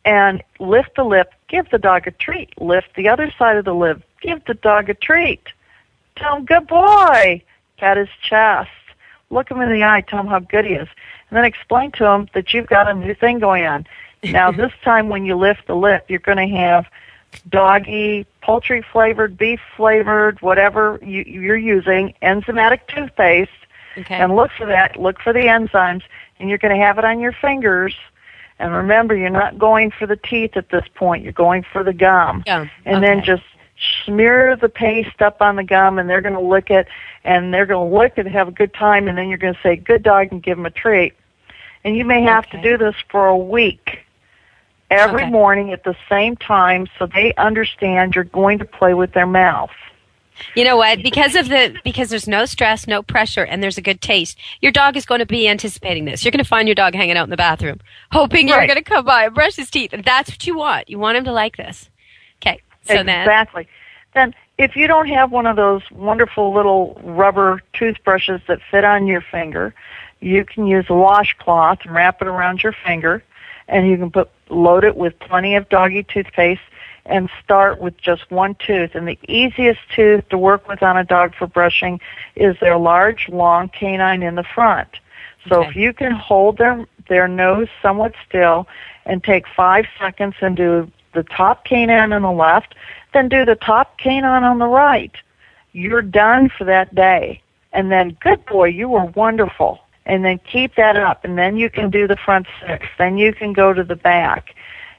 and 0.05 0.43
lift 0.59 0.97
the 0.97 1.05
lip, 1.05 1.33
give 1.49 1.71
the 1.71 1.79
dog 1.79 2.07
a 2.07 2.11
treat. 2.11 2.61
Lift 2.61 2.95
the 2.97 3.09
other 3.09 3.33
side 3.39 3.57
of 3.57 3.65
the 3.65 3.75
lip, 3.75 4.03
give 4.21 4.45
the 4.47 4.55
dog 4.55 4.89
a 4.89 4.95
treat. 4.95 5.43
Tell 6.17 6.37
him, 6.37 6.45
good 6.45 6.67
boy. 6.67 7.43
Pat 7.77 7.97
his 7.97 8.09
chest. 8.23 8.71
Look 9.31 9.51
him 9.51 9.61
in 9.61 9.71
the 9.73 9.85
eye. 9.85 10.03
Tell 10.03 10.21
him 10.21 10.27
how 10.27 10.39
good 10.41 10.65
he 10.65 10.73
is. 10.73 10.89
And 11.31 11.37
then 11.37 11.45
explain 11.45 11.93
to 11.93 12.07
him 12.07 12.29
that 12.35 12.55
you've 12.55 12.67
got 12.67 12.89
a 12.89 12.95
new 12.95 13.15
thing 13.15 13.39
going 13.39 13.67
on. 13.67 13.87
Now, 14.23 14.51
this 14.51 14.73
time 14.85 15.09
when 15.09 15.25
you 15.25 15.37
lift 15.37 15.67
the 15.67 15.77
lip, 15.77 16.07
you're 16.09 16.19
going 16.19 16.39
to 16.39 16.57
have 16.57 16.87
doggy, 17.49 18.27
poultry 18.43 18.83
flavored, 18.93 19.37
beef 19.37 19.61
flavored, 19.77 20.41
whatever 20.41 20.99
you, 21.03 21.23
you're 21.23 21.57
using, 21.59 22.15
enzymatic 22.23 22.81
toothpaste. 22.89 23.51
Okay. 23.99 24.15
And 24.15 24.35
look 24.35 24.51
for 24.57 24.67
that. 24.67 24.97
Look 24.99 25.21
for 25.21 25.33
the 25.33 25.41
enzymes. 25.41 26.03
And 26.39 26.49
you're 26.49 26.59
going 26.59 26.75
to 26.75 26.83
have 26.83 26.99
it 26.99 27.05
on 27.05 27.21
your 27.21 27.33
fingers. 27.33 27.95
And 28.59 28.73
remember, 28.73 29.15
you're 29.15 29.31
not 29.31 29.59
going 29.59 29.91
for 29.91 30.07
the 30.07 30.17
teeth 30.17 30.57
at 30.57 30.71
this 30.71 30.85
point. 30.95 31.23
You're 31.23 31.33
going 31.33 31.65
for 31.71 31.85
the 31.85 31.93
gum 31.93 32.43
Gum. 32.47 32.71
and 32.85 33.03
then 33.03 33.23
just 33.23 33.45
smear 34.05 34.57
the 34.57 34.69
paste 34.69 35.21
up 35.23 35.41
on 35.41 35.57
the 35.57 35.65
gum 35.65 35.99
and 35.99 36.09
they're 36.09 36.21
going 36.21 36.35
to 36.35 36.41
lick 36.41 36.71
it 36.71 36.89
and 37.25 37.53
they're 37.55 37.67
going 37.67 37.91
to 37.91 37.97
lick 37.97 38.15
it 38.17 38.27
and 38.27 38.35
have 38.35 38.49
a 38.49 38.53
good 38.53 38.73
time 38.75 39.09
and 39.09 39.17
then 39.17 39.29
you're 39.29 39.39
going 39.39 39.55
to 39.55 39.61
say 39.63 39.77
good 39.77 40.03
dog 40.03 40.29
and 40.31 40.43
give 40.43 40.57
them 40.57 40.67
a 40.67 40.71
treat 40.71 41.15
and 41.85 41.97
you 41.97 42.05
may 42.05 42.23
have 42.23 42.49
to 42.51 42.61
do 42.61 42.77
this 42.77 42.95
for 43.11 43.27
a 43.27 43.37
week 43.37 44.01
every 44.91 45.23
Okay. 45.23 45.31
morning 45.31 45.73
at 45.73 45.85
the 45.85 45.95
same 46.09 46.35
time 46.37 46.87
so 46.99 47.07
they 47.07 47.35
understand 47.37 48.15
you're 48.15 48.25
going 48.25 48.59
to 48.59 48.65
play 48.65 48.95
with 48.95 49.13
their 49.13 49.27
mouth 49.27 49.71
You 50.55 50.65
know 50.65 50.77
what? 50.77 51.03
Because 51.03 51.35
of 51.37 51.49
the 51.49 51.77
because 51.85 52.11
there's 52.11 52.29
no 52.29 52.45
stress, 52.47 52.87
no 52.87 53.03
pressure, 53.03 53.45
and 53.45 53.61
there's 53.63 53.77
a 53.77 53.83
good 53.83 54.01
taste. 54.01 54.39
Your 54.61 54.71
dog 54.73 54.97
is 54.97 55.05
going 55.05 55.19
to 55.19 55.27
be 55.27 55.49
anticipating 55.49 56.05
this. 56.05 56.25
You're 56.25 56.31
going 56.31 56.45
to 56.45 56.49
find 56.49 56.69
your 56.69 56.77
dog 56.77 56.95
hanging 56.95 57.17
out 57.17 57.25
in 57.25 57.31
the 57.31 57.37
bathroom, 57.37 57.81
hoping 58.13 58.47
you're 58.49 58.67
going 58.67 58.77
to 58.79 58.83
come 58.85 59.05
by 59.05 59.25
and 59.27 59.35
brush 59.35 59.57
his 59.57 59.69
teeth. 59.71 59.93
And 59.93 60.05
that's 60.05 60.31
what 60.31 60.47
you 60.47 60.57
want. 60.57 60.89
You 60.89 60.99
want 61.01 61.17
him 61.19 61.25
to 61.25 61.33
like 61.33 61.57
this. 61.57 61.91
Okay. 62.89 62.97
So 62.97 63.01
exactly. 63.01 63.69
Then 64.15 64.35
if 64.57 64.75
you 64.75 64.87
don't 64.87 65.09
have 65.09 65.31
one 65.31 65.47
of 65.47 65.57
those 65.57 65.83
wonderful 65.91 66.53
little 66.53 67.01
rubber 67.05 67.61
toothbrushes 67.73 68.41
that 68.49 68.61
fit 68.71 68.85
on 68.85 69.07
your 69.07 69.21
finger 69.21 69.75
you 70.21 70.45
can 70.45 70.67
use 70.67 70.87
a 70.89 70.95
washcloth 70.95 71.81
and 71.85 71.95
wrap 71.95 72.21
it 72.21 72.29
around 72.29 72.63
your 72.63 72.75
finger 72.85 73.23
and 73.69 73.89
you 73.89 73.97
can 73.97 74.11
put 74.11 74.31
load 74.49 74.85
it 74.85 74.97
with 74.97 75.19
plenty 75.21 75.55
of 75.55 75.69
doggy 75.69 76.03
toothpaste 76.03 76.61
and 77.07 77.31
start 77.43 77.81
with 77.81 77.97
just 77.99 78.31
one 78.31 78.55
tooth. 78.55 78.95
And 78.95 79.07
the 79.07 79.19
easiest 79.29 79.81
tooth 79.95 80.29
to 80.31 80.39
work 80.39 80.69
with 80.69 80.83
on 80.83 80.97
a 80.97 81.05
dog 81.05 81.35
for 81.35 81.47
brushing 81.47 82.01
is 82.35 82.57
their 82.61 82.77
large 82.77 83.29
long 83.29 83.69
canine 83.69 84.23
in 84.23 84.35
the 84.35 84.43
front. 84.43 84.89
So 85.49 85.63
if 85.63 85.77
you 85.77 85.93
can 85.93 86.13
hold 86.13 86.59
their 86.59 86.85
their 87.09 87.27
nose 87.27 87.69
somewhat 87.81 88.15
still 88.29 88.67
and 89.07 89.25
take 89.25 89.47
five 89.49 89.87
seconds 89.99 90.35
and 90.43 90.57
do 90.57 90.91
the 91.23 91.29
top 91.29 91.65
canine 91.65 92.13
on 92.13 92.23
the 92.23 92.31
left, 92.31 92.75
then 93.13 93.29
do 93.29 93.45
the 93.45 93.55
top 93.55 93.99
canine 93.99 94.45
on 94.45 94.59
the 94.59 94.67
right. 94.67 95.13
You're 95.73 96.03
done 96.03 96.49
for 96.49 96.65
that 96.65 96.95
day. 96.95 97.43
And 97.73 97.91
then, 97.93 98.17
good 98.21 98.45
boy, 98.47 98.69
you 98.69 98.89
were 98.89 99.05
wonderful. 99.05 99.81
And 100.07 100.25
then 100.25 100.41
keep 100.51 100.75
that 100.77 100.97
up. 100.97 101.25
And 101.25 101.37
then 101.37 101.57
you 101.57 101.69
can 101.69 101.91
do 101.91 102.07
the 102.07 102.17
front 102.17 102.47
six. 102.61 102.87
Then 102.99 103.19
you 103.19 103.35
can 103.35 103.53
go 103.53 103.75
to 103.75 103.85
the 103.85 103.97
back. 103.97 104.55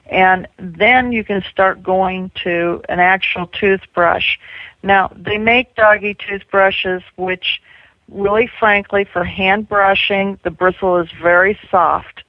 And 0.06 0.46
then 0.58 1.12
you 1.12 1.24
can 1.24 1.42
start 1.50 1.82
going 1.82 2.30
to 2.44 2.82
an 2.88 3.00
actual 3.00 3.46
toothbrush. 3.48 4.38
Now, 4.82 5.12
they 5.14 5.38
make 5.38 5.74
doggy 5.74 6.14
toothbrushes, 6.14 7.02
which 7.16 7.60
really 8.08 8.48
frankly, 8.58 9.04
for 9.04 9.24
hand 9.24 9.68
brushing, 9.68 10.38
the 10.42 10.50
bristle 10.50 10.96
is 10.98 11.08
very 11.22 11.58
soft. 11.70 12.24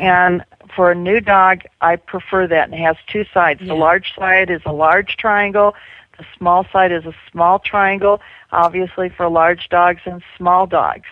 And 0.00 0.44
for 0.74 0.90
a 0.90 0.94
new 0.94 1.20
dog, 1.20 1.62
I 1.80 1.96
prefer 1.96 2.46
that. 2.48 2.64
And 2.64 2.74
it 2.74 2.82
has 2.82 2.96
two 3.06 3.24
sides. 3.32 3.60
The 3.60 3.74
large 3.74 4.14
side 4.14 4.50
is 4.50 4.62
a 4.66 4.72
large 4.72 5.16
triangle. 5.16 5.74
The 6.18 6.24
small 6.36 6.66
side 6.72 6.92
is 6.92 7.04
a 7.04 7.14
small 7.30 7.58
triangle, 7.58 8.20
obviously 8.52 9.08
for 9.08 9.28
large 9.28 9.68
dogs 9.68 10.00
and 10.04 10.22
small 10.36 10.66
dogs. 10.66 11.08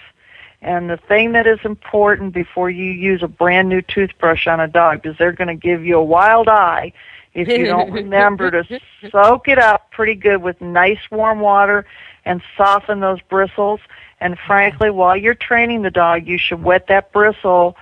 And 0.60 0.88
the 0.88 0.96
thing 0.96 1.32
that 1.32 1.46
is 1.46 1.58
important 1.64 2.32
before 2.32 2.70
you 2.70 2.84
use 2.84 3.22
a 3.22 3.28
brand 3.28 3.68
new 3.68 3.82
toothbrush 3.82 4.46
on 4.46 4.60
a 4.60 4.68
dog 4.68 5.04
is 5.04 5.16
they're 5.18 5.32
going 5.32 5.48
to 5.48 5.56
give 5.56 5.84
you 5.84 5.98
a 5.98 6.04
wild 6.04 6.46
eye 6.48 6.92
if 7.34 7.48
you 7.48 7.66
don't 7.66 7.90
remember 8.02 8.50
to 8.50 8.80
soak 9.10 9.48
it 9.48 9.58
up 9.58 9.90
pretty 9.90 10.14
good 10.14 10.40
with 10.40 10.60
nice 10.60 11.00
warm 11.10 11.40
water 11.40 11.84
and 12.24 12.40
soften 12.56 13.00
those 13.00 13.20
bristles. 13.22 13.80
And 14.20 14.38
frankly, 14.38 14.90
while 14.90 15.16
you're 15.16 15.34
training 15.34 15.82
the 15.82 15.90
dog, 15.90 16.28
you 16.28 16.38
should 16.38 16.62
wet 16.62 16.86
that 16.86 17.12
bristle 17.12 17.76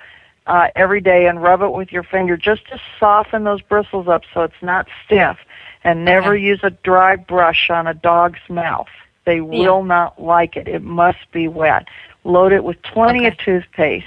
uh, 0.50 0.68
every 0.74 1.00
day 1.00 1.28
and 1.28 1.40
rub 1.40 1.62
it 1.62 1.70
with 1.70 1.92
your 1.92 2.02
finger 2.02 2.36
just 2.36 2.66
to 2.68 2.80
soften 2.98 3.44
those 3.44 3.62
bristles 3.62 4.08
up 4.08 4.22
so 4.34 4.42
it's 4.42 4.60
not 4.60 4.88
stiff. 5.04 5.38
And 5.84 6.04
never 6.04 6.36
use 6.36 6.60
a 6.62 6.70
dry 6.70 7.16
brush 7.16 7.70
on 7.70 7.86
a 7.86 7.94
dog's 7.94 8.40
mouth. 8.50 8.88
They 9.24 9.40
will 9.40 9.84
not 9.84 10.20
like 10.20 10.56
it. 10.56 10.66
It 10.68 10.82
must 10.82 11.30
be 11.32 11.46
wet. 11.48 11.86
Load 12.24 12.52
it 12.52 12.64
with 12.64 12.82
plenty 12.82 13.26
of 13.26 13.38
toothpaste. 13.38 14.06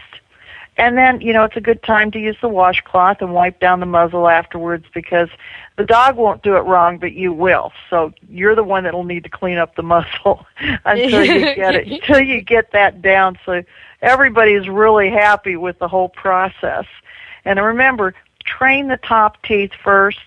And 0.75 0.97
then, 0.97 1.21
you 1.21 1.33
know, 1.33 1.43
it's 1.43 1.55
a 1.55 1.61
good 1.61 1.81
time 1.83 2.11
to 2.11 2.19
use 2.19 2.35
the 2.41 2.49
washcloth 2.49 3.21
and 3.21 3.33
wipe 3.33 3.59
down 3.59 3.79
the 3.79 3.85
muzzle 3.85 4.27
afterwards 4.27 4.85
because 4.93 5.29
the 5.77 5.85
dog 5.85 6.15
won't 6.17 6.41
do 6.43 6.55
it 6.55 6.61
wrong, 6.61 6.97
but 6.97 7.13
you 7.13 7.31
will. 7.31 7.71
So 7.89 8.11
you're 8.27 8.55
the 8.55 8.63
one 8.63 8.83
that'll 8.83 9.03
need 9.03 9.23
to 9.23 9.29
clean 9.29 9.57
up 9.57 9.75
the 9.75 9.83
muzzle 9.83 10.45
until 10.85 11.23
you 11.23 11.55
get 11.55 11.75
it, 11.75 11.87
until 11.91 12.19
you 12.19 12.41
get 12.41 12.71
that 12.71 13.01
down. 13.01 13.37
So 13.45 13.63
everybody's 14.03 14.69
really 14.69 15.09
happy 15.09 15.55
with 15.55 15.79
the 15.79 15.87
whole 15.87 16.09
process. 16.09 16.85
And 17.45 17.59
remember, 17.59 18.13
train 18.45 18.87
the 18.87 18.97
top 18.97 19.41
teeth 19.43 19.71
first, 19.83 20.19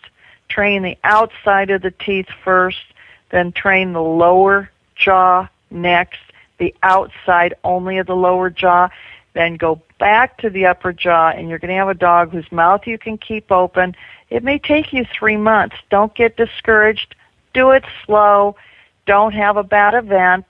train 0.49 0.83
the 0.83 0.99
outside 1.05 1.71
of 1.71 1.83
the 1.83 1.93
teeth 1.93 2.29
first, 2.43 2.83
then 3.31 3.53
train 3.53 3.93
the 3.93 4.03
lower 4.03 4.71
jaw 4.97 5.49
next, 5.71 6.19
the 6.59 6.75
outside 6.83 7.55
only 7.63 7.99
of 7.99 8.07
the 8.07 8.17
lower 8.17 8.51
jaw, 8.51 8.89
then 9.35 9.57
go 9.57 9.81
back 9.99 10.39
to 10.39 10.49
the 10.49 10.65
upper 10.65 10.93
jaw 10.93 11.29
and 11.29 11.49
you're 11.49 11.59
going 11.59 11.69
to 11.69 11.75
have 11.75 11.89
a 11.89 11.95
dog 11.95 12.33
whose 12.33 12.51
mouth 12.51 12.87
you 12.87 12.99
can 12.99 13.19
keep 13.19 13.53
open. 13.53 13.95
It 14.31 14.43
may 14.43 14.59
take 14.59 14.93
you 14.93 15.05
three 15.05 15.37
months. 15.37 15.77
Don't 15.91 16.15
get 16.15 16.37
discouraged. 16.37 17.15
Do 17.53 17.71
it 17.73 17.85
slow. 18.05 18.57
Don't 19.05 19.35
have 19.35 19.59
a 19.59 19.63
bad 19.63 19.95
event. 19.95 20.47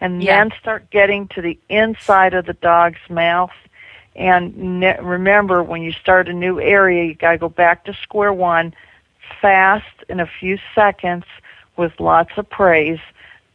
And 0.00 0.22
Yeah. 0.22 0.38
then 0.38 0.52
start 0.60 0.90
getting 0.90 1.28
to 1.28 1.42
the 1.42 1.58
inside 1.68 2.34
of 2.34 2.46
the 2.46 2.54
dog's 2.54 3.00
mouth. 3.08 3.52
And 4.16 4.80
ne- 4.80 4.98
remember, 5.00 5.62
when 5.62 5.82
you 5.82 5.92
start 5.92 6.28
a 6.28 6.32
new 6.32 6.60
area, 6.60 7.04
you 7.04 7.14
got 7.14 7.32
to 7.32 7.38
go 7.38 7.48
back 7.48 7.84
to 7.84 7.94
square 7.94 8.32
one, 8.32 8.74
fast 9.40 9.86
in 10.08 10.20
a 10.20 10.26
few 10.26 10.58
seconds 10.74 11.24
with 11.76 11.98
lots 12.00 12.30
of 12.36 12.48
praise. 12.50 12.98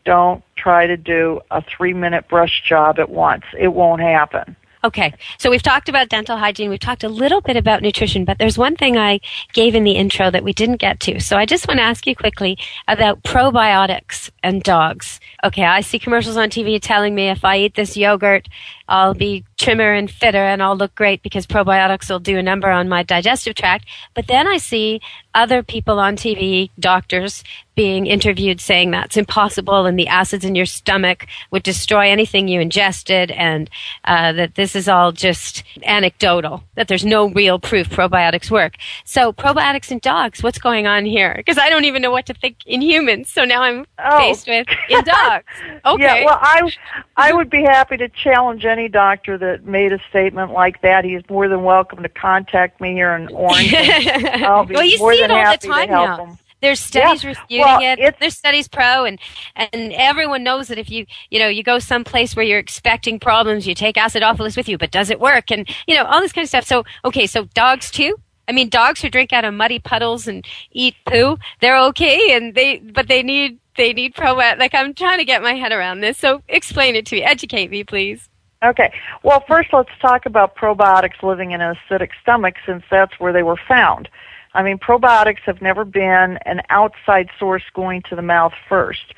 Don't 0.06 0.44
try 0.56 0.88
to 0.88 0.98
do 0.98 1.42
a 1.52 1.62
three 1.62 1.94
minute 1.94 2.28
brush 2.28 2.62
job 2.64 3.00
at 3.00 3.10
once. 3.10 3.44
It 3.58 3.70
won't 3.74 4.02
happen. 4.02 4.56
Okay, 4.86 5.14
so 5.38 5.50
we've 5.50 5.64
talked 5.64 5.88
about 5.88 6.10
dental 6.10 6.36
hygiene. 6.36 6.70
We've 6.70 6.78
talked 6.78 7.06
a 7.06 7.10
little 7.10 7.40
bit 7.40 7.56
about 7.56 7.82
nutrition, 7.82 8.26
but 8.26 8.38
there's 8.38 8.58
one 8.58 8.76
thing 8.76 8.98
I 8.98 9.22
gave 9.54 9.76
in 9.76 9.86
the 9.86 9.94
intro 9.94 10.30
that 10.30 10.44
we 10.44 10.52
didn't 10.52 10.78
get 10.78 11.00
to. 11.02 11.22
So 11.22 11.38
I 11.38 11.46
just 11.46 11.70
want 11.70 11.78
to 11.78 11.84
ask 11.84 12.06
you 12.06 12.14
quickly 12.18 12.58
about 12.90 13.24
probiotics 13.24 14.30
and 14.44 14.62
dogs. 14.62 15.22
Okay, 15.42 15.64
I 15.64 15.80
see 15.80 16.00
commercials 16.00 16.36
on 16.36 16.50
TV 16.50 16.82
telling 16.82 17.16
me 17.16 17.30
if 17.30 17.46
I 17.46 17.60
eat 17.60 17.76
this 17.76 17.96
yogurt, 17.96 18.50
I'll 18.90 19.14
be 19.14 19.46
trimmer 19.64 19.94
and 19.94 20.12
fitter 20.12 20.38
and 20.44 20.62
I'll 20.62 20.76
look 20.76 20.94
great 20.96 21.24
because 21.24 21.48
probiotics 21.48 22.10
will 22.10 22.20
do 22.20 22.38
a 22.38 22.44
number 22.44 22.70
on 22.70 22.90
my 22.90 23.04
digestive 23.04 23.56
tract. 23.56 23.86
But 24.14 24.28
then 24.28 24.48
I 24.48 24.58
see 24.58 25.02
other 25.34 25.64
people 25.64 26.00
on 26.00 26.16
TV, 26.16 26.70
doctors, 26.80 27.44
being 27.76 28.06
interviewed 28.06 28.62
saying 28.62 28.92
that's 28.92 29.18
impossible 29.18 29.88
and 29.88 29.98
the 29.98 30.08
acids 30.08 30.46
in 30.46 30.54
your 30.54 30.66
stomach 30.66 31.26
would 31.50 31.64
destroy 31.64 32.08
anything 32.12 32.48
you 32.48 32.60
ingested 32.60 33.32
and 33.32 33.68
uh, 34.06 34.32
that 34.34 34.54
this 34.54 34.76
is 34.76 34.88
all 34.88 35.12
just 35.12 35.64
anecdotal, 35.84 36.64
that 36.76 36.88
there's 36.88 37.04
no 37.06 37.30
real 37.30 37.58
proof 37.58 37.90
probiotics 37.90 38.52
work. 38.52 38.76
So 39.06 39.34
probiotics 39.34 39.90
in 39.92 39.98
dogs, 40.00 40.44
what's 40.44 40.60
going 40.60 40.86
on 40.86 41.06
here? 41.06 41.34
Because 41.36 41.58
I 41.58 41.70
don't 41.70 41.86
even 41.86 42.04
know 42.04 42.12
what 42.12 42.28
to 42.28 42.36
think 42.36 42.58
in 42.68 42.82
humans. 42.82 43.30
So 43.32 43.44
now 43.44 43.64
I'm 43.64 43.86
Oh. 44.06 44.18
faced 44.20 44.48
with 44.48 44.68
in 44.90 45.04
dogs. 45.04 45.46
Okay. 45.86 46.04
Yeah, 46.04 46.26
well, 46.26 46.40
I 46.42 46.72
I 47.18 47.34
would 47.34 47.50
be 47.50 47.62
happy 47.64 47.98
to 47.98 48.08
challenge 48.10 48.64
any 48.66 48.88
doctor 48.88 49.38
that 49.38 49.53
made 49.62 49.94
a 49.94 50.00
statement 50.10 50.52
like 50.52 50.82
that. 50.82 51.06
He's 51.06 51.22
more 51.30 51.48
than 51.48 51.64
welcome 51.64 52.04
to 52.04 52.10
contact 52.10 52.82
me 52.82 52.94
here 52.94 53.16
in 53.16 53.30
Orange. 53.30 53.74
I'll 54.44 54.66
be 54.66 54.76
well, 54.76 54.84
you 54.86 54.98
more 54.98 55.14
see 55.14 55.22
than 55.22 55.32
it 55.32 55.32
all 55.32 55.44
happy 55.46 55.68
the 55.68 55.74
time 55.74 55.88
to 55.88 55.94
help 55.94 56.16
now. 56.18 56.18
him. 56.18 56.38
There's 56.62 56.80
studies 56.80 57.24
Yeah. 57.24 57.30
refuting 57.30 57.60
Well, 57.60 57.80
it. 57.82 58.00
There's 58.20 58.38
studies 58.38 58.68
pro, 58.70 59.06
and 59.06 59.20
and 59.56 59.94
everyone 59.94 60.44
knows 60.44 60.70
that 60.70 60.78
if 60.78 60.90
you 60.90 61.06
you 61.30 61.40
know 61.40 61.48
you 61.50 61.62
go 61.64 61.80
someplace 61.80 62.36
where 62.36 62.46
you're 62.46 62.60
expecting 62.60 63.20
problems, 63.20 63.68
you 63.68 63.76
take 63.76 63.96
acidophilus 63.98 64.56
with 64.58 64.70
you, 64.70 64.78
but 64.78 64.92
does 64.92 65.10
it 65.10 65.20
work? 65.20 65.52
And 65.52 65.68
you 65.88 65.96
know 65.96 66.06
all 66.06 66.22
this 66.22 66.32
kind 66.32 66.44
of 66.46 66.50
stuff. 66.50 66.66
So 66.66 66.86
okay, 67.06 67.28
so 67.28 67.46
dogs 67.54 67.92
too. 67.92 68.16
I 68.48 68.54
mean, 68.54 68.70
dogs 68.70 69.02
who 69.02 69.10
drink 69.10 69.34
out 69.34 69.46
of 69.46 69.54
muddy 69.54 69.80
puddles 69.80 70.28
and 70.28 70.46
eat 70.72 70.96
poo, 71.06 71.38
they're 71.62 71.80
okay, 71.90 72.34
and 72.36 72.56
they 72.56 72.80
but 72.80 73.08
they 73.10 73.24
need 73.24 73.60
they 73.76 73.94
need 73.94 74.16
probiotics. 74.16 74.60
Like 74.60 74.74
I'm 74.76 74.94
trying 74.94 75.20
to 75.20 75.26
get 75.26 75.42
my 75.44 75.54
head 75.56 75.72
around 75.74 76.02
this. 76.02 76.18
So 76.18 76.44
explain 76.48 76.96
it 76.96 77.06
to 77.08 77.16
me. 77.16 77.24
Educate 77.24 77.72
me, 77.72 77.84
please. 77.84 78.30
Okay. 78.64 78.94
Well, 79.24 79.44
first 79.48 79.70
let's 79.74 79.90
talk 80.02 80.26
about 80.26 80.56
probiotics 80.56 81.22
living 81.22 81.52
in 81.52 81.60
an 81.60 81.76
acidic 81.76 82.12
stomach 82.22 82.56
since 82.66 82.84
that's 82.90 83.20
where 83.20 83.34
they 83.34 83.44
were 83.44 83.60
found. 83.68 84.08
I 84.54 84.64
mean, 84.64 84.78
probiotics 84.78 85.42
have 85.46 85.62
never 85.62 85.84
been 85.84 86.38
an 86.46 86.62
outside 86.70 87.30
source 87.40 87.64
going 87.74 88.04
to 88.10 88.16
the 88.16 88.22
mouth 88.22 88.54
first. 88.70 89.14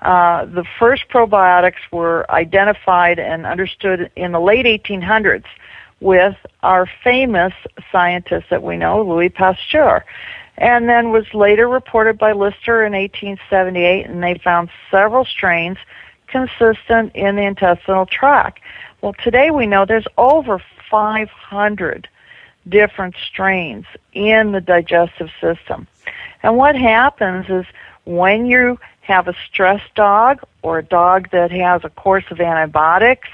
Uh, 0.00 0.46
the 0.46 0.64
first 0.78 1.04
probiotics 1.08 1.80
were 1.92 2.28
identified 2.30 3.18
and 3.18 3.46
understood 3.46 4.10
in 4.16 4.32
the 4.32 4.40
late 4.40 4.64
1800s 4.64 5.44
with 6.00 6.36
our 6.62 6.88
famous 7.04 7.52
scientist 7.92 8.46
that 8.50 8.62
we 8.62 8.76
know, 8.76 9.02
Louis 9.02 9.28
Pasteur. 9.28 10.04
And 10.56 10.88
then 10.88 11.10
was 11.10 11.24
later 11.34 11.68
reported 11.68 12.18
by 12.18 12.32
Lister 12.32 12.84
in 12.84 12.92
1878 12.92 14.06
and 14.06 14.22
they 14.22 14.40
found 14.42 14.70
several 14.90 15.24
strains 15.24 15.78
consistent 16.28 17.14
in 17.14 17.36
the 17.36 17.42
intestinal 17.42 18.06
tract. 18.06 18.60
Well, 19.00 19.14
today 19.22 19.50
we 19.50 19.66
know 19.66 19.84
there's 19.84 20.06
over 20.16 20.60
500 20.90 22.08
different 22.68 23.14
strains 23.26 23.86
in 24.12 24.52
the 24.52 24.60
digestive 24.60 25.30
system. 25.40 25.86
And 26.42 26.56
what 26.56 26.76
happens 26.76 27.46
is 27.48 27.64
when 28.04 28.46
you 28.46 28.78
have 29.00 29.28
a 29.28 29.34
stressed 29.46 29.94
dog 29.94 30.40
or 30.62 30.78
a 30.78 30.82
dog 30.82 31.30
that 31.30 31.50
has 31.50 31.82
a 31.84 31.90
course 31.90 32.24
of 32.30 32.40
antibiotics, 32.40 33.28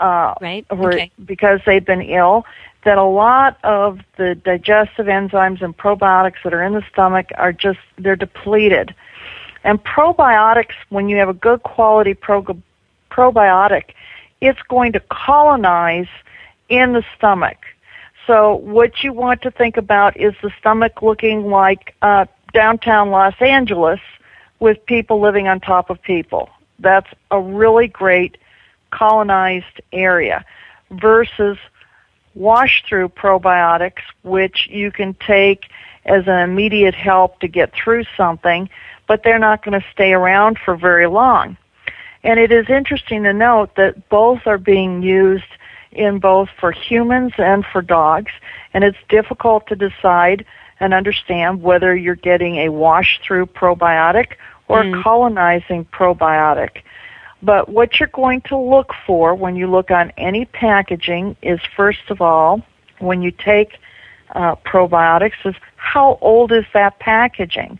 uh, 0.00 0.34
right. 0.40 0.66
or 0.70 0.92
Okay. 0.92 1.10
because 1.24 1.60
they've 1.64 1.84
been 1.84 2.02
ill, 2.02 2.44
that 2.84 2.98
a 2.98 3.04
lot 3.04 3.58
of 3.62 4.00
the 4.16 4.34
digestive 4.34 5.06
enzymes 5.06 5.62
and 5.62 5.76
probiotics 5.76 6.42
that 6.44 6.52
are 6.52 6.62
in 6.62 6.72
the 6.72 6.84
stomach 6.92 7.30
are 7.36 7.52
just, 7.52 7.78
they're 7.96 8.16
depleted. 8.16 8.94
And 9.64 9.82
probiotics, 9.82 10.74
when 10.88 11.08
you 11.08 11.16
have 11.16 11.28
a 11.28 11.34
good 11.34 11.62
quality 11.62 12.14
pro- 12.14 12.56
probiotic, 13.10 13.94
it's 14.40 14.60
going 14.68 14.92
to 14.92 15.00
colonize 15.00 16.08
in 16.68 16.92
the 16.92 17.04
stomach. 17.16 17.58
So 18.26 18.56
what 18.56 19.02
you 19.02 19.12
want 19.12 19.42
to 19.42 19.50
think 19.50 19.76
about 19.76 20.16
is 20.16 20.34
the 20.42 20.50
stomach 20.58 21.02
looking 21.02 21.50
like 21.50 21.94
uh, 22.02 22.26
downtown 22.52 23.10
Los 23.10 23.34
Angeles 23.40 24.00
with 24.60 24.84
people 24.86 25.20
living 25.20 25.48
on 25.48 25.60
top 25.60 25.90
of 25.90 26.00
people. 26.02 26.48
That's 26.78 27.08
a 27.30 27.40
really 27.40 27.88
great 27.88 28.38
colonized 28.90 29.80
area 29.92 30.44
versus 30.90 31.58
wash 32.34 32.84
through 32.88 33.08
probiotics, 33.10 34.02
which 34.22 34.68
you 34.70 34.90
can 34.90 35.14
take 35.14 35.66
as 36.04 36.24
an 36.26 36.38
immediate 36.38 36.94
help 36.94 37.40
to 37.40 37.48
get 37.48 37.72
through 37.74 38.04
something, 38.16 38.68
but 39.12 39.24
they're 39.24 39.38
not 39.38 39.62
going 39.62 39.78
to 39.78 39.86
stay 39.92 40.14
around 40.14 40.58
for 40.58 40.74
very 40.74 41.06
long. 41.06 41.54
And 42.24 42.40
it 42.40 42.50
is 42.50 42.70
interesting 42.70 43.24
to 43.24 43.34
note 43.34 43.76
that 43.76 44.08
both 44.08 44.46
are 44.46 44.56
being 44.56 45.02
used 45.02 45.52
in 45.90 46.18
both 46.18 46.48
for 46.58 46.72
humans 46.72 47.34
and 47.36 47.62
for 47.66 47.82
dogs, 47.82 48.32
and 48.72 48.82
it's 48.82 48.96
difficult 49.10 49.66
to 49.66 49.76
decide 49.76 50.46
and 50.80 50.94
understand 50.94 51.60
whether 51.62 51.94
you're 51.94 52.14
getting 52.14 52.56
a 52.56 52.70
wash 52.70 53.20
through 53.22 53.44
probiotic 53.44 54.36
or 54.68 54.80
a 54.80 55.02
colonizing 55.02 55.84
probiotic. 55.92 56.80
But 57.42 57.68
what 57.68 58.00
you're 58.00 58.08
going 58.14 58.40
to 58.48 58.56
look 58.56 58.94
for 59.06 59.34
when 59.34 59.56
you 59.56 59.70
look 59.70 59.90
on 59.90 60.10
any 60.16 60.46
packaging 60.46 61.36
is 61.42 61.60
first 61.76 62.08
of 62.08 62.22
all, 62.22 62.62
when 62.98 63.20
you 63.20 63.30
take 63.30 63.76
uh, 64.34 64.56
probiotics, 64.64 65.44
is 65.44 65.54
how 65.76 66.16
old 66.22 66.50
is 66.50 66.64
that 66.72 66.98
packaging? 66.98 67.78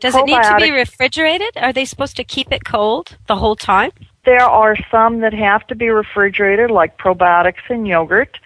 Does 0.00 0.14
it 0.14 0.24
need 0.26 0.42
to 0.42 0.56
be 0.58 0.70
refrigerated? 0.70 1.56
Are 1.56 1.72
they 1.72 1.84
supposed 1.84 2.16
to 2.16 2.24
keep 2.24 2.52
it 2.52 2.64
cold 2.64 3.16
the 3.26 3.36
whole 3.36 3.56
time? 3.56 3.90
There 4.24 4.42
are 4.42 4.76
some 4.90 5.20
that 5.20 5.32
have 5.32 5.66
to 5.68 5.74
be 5.74 5.88
refrigerated, 5.88 6.70
like 6.70 6.98
probiotics 6.98 7.68
and 7.68 7.86
yogurt. 7.88 8.38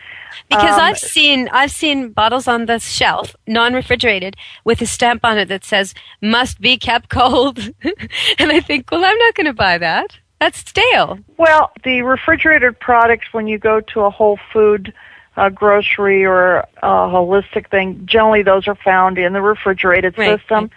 Because 0.48 0.78
Um, 0.78 0.80
I've 0.80 0.98
seen 0.98 1.48
I've 1.52 1.70
seen 1.70 2.10
bottles 2.10 2.48
on 2.48 2.64
the 2.66 2.78
shelf, 2.78 3.36
non-refrigerated, 3.46 4.36
with 4.64 4.80
a 4.80 4.86
stamp 4.86 5.24
on 5.24 5.36
it 5.36 5.48
that 5.48 5.64
says 5.64 5.94
"must 6.22 6.60
be 6.60 6.78
kept 6.78 7.10
cold," 7.10 7.58
and 8.38 8.52
I 8.52 8.60
think, 8.60 8.90
well, 8.90 9.04
I'm 9.04 9.18
not 9.18 9.34
going 9.34 9.46
to 9.46 9.52
buy 9.52 9.76
that. 9.78 10.16
That's 10.40 10.58
stale. 10.58 11.18
Well, 11.36 11.70
the 11.84 12.02
refrigerated 12.02 12.80
products, 12.80 13.26
when 13.32 13.46
you 13.46 13.58
go 13.58 13.80
to 13.80 14.00
a 14.00 14.10
Whole 14.10 14.38
Food 14.52 14.92
uh, 15.36 15.50
grocery 15.50 16.24
or 16.24 16.58
a 16.82 16.82
holistic 16.82 17.68
thing, 17.70 18.02
generally 18.06 18.42
those 18.42 18.66
are 18.66 18.74
found 18.74 19.18
in 19.18 19.34
the 19.34 19.42
refrigerated 19.42 20.16
Right, 20.16 20.40
system. 20.40 20.70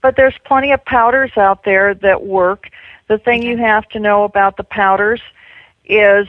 But 0.00 0.16
there's 0.16 0.34
plenty 0.44 0.72
of 0.72 0.84
powders 0.84 1.32
out 1.36 1.64
there 1.64 1.94
that 1.94 2.24
work. 2.24 2.70
The 3.08 3.18
thing 3.18 3.42
you 3.42 3.56
have 3.56 3.88
to 3.90 3.98
know 3.98 4.24
about 4.24 4.56
the 4.56 4.64
powders 4.64 5.20
is 5.86 6.28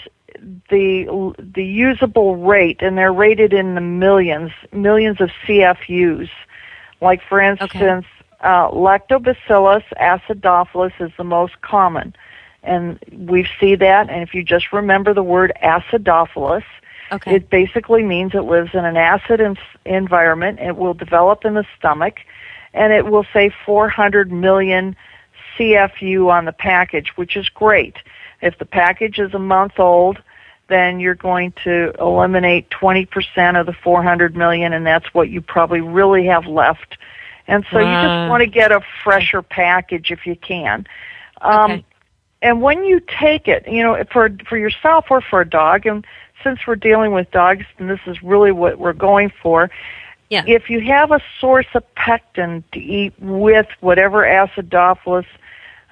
the 0.70 1.34
the 1.38 1.64
usable 1.66 2.38
rate, 2.38 2.82
and 2.82 2.98
they're 2.98 3.14
rated 3.14 3.54
in 3.54 3.76
the 3.76 3.82
millions, 3.82 4.52
millions 4.72 5.20
of 5.22 5.30
CFUs. 5.46 6.30
Like 7.02 7.22
for 7.24 7.40
instance, 7.42 8.06
uh, 8.42 8.70
Lactobacillus 8.72 9.84
acidophilus 10.00 10.94
is 11.00 11.12
the 11.18 11.24
most 11.24 11.60
common, 11.62 12.16
and 12.64 13.00
we 13.18 13.48
see 13.60 13.76
that. 13.76 14.10
And 14.10 14.22
if 14.22 14.34
you 14.34 14.44
just 14.44 14.72
remember 14.72 15.14
the 15.14 15.24
word 15.24 15.52
acidophilus, 15.64 16.64
Okay. 17.12 17.36
it 17.36 17.50
basically 17.50 18.04
means 18.04 18.36
it 18.36 18.42
lives 18.44 18.72
in 18.74 18.86
an 18.86 18.96
acid 18.96 19.42
en- 19.42 19.58
environment. 19.86 20.60
It 20.60 20.78
will 20.78 20.94
develop 20.94 21.44
in 21.44 21.56
the 21.56 21.66
stomach, 21.78 22.20
and 22.74 22.94
it 22.94 23.06
will 23.06 23.26
say 23.34 23.52
400 23.66 24.32
million 24.32 24.96
CFU 25.58 26.30
on 26.32 26.46
the 26.46 26.52
package, 26.52 27.10
which 27.16 27.36
is 27.36 27.50
great. 27.50 27.98
If 28.42 28.58
the 28.58 28.66
package 28.66 29.20
is 29.20 29.34
a 29.34 29.40
month 29.40 29.80
old, 29.80 30.22
then 30.70 31.00
you're 31.00 31.16
going 31.16 31.52
to 31.64 31.94
eliminate 32.00 32.70
20% 32.70 33.60
of 33.60 33.66
the 33.66 33.74
400 33.74 34.36
million, 34.36 34.74
and 34.74 34.86
that's 34.86 35.14
what 35.14 35.30
you 35.30 35.42
probably 35.42 35.82
really 35.82 36.26
have 36.28 36.46
left. 36.46 36.98
And 37.48 37.66
so 37.72 37.80
you 37.80 37.86
just 37.86 38.30
want 38.30 38.42
to 38.42 38.48
get 38.48 38.72
a 38.72 38.82
fresher 39.04 39.42
package 39.42 40.12
if 40.12 40.26
you 40.28 40.36
can. 40.36 40.86
Um, 41.42 41.72
Okay. 41.72 41.86
And 42.42 42.62
when 42.62 42.86
you 42.86 43.02
take 43.20 43.48
it, 43.50 43.68
you 43.68 43.84
know, 43.84 44.02
for 44.12 44.30
for 44.48 44.58
yourself 44.58 45.08
or 45.10 45.20
for 45.20 45.42
a 45.42 45.50
dog, 45.50 45.86
and 45.86 46.06
since 46.42 46.60
we're 46.66 46.78
dealing 46.78 47.12
with 47.12 47.30
dogs, 47.32 47.66
and 47.78 47.90
this 47.90 48.00
is 48.08 48.24
really 48.24 48.52
what 48.52 48.80
we're 48.80 48.94
going 48.94 49.30
for, 49.42 49.70
Yeah. 50.30 50.44
if 50.46 50.70
you 50.70 50.80
have 50.82 51.12
a 51.12 51.22
source 51.40 51.66
of 51.74 51.84
pectin 51.96 52.64
to 52.72 52.80
eat 52.80 53.14
with 53.20 53.68
whatever 53.80 54.24
acidophilus 54.24 55.26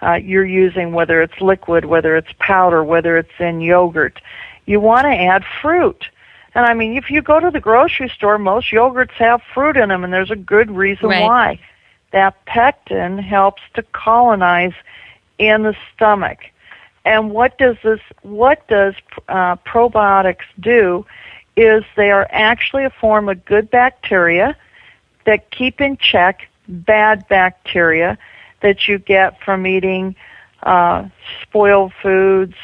uh, 0.02 0.14
you're 0.14 0.46
using, 0.46 0.94
whether 0.94 1.22
it's 1.22 1.42
liquid, 1.42 1.86
whether 1.86 2.16
it's 2.16 2.32
powder, 2.40 2.84
whether 2.84 3.18
it's 3.18 3.40
in 3.40 3.62
yogurt, 3.62 4.22
you 4.68 4.80
want 4.80 5.06
to 5.06 5.14
add 5.14 5.44
fruit. 5.62 6.08
And 6.54 6.66
I 6.66 6.74
mean, 6.74 6.96
if 6.96 7.10
you 7.10 7.22
go 7.22 7.40
to 7.40 7.50
the 7.50 7.60
grocery 7.60 8.10
store, 8.10 8.38
most 8.38 8.72
yogurts 8.72 9.12
have 9.14 9.42
fruit 9.54 9.76
in 9.78 9.90
them, 9.90 10.04
and 10.04 10.14
there's 10.14 10.32
a 10.32 10.36
good 10.36 10.70
reason 10.70 11.10
Right. 11.10 11.24
why. 11.24 11.60
That 12.12 12.46
pectin 12.46 13.18
helps 13.18 13.62
to 13.74 13.84
colonize 13.94 14.74
in 15.40 15.64
the 15.64 15.76
stomach. 15.94 16.40
And 17.06 17.32
what 17.32 17.58
does 17.58 17.78
this? 17.84 18.02
What 18.22 18.68
does 18.68 18.94
uh, 19.30 19.56
probiotics 19.58 20.46
do? 20.60 21.06
Is 21.58 21.84
they 21.96 22.12
are 22.12 22.28
actually 22.30 22.86
a 22.86 22.92
form 22.92 23.28
of 23.28 23.44
good 23.44 23.70
bacteria 23.72 24.56
that 25.26 25.52
keep 25.52 25.82
in 25.82 25.98
check 25.98 26.48
bad 26.68 27.28
bacteria 27.28 28.18
that 28.62 28.88
you 28.88 29.00
get 29.00 29.40
from 29.44 29.66
eating 29.66 30.16
uh, 30.64 31.08
spoiled 31.42 31.94
foods, 32.02 32.56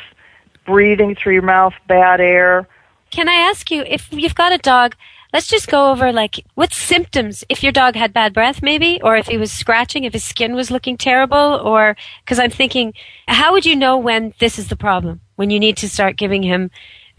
breathing 0.66 1.16
through 1.16 1.34
your 1.34 1.42
mouth 1.42 1.74
bad 1.88 2.22
air. 2.22 2.68
Can 3.12 3.28
I 3.28 3.34
ask 3.34 3.70
you 3.72 3.84
if 3.84 4.12
you've 4.12 4.36
got 4.36 4.54
a 4.54 4.58
dog? 4.58 4.96
Let's 5.34 5.48
just 5.48 5.68
go 5.68 5.90
over 5.92 6.12
like 6.12 6.46
what 6.54 6.74
symptoms 6.74 7.44
if 7.50 7.64
your 7.64 7.72
dog 7.72 7.96
had 7.96 8.14
bad 8.14 8.34
breath, 8.34 8.62
maybe, 8.62 9.02
or 9.02 9.18
if 9.18 9.28
he 9.28 9.38
was 9.38 9.52
scratching, 9.52 10.04
if 10.04 10.14
his 10.14 10.24
skin 10.24 10.54
was 10.54 10.70
looking 10.70 10.98
terrible, 10.98 11.60
or 11.64 11.96
because 12.24 12.38
I'm 12.38 12.52
thinking, 12.52 12.94
how 13.28 13.52
would 13.54 13.66
you 13.66 13.76
know 13.76 13.98
when 13.98 14.34
this 14.40 14.60
is 14.60 14.68
the 14.68 14.76
problem? 14.76 15.22
When 15.36 15.50
you 15.50 15.60
need 15.60 15.78
to 15.78 15.90
start 15.90 16.18
giving 16.18 16.44
him 16.44 16.70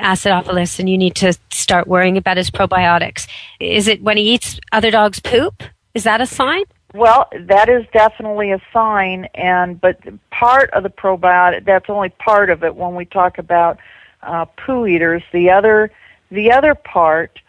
acidophilus 0.01 0.78
and 0.78 0.88
you 0.88 0.99
need 0.99 1.14
to 1.16 1.32
start 1.51 1.86
worrying 1.86 2.16
about 2.16 2.36
his 2.36 2.51
probiotics? 2.51 3.26
Is 3.61 3.88
it 3.88 4.03
when 4.03 4.16
he 4.16 4.34
eats 4.34 4.59
other 4.72 4.90
dogs' 4.90 5.20
poop? 5.20 5.62
Is 5.95 6.05
that 6.05 6.20
a 6.20 6.26
sign? 6.26 6.64
Well, 6.95 7.28
that 7.36 7.68
is 7.68 7.84
definitely 7.92 8.53
a 8.53 8.61
sign, 8.72 9.24
and 9.34 9.80
but 9.80 9.99
part 10.30 10.70
of 10.70 10.84
the 10.84 10.90
probiotic 10.90 11.64
that's 11.64 11.90
only 11.90 12.11
part 12.11 12.51
of 12.51 12.62
it 12.62 12.76
when 12.76 12.95
we 12.95 13.05
talk 13.05 13.38
about 13.38 13.78
uh, 14.22 14.45
poo 14.45 14.86
eaters. 14.86 15.22
The 15.32 15.51
other 15.51 15.90
the 16.30 16.53
other 16.53 16.76
part 16.76 17.40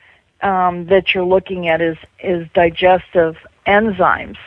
um, 0.42 0.88
that 0.88 1.14
you're 1.14 1.26
looking 1.26 1.68
at 1.68 1.80
is 1.80 1.98
is 2.24 2.48
digestive 2.56 3.38
enzymes, 3.68 4.38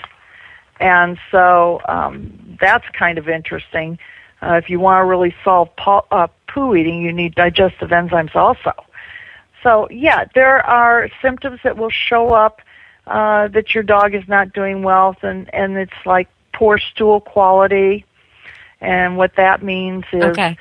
and 0.81 1.17
so 1.31 1.81
um, 1.87 2.57
that's 2.61 2.89
kind 2.89 3.19
of 3.19 3.29
interesting. 3.29 4.01
Uh, 4.43 4.55
if 4.55 4.69
you 4.69 4.81
want 4.81 5.01
to 5.01 5.05
really 5.05 5.35
solve 5.45 5.69
po- 5.77 6.07
uh, 6.11 6.27
poo 6.59 6.75
eating, 6.75 7.03
you 7.03 7.13
need 7.13 7.35
digestive 7.37 7.91
enzymes 7.91 8.35
also. 8.35 8.73
So 9.63 9.89
yeah, 9.91 10.25
there 10.35 10.65
are 10.67 11.09
symptoms 11.23 11.61
that 11.63 11.77
will 11.77 11.91
show 11.91 12.31
up 12.35 12.61
uh, 13.07 13.49
that 13.49 13.75
your 13.75 13.85
dog 13.85 14.15
is 14.15 14.27
not 14.29 14.53
doing 14.53 14.83
well, 14.83 15.17
and 15.23 15.53
and 15.55 15.77
it's 15.77 16.01
like 16.05 16.29
poor 16.53 16.79
stool 16.79 17.21
quality, 17.21 18.05
and 18.81 19.17
what 19.17 19.37
that 19.37 19.63
means 19.63 20.05
is 20.13 20.23
Okay. 20.25 20.57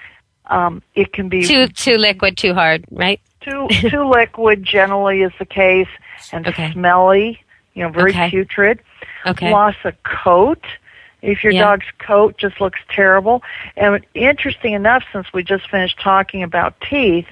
um, 0.47 0.81
it 0.95 1.13
can 1.13 1.29
be 1.29 1.43
Too 1.47 1.67
too 1.67 1.97
liquid, 1.97 2.37
too 2.37 2.53
hard, 2.53 2.85
right? 2.91 3.19
too 3.41 3.67
too 3.89 4.07
liquid. 4.07 4.63
Generally, 4.63 5.23
is 5.23 5.33
the 5.39 5.45
case, 5.45 5.89
and 6.31 6.45
smelly. 6.73 7.39
You 7.73 7.83
know, 7.83 7.89
very 7.89 8.11
Okay. 8.11 8.29
putrid. 8.29 8.79
Okay. 9.25 9.51
Loss 9.51 9.75
of 9.83 9.93
coat. 10.03 10.63
If 11.21 11.43
your 11.43 11.53
Yeah. 11.53 11.61
dog's 11.61 11.87
coat 11.99 12.37
just 12.37 12.61
looks 12.61 12.79
terrible, 12.89 13.43
and 13.75 14.05
interesting 14.13 14.73
enough, 14.73 15.03
since 15.11 15.31
we 15.33 15.43
just 15.43 15.69
finished 15.69 15.99
talking 15.99 16.43
about 16.43 16.79
teeth, 16.81 17.27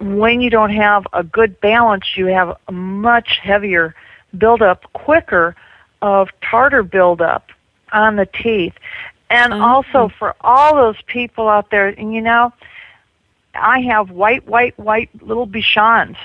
when 0.00 0.40
you 0.40 0.50
don't 0.50 0.72
have 0.72 1.06
a 1.12 1.22
good 1.22 1.60
balance, 1.60 2.16
you 2.16 2.26
have 2.26 2.56
a 2.68 2.72
much 2.72 3.38
heavier 3.42 3.94
buildup, 4.36 4.92
quicker 4.92 5.54
of 6.02 6.28
tartar 6.42 6.82
buildup 6.82 7.50
on 7.92 8.16
the 8.16 8.26
teeth. 8.26 8.74
And 9.30 9.54
Oh. 9.54 9.62
also 9.62 10.08
for 10.18 10.34
all 10.40 10.74
those 10.74 11.00
people 11.06 11.48
out 11.48 11.70
there, 11.70 11.88
and 11.88 12.12
you 12.12 12.20
know, 12.20 12.52
I 13.54 13.80
have 13.82 14.10
white, 14.10 14.46
white, 14.46 14.76
white 14.78 15.10
little 15.22 15.46
Bichons, 15.46 16.16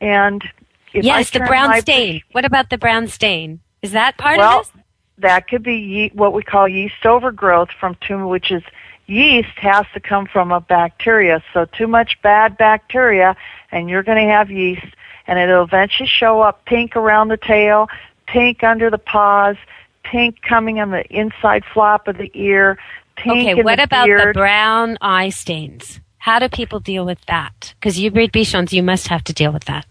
and 0.00 0.48
yes, 0.92 1.30
the 1.30 1.40
brown 1.40 1.80
stain. 1.80 2.22
What 2.32 2.44
about 2.44 2.70
the 2.70 2.78
brown 2.78 3.08
stain? 3.08 3.60
Is 3.82 3.92
that 3.92 4.16
part 4.16 4.38
well, 4.38 4.60
of 4.60 4.72
this? 4.72 4.79
That 5.20 5.48
could 5.48 5.62
be 5.62 5.76
ye- 5.76 6.10
what 6.14 6.32
we 6.32 6.42
call 6.42 6.68
yeast 6.68 7.04
overgrowth 7.04 7.70
from 7.78 7.96
too, 8.00 8.26
which 8.26 8.50
is 8.50 8.62
yeast 9.06 9.56
has 9.56 9.86
to 9.94 10.00
come 10.00 10.26
from 10.26 10.52
a 10.52 10.60
bacteria. 10.60 11.42
So 11.52 11.64
too 11.66 11.86
much 11.86 12.20
bad 12.22 12.56
bacteria, 12.56 13.36
and 13.72 13.88
you're 13.90 14.02
going 14.02 14.24
to 14.26 14.32
have 14.32 14.50
yeast, 14.50 14.86
and 15.26 15.38
it'll 15.38 15.64
eventually 15.64 16.08
show 16.08 16.40
up 16.40 16.64
pink 16.64 16.96
around 16.96 17.28
the 17.28 17.36
tail, 17.36 17.88
pink 18.26 18.62
under 18.62 18.90
the 18.90 18.98
paws, 18.98 19.56
pink 20.04 20.42
coming 20.42 20.80
on 20.80 20.90
the 20.90 21.04
inside 21.12 21.64
flap 21.72 22.08
of 22.08 22.16
the 22.18 22.30
ear, 22.34 22.78
pink 23.16 23.48
Okay, 23.50 23.62
what 23.62 23.76
the 23.76 23.82
about 23.84 24.06
beard. 24.06 24.28
the 24.34 24.38
brown 24.38 24.96
eye 25.00 25.28
stains? 25.28 26.00
How 26.18 26.38
do 26.38 26.48
people 26.48 26.80
deal 26.80 27.04
with 27.06 27.20
that? 27.26 27.74
Because 27.80 27.98
you 27.98 28.10
breed 28.10 28.32
Bichons, 28.32 28.72
you 28.72 28.82
must 28.82 29.08
have 29.08 29.24
to 29.24 29.32
deal 29.32 29.52
with 29.52 29.64
that. 29.64 29.86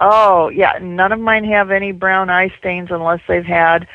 Oh, 0.00 0.48
yeah. 0.48 0.78
None 0.80 1.10
of 1.12 1.18
mine 1.20 1.44
have 1.44 1.70
any 1.70 1.90
brown 1.92 2.30
eye 2.30 2.52
stains 2.58 2.88
unless 2.90 3.20
they've 3.26 3.44
had 3.44 3.86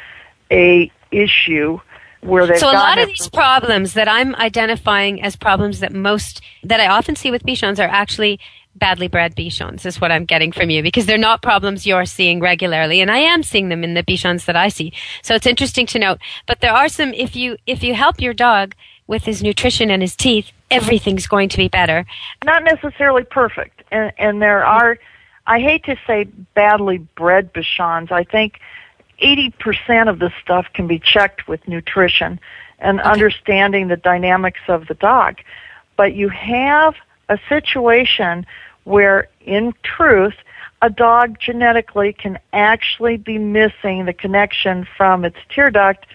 a 0.54 0.92
issue 1.12 1.80
where 2.22 2.48
they've 2.48 2.58
so 2.58 2.72
a 2.72 2.74
lot 2.74 2.98
of 2.98 3.10
these 3.10 3.28
problems 3.30 3.94
that 3.94 4.08
I'm 4.08 4.34
identifying 4.36 5.22
as 5.22 5.36
problems 5.36 5.80
that 5.82 5.94
most 5.94 6.42
that 6.64 6.80
I 6.80 6.88
often 6.88 7.16
see 7.16 7.32
with 7.32 7.44
Bichons 7.44 7.80
are 7.80 7.90
actually 7.90 8.40
badly 8.76 9.08
bred 9.08 9.36
Bichons 9.36 9.86
is 9.86 10.02
what 10.02 10.12
I'm 10.12 10.26
getting 10.26 10.52
from 10.52 10.70
you 10.70 10.82
because 10.82 11.06
they're 11.06 11.18
not 11.18 11.42
problems 11.42 11.86
you're 11.86 12.06
seeing 12.06 12.40
regularly 12.40 13.02
and 13.02 13.12
I 13.12 13.20
am 13.20 13.44
seeing 13.44 13.70
them 13.70 13.84
in 13.84 13.94
the 13.94 14.04
Bichons 14.04 14.46
that 14.46 14.56
I 14.56 14.70
see. 14.70 14.94
So 15.22 15.36
it's 15.36 15.46
interesting 15.46 15.86
to 15.88 16.00
note. 16.00 16.20
But 16.48 16.62
there 16.62 16.74
are 16.74 16.90
some 16.90 17.14
if 17.14 17.36
you 17.36 17.58
if 17.68 17.84
you 17.84 17.94
help 17.94 18.22
your 18.22 18.34
dog 18.34 18.74
with 19.06 19.26
his 19.26 19.44
nutrition 19.44 19.92
and 19.92 20.02
his 20.02 20.16
teeth, 20.16 20.52
everything's 20.72 21.28
going 21.28 21.50
to 21.50 21.58
be 21.58 21.68
better. 21.68 22.06
not 22.46 22.64
necessarily 22.64 23.24
perfect 23.24 23.84
and 23.92 24.12
and 24.18 24.42
there 24.42 24.66
are 24.66 24.98
i 25.46 25.60
hate 25.60 25.84
to 25.86 25.96
say 26.08 26.24
badly 26.56 26.98
bred 27.16 27.54
bichons 27.54 28.12
i 28.12 28.24
think 28.24 28.60
80% 29.22 30.10
of 30.10 30.20
this 30.20 30.34
stuff 30.42 30.68
can 30.74 30.88
be 30.88 31.00
checked 31.00 31.48
with 31.48 31.66
nutrition 31.68 32.40
and 32.80 33.00
understanding 33.02 33.88
the 33.88 33.98
dynamics 33.98 34.62
of 34.68 34.88
the 34.88 34.94
dog 34.96 35.38
but 35.96 36.14
you 36.16 36.30
have 36.30 36.96
a 37.30 37.40
situation 37.48 38.46
where 38.84 39.28
in 39.42 39.74
truth 39.84 40.34
a 40.82 40.90
dog 40.90 41.40
genetically 41.40 42.12
can 42.12 42.38
actually 42.52 43.16
be 43.16 43.38
missing 43.38 44.06
the 44.06 44.14
connection 44.14 44.86
from 44.98 45.24
its 45.24 45.38
tear 45.50 45.72
duct 45.72 46.06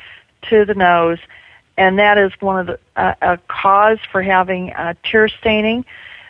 to 0.42 0.64
the 0.64 0.74
nose 0.74 1.18
and 1.78 1.98
that 1.98 2.18
is 2.18 2.32
one 2.40 2.60
of 2.60 2.66
the 2.66 2.78
uh, 2.96 3.14
a 3.22 3.38
cause 3.48 3.98
for 4.10 4.22
having 4.22 4.72
uh, 4.72 4.94
tear 5.04 5.28
staining 5.28 5.84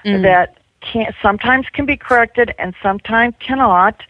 Mm. 0.05 0.23
that 0.23 0.57
can 0.81 1.13
sometimes 1.21 1.67
can 1.73 1.85
be 1.85 1.97
corrected 1.97 2.55
and 2.59 2.75
sometimes 2.83 3.35
cannot. 3.41 4.03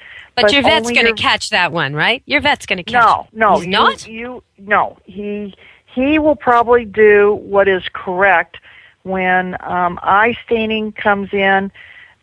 But, 0.43 0.53
your 0.53 0.63
vet's 0.63 0.91
going 0.91 1.03
to 1.03 1.09
your- 1.09 1.17
catch 1.17 1.51
that 1.51 1.73
one, 1.73 1.95
right? 1.95 2.23
Your 2.27 2.41
vet's 2.41 2.67
going 2.67 2.79
to 2.79 2.85
catch 2.85 3.03
no, 3.03 3.27
it. 3.33 3.37
no, 3.37 3.57
He's 3.57 3.67
you, 3.67 3.71
not? 3.71 4.09
You 4.09 4.43
no, 4.59 4.99
he 5.05 5.55
he 5.87 6.19
will 6.19 6.37
probably 6.37 6.85
do 6.85 7.35
what 7.43 7.69
is 7.69 7.83
correct 7.93 8.59
when 9.03 9.57
um, 9.61 9.99
eye 10.03 10.37
staining 10.45 10.93
comes 10.93 11.33
in. 11.33 11.73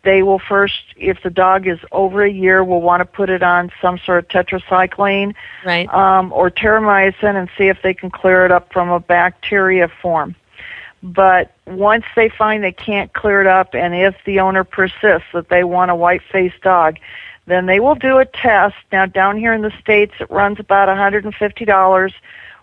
They 0.02 0.22
will 0.22 0.38
first, 0.38 0.84
if 0.96 1.22
the 1.24 1.30
dog 1.30 1.66
is 1.66 1.80
over 1.90 2.22
a 2.22 2.30
year, 2.30 2.62
will 2.62 2.80
want 2.80 3.00
to 3.00 3.04
put 3.04 3.28
it 3.28 3.42
on 3.42 3.72
some 3.82 3.98
sort 3.98 4.18
of 4.18 4.28
tetracycline 4.28 5.34
right. 5.64 5.92
um, 5.92 6.32
or 6.32 6.48
terramycin 6.48 7.34
and 7.34 7.50
see 7.58 7.64
if 7.64 7.82
they 7.82 7.92
can 7.92 8.10
clear 8.10 8.44
it 8.44 8.52
up 8.52 8.72
from 8.72 8.88
a 8.88 9.00
bacteria 9.00 9.88
form. 10.00 10.36
But 11.02 11.52
once 11.66 12.04
they 12.14 12.28
find 12.28 12.62
they 12.62 12.72
can't 12.72 13.12
clear 13.12 13.40
it 13.40 13.46
up, 13.48 13.74
and 13.74 13.94
if 13.94 14.14
the 14.24 14.38
owner 14.40 14.62
persists 14.62 15.28
that 15.34 15.48
they 15.48 15.64
want 15.64 15.90
a 15.90 15.94
white-faced 15.96 16.60
dog, 16.62 16.98
then 17.46 17.66
they 17.66 17.80
will 17.80 17.94
do 17.94 18.18
a 18.18 18.24
test. 18.24 18.76
Now, 18.92 19.06
down 19.06 19.38
here 19.38 19.52
in 19.52 19.62
the 19.62 19.72
states, 19.80 20.14
it 20.20 20.30
runs 20.30 20.58
about 20.58 20.88
$150, 20.88 22.12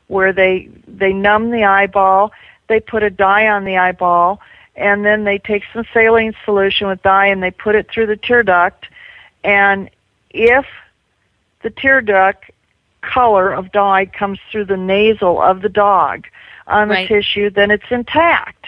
where 0.08 0.34
they 0.34 0.70
they 0.88 1.14
numb 1.14 1.52
the 1.52 1.64
eyeball, 1.64 2.32
they 2.68 2.80
put 2.80 3.04
a 3.04 3.10
dye 3.10 3.48
on 3.48 3.64
the 3.66 3.78
eyeball, 3.78 4.42
and 4.76 5.06
then 5.06 5.24
they 5.24 5.38
take 5.38 5.64
some 5.74 5.86
saline 5.94 6.34
solution 6.46 6.88
with 6.88 7.02
dye 7.04 7.28
and 7.28 7.42
they 7.42 7.52
put 7.52 7.76
it 7.76 7.90
through 7.90 8.08
the 8.08 8.18
tear 8.18 8.44
duct. 8.44 8.88
And 9.44 9.90
if 10.32 10.66
the 11.62 11.70
tear 11.70 12.02
duct 12.02 12.52
color 13.02 13.52
of 13.54 13.72
dye 13.72 14.06
comes 14.06 14.40
through 14.52 14.66
the 14.66 14.78
nasal 14.78 15.42
of 15.42 15.62
the 15.62 15.70
dog 15.70 16.26
on 16.68 16.88
the 16.88 16.96
Right. 16.96 17.08
tissue, 17.08 17.50
then 17.50 17.72
it's 17.72 17.90
intact. 17.90 18.68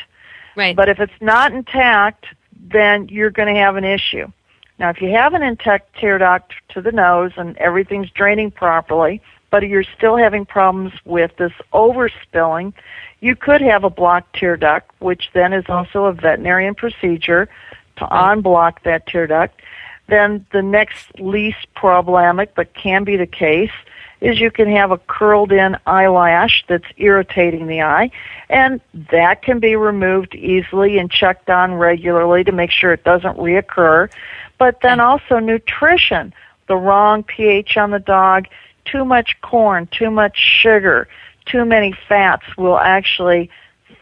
Right. 0.55 0.76
But 0.76 0.89
if 0.89 0.99
it's 0.99 1.22
not 1.22 1.51
intact, 1.53 2.26
then 2.70 3.07
you're 3.09 3.32
going 3.32 3.53
to 3.53 3.59
have 3.59 3.76
an 3.76 3.84
issue. 3.84 4.32
Now, 4.78 4.89
if 4.89 5.01
you 5.01 5.09
have 5.11 5.34
an 5.34 5.43
intact 5.43 5.95
tear 5.97 6.17
duct 6.17 6.53
to 6.69 6.82
the 6.82 6.91
nose 6.91 7.32
and 7.38 7.57
everything's 7.57 8.09
draining 8.09 8.51
properly, 8.51 9.21
but 9.49 9.63
you're 9.67 9.84
still 9.84 10.17
having 10.17 10.45
problems 10.45 10.93
with 11.05 11.32
this 11.38 11.53
overspilling, 11.73 12.73
you 13.21 13.36
could 13.36 13.61
have 13.61 13.84
a 13.86 13.89
blocked 13.89 14.36
tear 14.36 14.57
duct, 14.57 14.91
which 14.99 15.30
then 15.34 15.53
is 15.53 15.65
also 15.69 16.05
a 16.05 16.13
veterinarian 16.13 16.76
procedure 16.76 17.47
to 17.97 18.05
unblock 18.05 18.84
that 18.84 19.07
tear 19.07 19.28
duct. 19.28 19.61
Then 20.07 20.45
the 20.51 20.61
next 20.61 21.19
least 21.19 21.73
problematic, 21.73 22.53
but 22.53 22.73
can 22.73 23.05
be 23.05 23.15
the 23.15 23.26
case, 23.26 23.71
is 24.26 24.39
you 24.39 24.49
can 24.49 24.67
have 24.71 24.89
a 24.89 24.97
curled 24.97 25.51
in 25.51 25.78
eyelash 25.86 26.65
that's 26.67 26.88
irritating 26.97 27.67
the 27.67 27.84
eye, 27.84 28.09
and 28.49 28.82
that 29.11 29.43
can 29.43 29.59
be 29.59 29.76
removed 29.76 30.34
easily 30.34 30.97
and 30.97 31.11
checked 31.11 31.47
on 31.47 31.76
regularly 31.76 32.43
to 32.43 32.51
make 32.51 32.71
sure 32.71 32.91
it 32.91 33.03
doesn't 33.03 33.38
reoccur. 33.38 34.09
But 34.57 34.82
then 34.82 34.99
also 34.99 35.38
nutrition, 35.38 36.34
the 36.67 36.76
wrong 36.76 37.21
pH 37.21 37.78
on 37.78 37.91
the 37.91 37.99
dog, 37.99 38.47
too 38.86 39.05
much 39.05 39.38
corn, 39.41 39.88
too 39.91 40.09
much 40.09 40.36
sugar, 40.38 41.07
too 41.45 41.63
many 41.63 41.93
fats 42.09 42.45
will 42.57 42.80
actually 42.80 43.51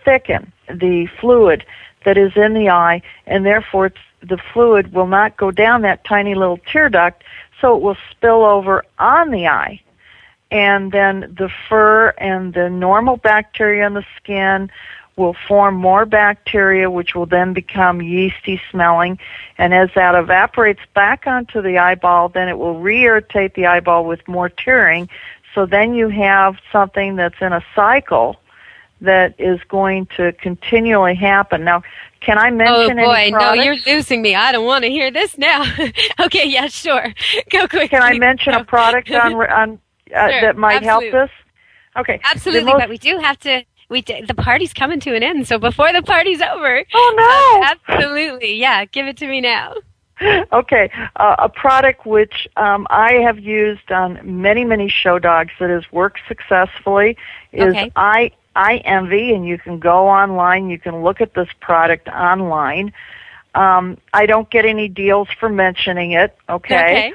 thicken 0.05 0.53
the 0.69 1.05
fluid 1.19 1.65
that 2.05 2.17
is 2.17 2.31
in 2.37 2.53
the 2.53 2.69
eye, 2.69 3.01
and 3.27 3.45
therefore 3.45 3.91
the 4.21 4.37
fluid 4.53 4.93
will 4.93 5.07
not 5.07 5.35
go 5.35 5.51
down 5.51 5.81
that 5.81 6.05
tiny 6.05 6.33
little 6.33 6.59
tear 6.71 6.87
duct, 6.87 7.25
so 7.59 7.75
it 7.75 7.81
will 7.81 7.97
spill 8.11 8.45
over 8.45 8.85
on 8.99 9.29
the 9.29 9.47
eye. 9.47 9.81
And 10.53 10.91
then 10.91 11.33
the 11.35 11.49
fur 11.67 12.09
and 12.09 12.53
the 12.53 12.69
normal 12.69 13.17
bacteria 13.17 13.87
on 13.87 13.95
the 13.95 14.05
skin 14.15 14.69
will 15.15 15.35
form 15.47 15.75
more 15.75 16.05
bacteria, 16.05 16.91
which 16.91 17.15
will 17.15 17.25
then 17.25 17.53
become 17.53 18.03
yeasty 18.03 18.61
smelling. 18.69 19.17
And 19.57 19.73
as 19.73 19.89
that 19.95 20.13
evaporates 20.13 20.81
back 20.93 21.25
onto 21.25 21.61
the 21.61 21.79
eyeball, 21.79 22.29
then 22.29 22.49
it 22.49 22.59
will 22.59 22.79
re-irritate 22.79 23.55
the 23.55 23.65
eyeball 23.65 24.05
with 24.05 24.27
more 24.27 24.47
tearing. 24.47 25.09
So 25.55 25.65
then 25.65 25.95
you 25.95 26.09
have 26.09 26.57
something 26.71 27.15
that's 27.15 27.41
in 27.41 27.51
a 27.51 27.65
cycle 27.75 28.37
that 29.01 29.33
is 29.39 29.59
going 29.67 30.05
to 30.17 30.33
continually 30.33 31.15
happen. 31.15 31.63
Now, 31.63 31.81
can 32.21 32.37
I 32.37 32.49
oh, 32.49 32.53
mention 32.53 32.99
oh 32.99 33.05
boy, 33.05 33.31
no, 33.31 33.53
you're 33.53 33.75
losing 33.85 34.21
me. 34.21 34.33
I 34.33 34.51
don't 34.51 34.65
want 34.65 34.83
to 34.83 34.89
hear 34.89 35.11
this 35.11 35.37
now. 35.37 35.65
okay, 36.21 36.47
yeah, 36.47 36.67
sure. 36.67 37.13
Go 37.49 37.67
quick. 37.67 37.89
Can 37.89 38.01
I 38.01 38.17
mention 38.17 38.53
a 38.53 38.63
product 38.63 39.11
on, 39.11 39.33
on 39.51 39.79
uh, 40.15 40.29
Sure, 40.29 40.41
that 40.41 40.57
might 40.57 40.83
absolutely. 40.83 41.11
help 41.19 41.29
us? 41.29 41.35
Okay, 41.95 42.19
Absolutely, 42.23 42.71
most- 42.71 42.81
but 42.81 42.89
we 42.89 42.97
do 42.97 43.17
have 43.19 43.37
to. 43.39 43.63
We 43.89 44.01
d- 44.01 44.23
the 44.27 44.33
party's 44.33 44.73
coming 44.73 44.99
to 45.01 45.15
an 45.15 45.21
end, 45.21 45.47
so 45.47 45.59
before 45.59 45.93
the 45.93 46.01
party's 46.01 46.41
over. 46.41 46.83
Oh 46.93 47.13
no! 47.15 47.63
absolutely, 47.95 48.55
yeah. 48.55 48.85
Give 48.85 49.05
it 49.07 49.17
to 49.17 49.27
me 49.27 49.41
now. 49.41 49.75
okay, 50.53 50.89
uh, 51.17 51.35
a 51.39 51.49
product 51.49 52.05
which 52.05 52.47
um, 52.55 52.87
I 52.89 53.13
have 53.13 53.39
used 53.39 53.91
on 53.91 54.19
many, 54.23 54.63
many 54.63 54.87
show 54.89 55.19
dogs 55.19 55.51
that 55.59 55.69
has 55.69 55.83
worked 55.91 56.19
successfully 56.27 57.17
is 57.51 57.75
Okay. 57.75 57.91
I 57.95 58.31
Eye 58.55 58.77
Envy, 58.85 59.33
and 59.33 59.45
you 59.47 59.57
can 59.57 59.79
go 59.79 60.07
online. 60.07 60.69
You 60.69 60.79
can 60.79 61.03
look 61.03 61.21
at 61.21 61.33
this 61.33 61.49
product 61.59 62.07
online. 62.07 62.93
Um, 63.55 63.97
I 64.13 64.25
don't 64.25 64.49
get 64.49 64.65
any 64.65 64.87
deals 64.87 65.27
for 65.39 65.49
mentioning 65.49 66.11
it. 66.11 66.35
Okay, 66.49 67.13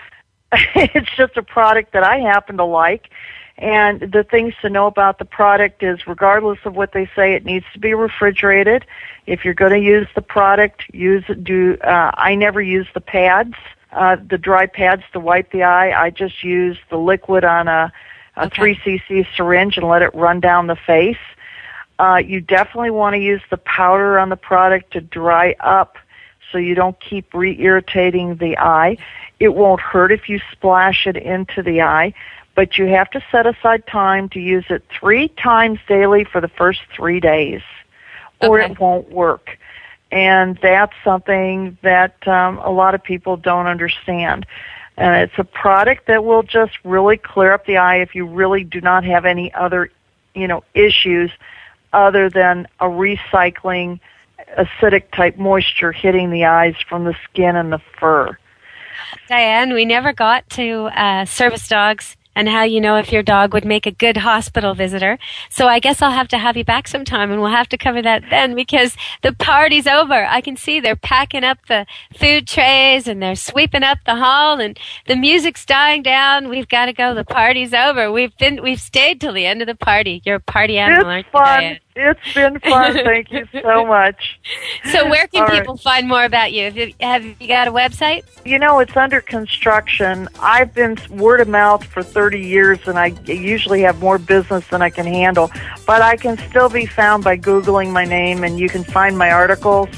it's 0.75 1.11
just 1.17 1.37
a 1.37 1.43
product 1.43 1.93
that 1.93 2.03
I 2.03 2.19
happen 2.19 2.57
to 2.57 2.65
like. 2.65 3.11
And 3.59 4.01
the 4.01 4.23
things 4.23 4.55
to 4.63 4.71
know 4.71 4.87
about 4.87 5.19
the 5.19 5.25
product 5.25 5.83
is 5.83 6.07
regardless 6.07 6.61
of 6.65 6.77
what 6.77 6.93
they 6.93 7.11
say, 7.17 7.35
it 7.35 7.45
needs 7.45 7.67
to 7.73 7.81
be 7.81 7.93
refrigerated. 7.93 8.87
If 9.27 9.45
you're 9.45 9.55
going 9.55 9.73
to 9.73 9.81
use 9.81 10.07
the 10.15 10.23
product, 10.23 10.85
use 10.93 11.25
do, 11.43 11.77
uh, 11.83 12.13
I 12.15 12.37
never 12.37 12.63
use 12.63 12.87
the 12.95 13.01
pads, 13.01 13.55
uh, 13.93 14.17
the 14.29 14.39
dry 14.39 14.67
pads 14.67 15.03
to 15.13 15.19
wipe 15.21 15.51
the 15.51 15.65
eye. 15.65 15.91
I 15.91 16.11
just 16.11 16.45
use 16.45 16.79
the 16.89 16.99
liquid 16.99 17.45
on 17.45 17.67
a, 17.67 17.93
a 18.37 18.49
3 18.49 18.77
cc 18.77 19.27
syringe 19.37 19.77
and 19.77 19.89
let 19.89 20.03
it 20.03 20.15
run 20.15 20.39
down 20.39 20.69
the 20.69 20.77
face. 20.77 21.17
Uh, 21.99 22.23
you 22.25 22.41
definitely 22.41 22.91
want 22.93 23.15
to 23.15 23.21
use 23.21 23.43
the 23.51 23.57
powder 23.57 24.21
on 24.21 24.29
the 24.29 24.37
product 24.37 24.93
to 24.93 25.01
dry 25.01 25.57
up 25.59 25.97
so 26.51 26.59
you 26.59 26.75
don't 26.75 26.99
keep 27.01 27.35
re-irritating 27.35 28.37
the 28.37 28.59
eye. 28.59 28.97
It 29.39 29.55
won't 29.55 29.81
hurt 29.81 30.13
if 30.13 30.29
you 30.29 30.41
splash 30.53 31.07
it 31.07 31.17
into 31.17 31.63
the 31.63 31.83
eye, 31.83 32.15
but 32.55 32.79
you 32.79 32.87
have 32.87 33.11
to 33.11 33.23
set 33.31 33.47
aside 33.47 33.87
time 33.87 34.29
to 34.31 34.41
use 34.41 34.65
it 34.69 34.83
three 34.91 35.29
times 35.29 35.79
daily 35.87 36.25
for 36.25 36.41
the 36.41 36.49
first 36.49 36.81
three 36.95 37.21
days, 37.21 37.63
or 38.41 38.59
it 38.59 38.81
won't 38.81 39.11
work. 39.11 39.59
And 40.11 40.59
that's 40.63 40.95
something 41.05 41.77
that 41.83 42.27
um, 42.27 42.59
a 42.59 42.71
lot 42.71 42.95
of 42.95 43.03
people 43.03 43.37
don't 43.37 43.67
understand. 43.67 44.47
And 44.97 45.15
it's 45.23 45.39
a 45.39 45.45
product 45.45 46.07
that 46.07 46.25
will 46.25 46.43
just 46.43 46.73
really 46.83 47.17
clear 47.17 47.53
up 47.53 47.67
the 47.67 47.77
eye 47.77 47.97
if 47.97 48.15
you 48.15 48.27
really 48.27 48.65
do 48.65 48.81
not 48.81 49.05
have 49.05 49.25
any 49.25 49.55
other, 49.55 49.91
you 50.35 50.49
know, 50.49 50.65
issues 50.75 51.31
other 51.93 52.29
than 52.29 52.67
a 52.81 52.87
recycling 52.87 54.01
acidic 54.57 55.11
type 55.13 55.37
moisture 55.37 55.93
hitting 55.93 56.31
the 56.31 56.45
eyes 56.45 56.75
from 56.89 57.05
the 57.05 57.15
skin 57.25 57.57
and 57.57 57.73
the 57.73 57.81
fur. 57.99 58.37
Diane, 59.29 59.75
we 59.75 59.85
never 59.85 60.13
got 60.13 60.49
to 60.51 60.87
uh, 60.87 61.25
service 61.25 61.69
dogs 61.69 62.17
and 62.39 62.49
how 62.49 62.63
you 62.63 62.81
know 62.81 62.97
if 62.97 63.11
your 63.11 63.23
dog 63.23 63.53
would 63.53 63.65
make 63.65 63.85
a 63.85 63.91
good 63.91 64.17
hospital 64.17 64.73
visitor. 64.73 65.19
So 65.51 65.67
I 65.67 65.81
guess 65.81 66.01
I'll 66.01 66.13
have 66.13 66.29
to 66.29 66.39
have 66.39 66.57
you 66.57 66.65
back 66.65 66.87
sometime 66.87 67.33
and 67.33 67.41
we'll 67.41 67.51
have 67.51 67.69
to 67.71 67.77
cover 67.77 68.01
that 68.03 68.23
then 68.31 68.55
because 68.55 68.97
the 69.23 69.33
party's 69.33 69.89
over. 69.89 70.25
I 70.25 70.41
can 70.41 70.57
see 70.57 70.79
they're 70.79 70.95
packing 70.95 71.43
up 71.43 71.59
the 71.67 71.85
food 72.17 72.47
trays 72.47 73.09
and 73.09 73.21
they're 73.21 73.35
sweeping 73.35 73.83
up 73.83 73.99
the 74.07 74.15
hall 74.15 74.61
and 74.61 74.79
the 75.09 75.17
music's 75.17 75.67
dying 75.67 76.01
down. 76.01 76.49
We've 76.49 76.69
got 76.69 76.87
to 76.87 76.93
go. 76.93 77.13
The 77.13 77.25
party's 77.25 77.75
over. 77.75 78.13
We've 78.13 78.37
been, 78.39 78.63
we've 78.63 78.81
stayed 78.81 79.21
till 79.21 79.33
the 79.33 79.45
end 79.45 79.61
of 79.61 79.67
the 79.67 79.75
party. 79.75 80.23
You're 80.25 80.37
a 80.37 80.41
party 80.41 80.79
animal, 80.79 81.07
aren't 81.07 81.27
you, 81.27 81.33
fun. 81.33 81.61
Diane? 81.61 81.79
It's 81.99 82.33
been 82.33 82.61
fun. 82.61 82.95
Thank 82.95 83.33
you 83.33 83.45
so 83.63 83.85
much. 83.85 84.39
So 84.93 85.09
where 85.11 85.27
can 85.27 85.43
All 85.43 85.49
right. 85.49 85.59
people 85.59 85.77
find 85.77 86.07
more 86.07 86.25
about 86.25 86.53
you? 86.53 86.65
Have 86.67 86.77
you, 86.77 86.95
have 87.01 87.25
you 87.25 87.49
got 87.49 87.67
a 87.67 87.73
website? 87.73 88.25
You 88.47 88.59
know, 88.61 88.79
it's 88.79 88.97
under 88.97 89.21
construction. 89.21 90.29
I've 90.39 90.73
been 90.73 90.97
word 91.11 91.41
of 91.41 91.49
mouth 91.49 91.85
for 91.85 92.05
30 92.05 92.41
years, 92.41 92.79
and 92.87 92.99
I 93.01 93.07
usually 93.27 93.83
have 93.83 94.01
more 94.01 94.19
business 94.19 94.65
than 94.69 94.81
I 94.81 94.91
can 94.91 95.07
handle. 95.07 95.51
But 95.87 96.01
I 96.03 96.17
can 96.17 96.39
still 96.49 96.69
be 96.69 96.87
found 96.87 97.25
by 97.25 97.37
Googling 97.37 97.91
my 97.91 98.05
name, 98.05 98.45
and 98.45 98.61
you 98.61 98.69
can 98.69 98.85
find 98.85 99.19
my 99.19 99.33
articles 99.33 99.89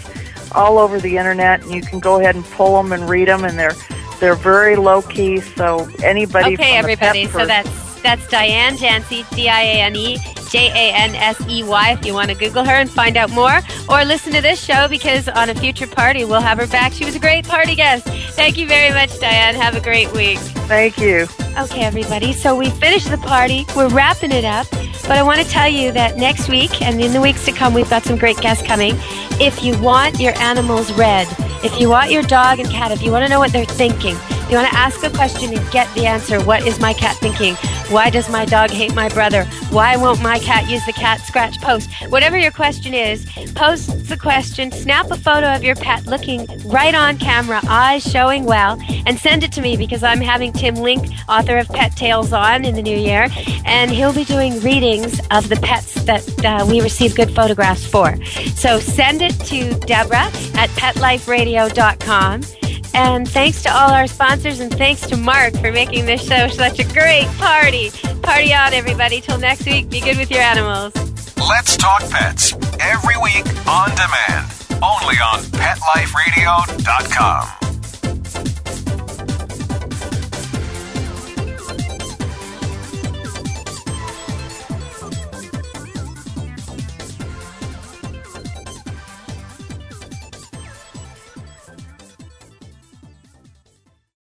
all 0.53 0.78
over 0.78 0.98
the 0.98 1.18
internet, 1.18 1.62
and 1.62 1.70
you 1.70 1.82
can 1.82 2.01
go 2.01 2.18
ahead 2.18 2.34
and 2.34 2.44
pull 2.46 2.82
them 2.82 2.92
and 2.92 3.11
read 3.11 3.28
them, 3.28 3.44
and 3.44 3.59
they're 3.59 3.74
they're 4.20 4.34
very 4.34 4.76
low 4.76 5.03
key. 5.03 5.40
So 5.40 5.88
anybody, 6.03 6.55
Okay, 6.55 6.80
from 6.80 6.90
the 6.90 6.96
pet 6.96 7.14
everybody. 7.16 7.26
So 7.26 7.44
that's 7.46 8.01
that's 8.01 8.26
Diane 8.28 8.76
Jansey, 8.78 9.28
D 9.36 9.51
I 9.51 9.61
A 9.61 9.80
N 9.82 9.96
E 9.96 10.18
J 10.51 10.68
A 10.68 10.94
N 10.94 11.14
S 11.14 11.40
E 11.48 11.62
Y. 11.62 11.92
If 11.92 12.05
you 12.05 12.12
want 12.12 12.30
to 12.30 12.34
Google 12.34 12.64
her 12.64 12.74
and 12.74 12.90
find 12.90 13.16
out 13.16 13.30
more, 13.30 13.61
or 13.88 14.05
listen 14.05 14.32
to 14.32 14.40
this 14.40 14.62
show 14.62 14.88
because 14.88 15.28
on 15.28 15.48
a 15.48 15.55
future 15.55 15.86
party 15.86 16.24
we'll 16.24 16.40
have 16.40 16.59
her 16.59 16.66
back. 16.66 16.92
She 16.92 17.05
was 17.05 17.14
a 17.14 17.20
great 17.20 17.46
party 17.46 17.74
guest. 17.74 18.07
Thank 18.34 18.59
you 18.59 18.66
very 18.66 18.92
much, 18.92 19.18
Diane. 19.20 19.55
Have 19.55 19.76
a 19.76 19.80
great 19.80 20.12
week. 20.12 20.38
Thank 20.68 20.98
you. 20.98 21.26
Okay, 21.59 21.82
everybody. 21.82 22.32
So 22.32 22.57
we 22.57 22.70
finished 22.70 23.11
the 23.11 23.18
party. 23.18 23.64
We're 23.76 23.88
wrapping 23.88 24.32
it 24.32 24.44
up. 24.44 24.66
But 25.03 25.18
I 25.18 25.22
want 25.22 25.40
to 25.40 25.48
tell 25.48 25.68
you 25.68 25.90
that 25.92 26.16
next 26.16 26.48
week 26.48 26.82
and 26.82 27.01
in 27.01 27.12
the 27.12 27.20
weeks 27.20 27.44
to 27.46 27.53
come, 27.53 27.74
we've 27.74 27.90
got 27.90 28.05
some 28.05 28.16
great 28.16 28.36
guests 28.36 28.64
coming. 28.64 28.94
If 29.40 29.64
you 29.64 29.76
want 29.80 30.20
your 30.20 30.38
animals 30.38 30.92
read, 30.92 31.26
if 31.64 31.80
you 31.80 31.88
want 31.88 32.12
your 32.12 32.22
dog 32.22 32.61
and 32.61 32.68
cat, 32.70 32.92
if 32.92 33.03
you 33.03 33.11
want 33.11 33.24
to 33.24 33.28
know 33.28 33.40
what 33.40 33.53
they're 33.53 33.64
thinking, 33.64 34.14
you 34.48 34.57
want 34.57 34.68
to 34.68 34.76
ask 34.76 35.03
a 35.03 35.11
question 35.11 35.53
and 35.53 35.70
get 35.72 35.92
the 35.94 36.07
answer. 36.07 36.40
What 36.44 36.66
is 36.66 36.78
my 36.78 36.92
cat 36.92 37.16
thinking? 37.16 37.57
Why 37.91 38.09
does 38.09 38.28
my 38.28 38.45
dog 38.45 38.70
hate 38.70 38.95
my 38.95 39.09
brother? 39.09 39.45
Why 39.70 39.97
won't 39.97 40.22
my 40.22 40.38
cat 40.38 40.70
use 40.70 40.86
the 40.86 40.93
cat 40.93 41.22
scratch 41.22 41.61
post? 41.61 41.91
Whatever 42.09 42.38
your 42.38 42.53
question 42.53 42.95
is, 42.95 43.26
post 43.57 44.09
the 44.09 44.16
question, 44.16 44.70
snap 44.70 45.11
a 45.11 45.16
photo 45.16 45.53
of 45.53 45.64
your 45.64 45.74
pet 45.74 46.07
looking 46.07 46.47
right 46.66 46.95
on 46.95 47.18
camera, 47.18 47.61
eyes 47.68 48.05
showing 48.05 48.45
well, 48.45 48.78
and 49.07 49.18
send 49.18 49.43
it 49.43 49.51
to 49.53 49.61
me 49.61 49.76
because 49.76 50.05
I'm 50.05 50.20
having 50.20 50.53
Tim 50.53 50.76
Link, 50.76 51.09
author 51.28 51.59
of 51.59 51.68
Pet 51.68 51.97
Tales, 51.97 52.32
on 52.32 52.64
in 52.64 52.76
the 52.76 52.82
new 52.82 52.97
year, 52.97 53.26
and 53.64 53.91
he'll 53.91 54.14
be 54.14 54.24
doing 54.24 54.61
readings 54.61 55.18
of 55.32 55.49
the 55.49 55.57
pets 55.57 55.95
that 56.05 56.45
uh, 56.45 56.64
we 56.68 56.80
receive 56.80 57.16
good 57.16 57.34
photographs 57.34 57.84
for. 57.84 58.16
So 58.55 58.78
send 58.78 59.20
it 59.20 59.32
to 59.47 59.74
Deborah 59.80 60.30
at 60.55 60.70
PetLifeRadio.com. 60.70 62.59
And 62.95 63.28
thanks 63.28 63.62
to 63.62 63.72
all 63.72 63.91
our 63.91 64.07
sponsors, 64.07 64.61
and 64.61 64.72
thanks 64.72 65.07
to 65.09 65.16
Mark 65.16 65.55
for 65.55 65.72
making 65.72 66.07
this 66.07 66.26
show 66.26 66.49
such 66.49 66.78
a 66.78 66.84
great 66.84 67.26
party. 67.38 67.91
Party 68.22 68.53
on, 68.53 68.72
everybody. 68.72 69.20
Till 69.20 69.38
next 69.38 69.66
week, 69.66 69.91
be 69.91 70.01
good 70.01 70.16
with 70.16 70.30
your 70.30 70.41
animals. 70.41 70.93
Let's 71.36 71.76
Talk 71.76 72.01
Pets 72.11 72.55
every 72.80 73.16
week 73.22 73.47
on 73.66 73.91
demand, 73.91 74.53
only 74.82 75.16
on 75.16 75.41
PetLifeRadio.com. 75.41 77.69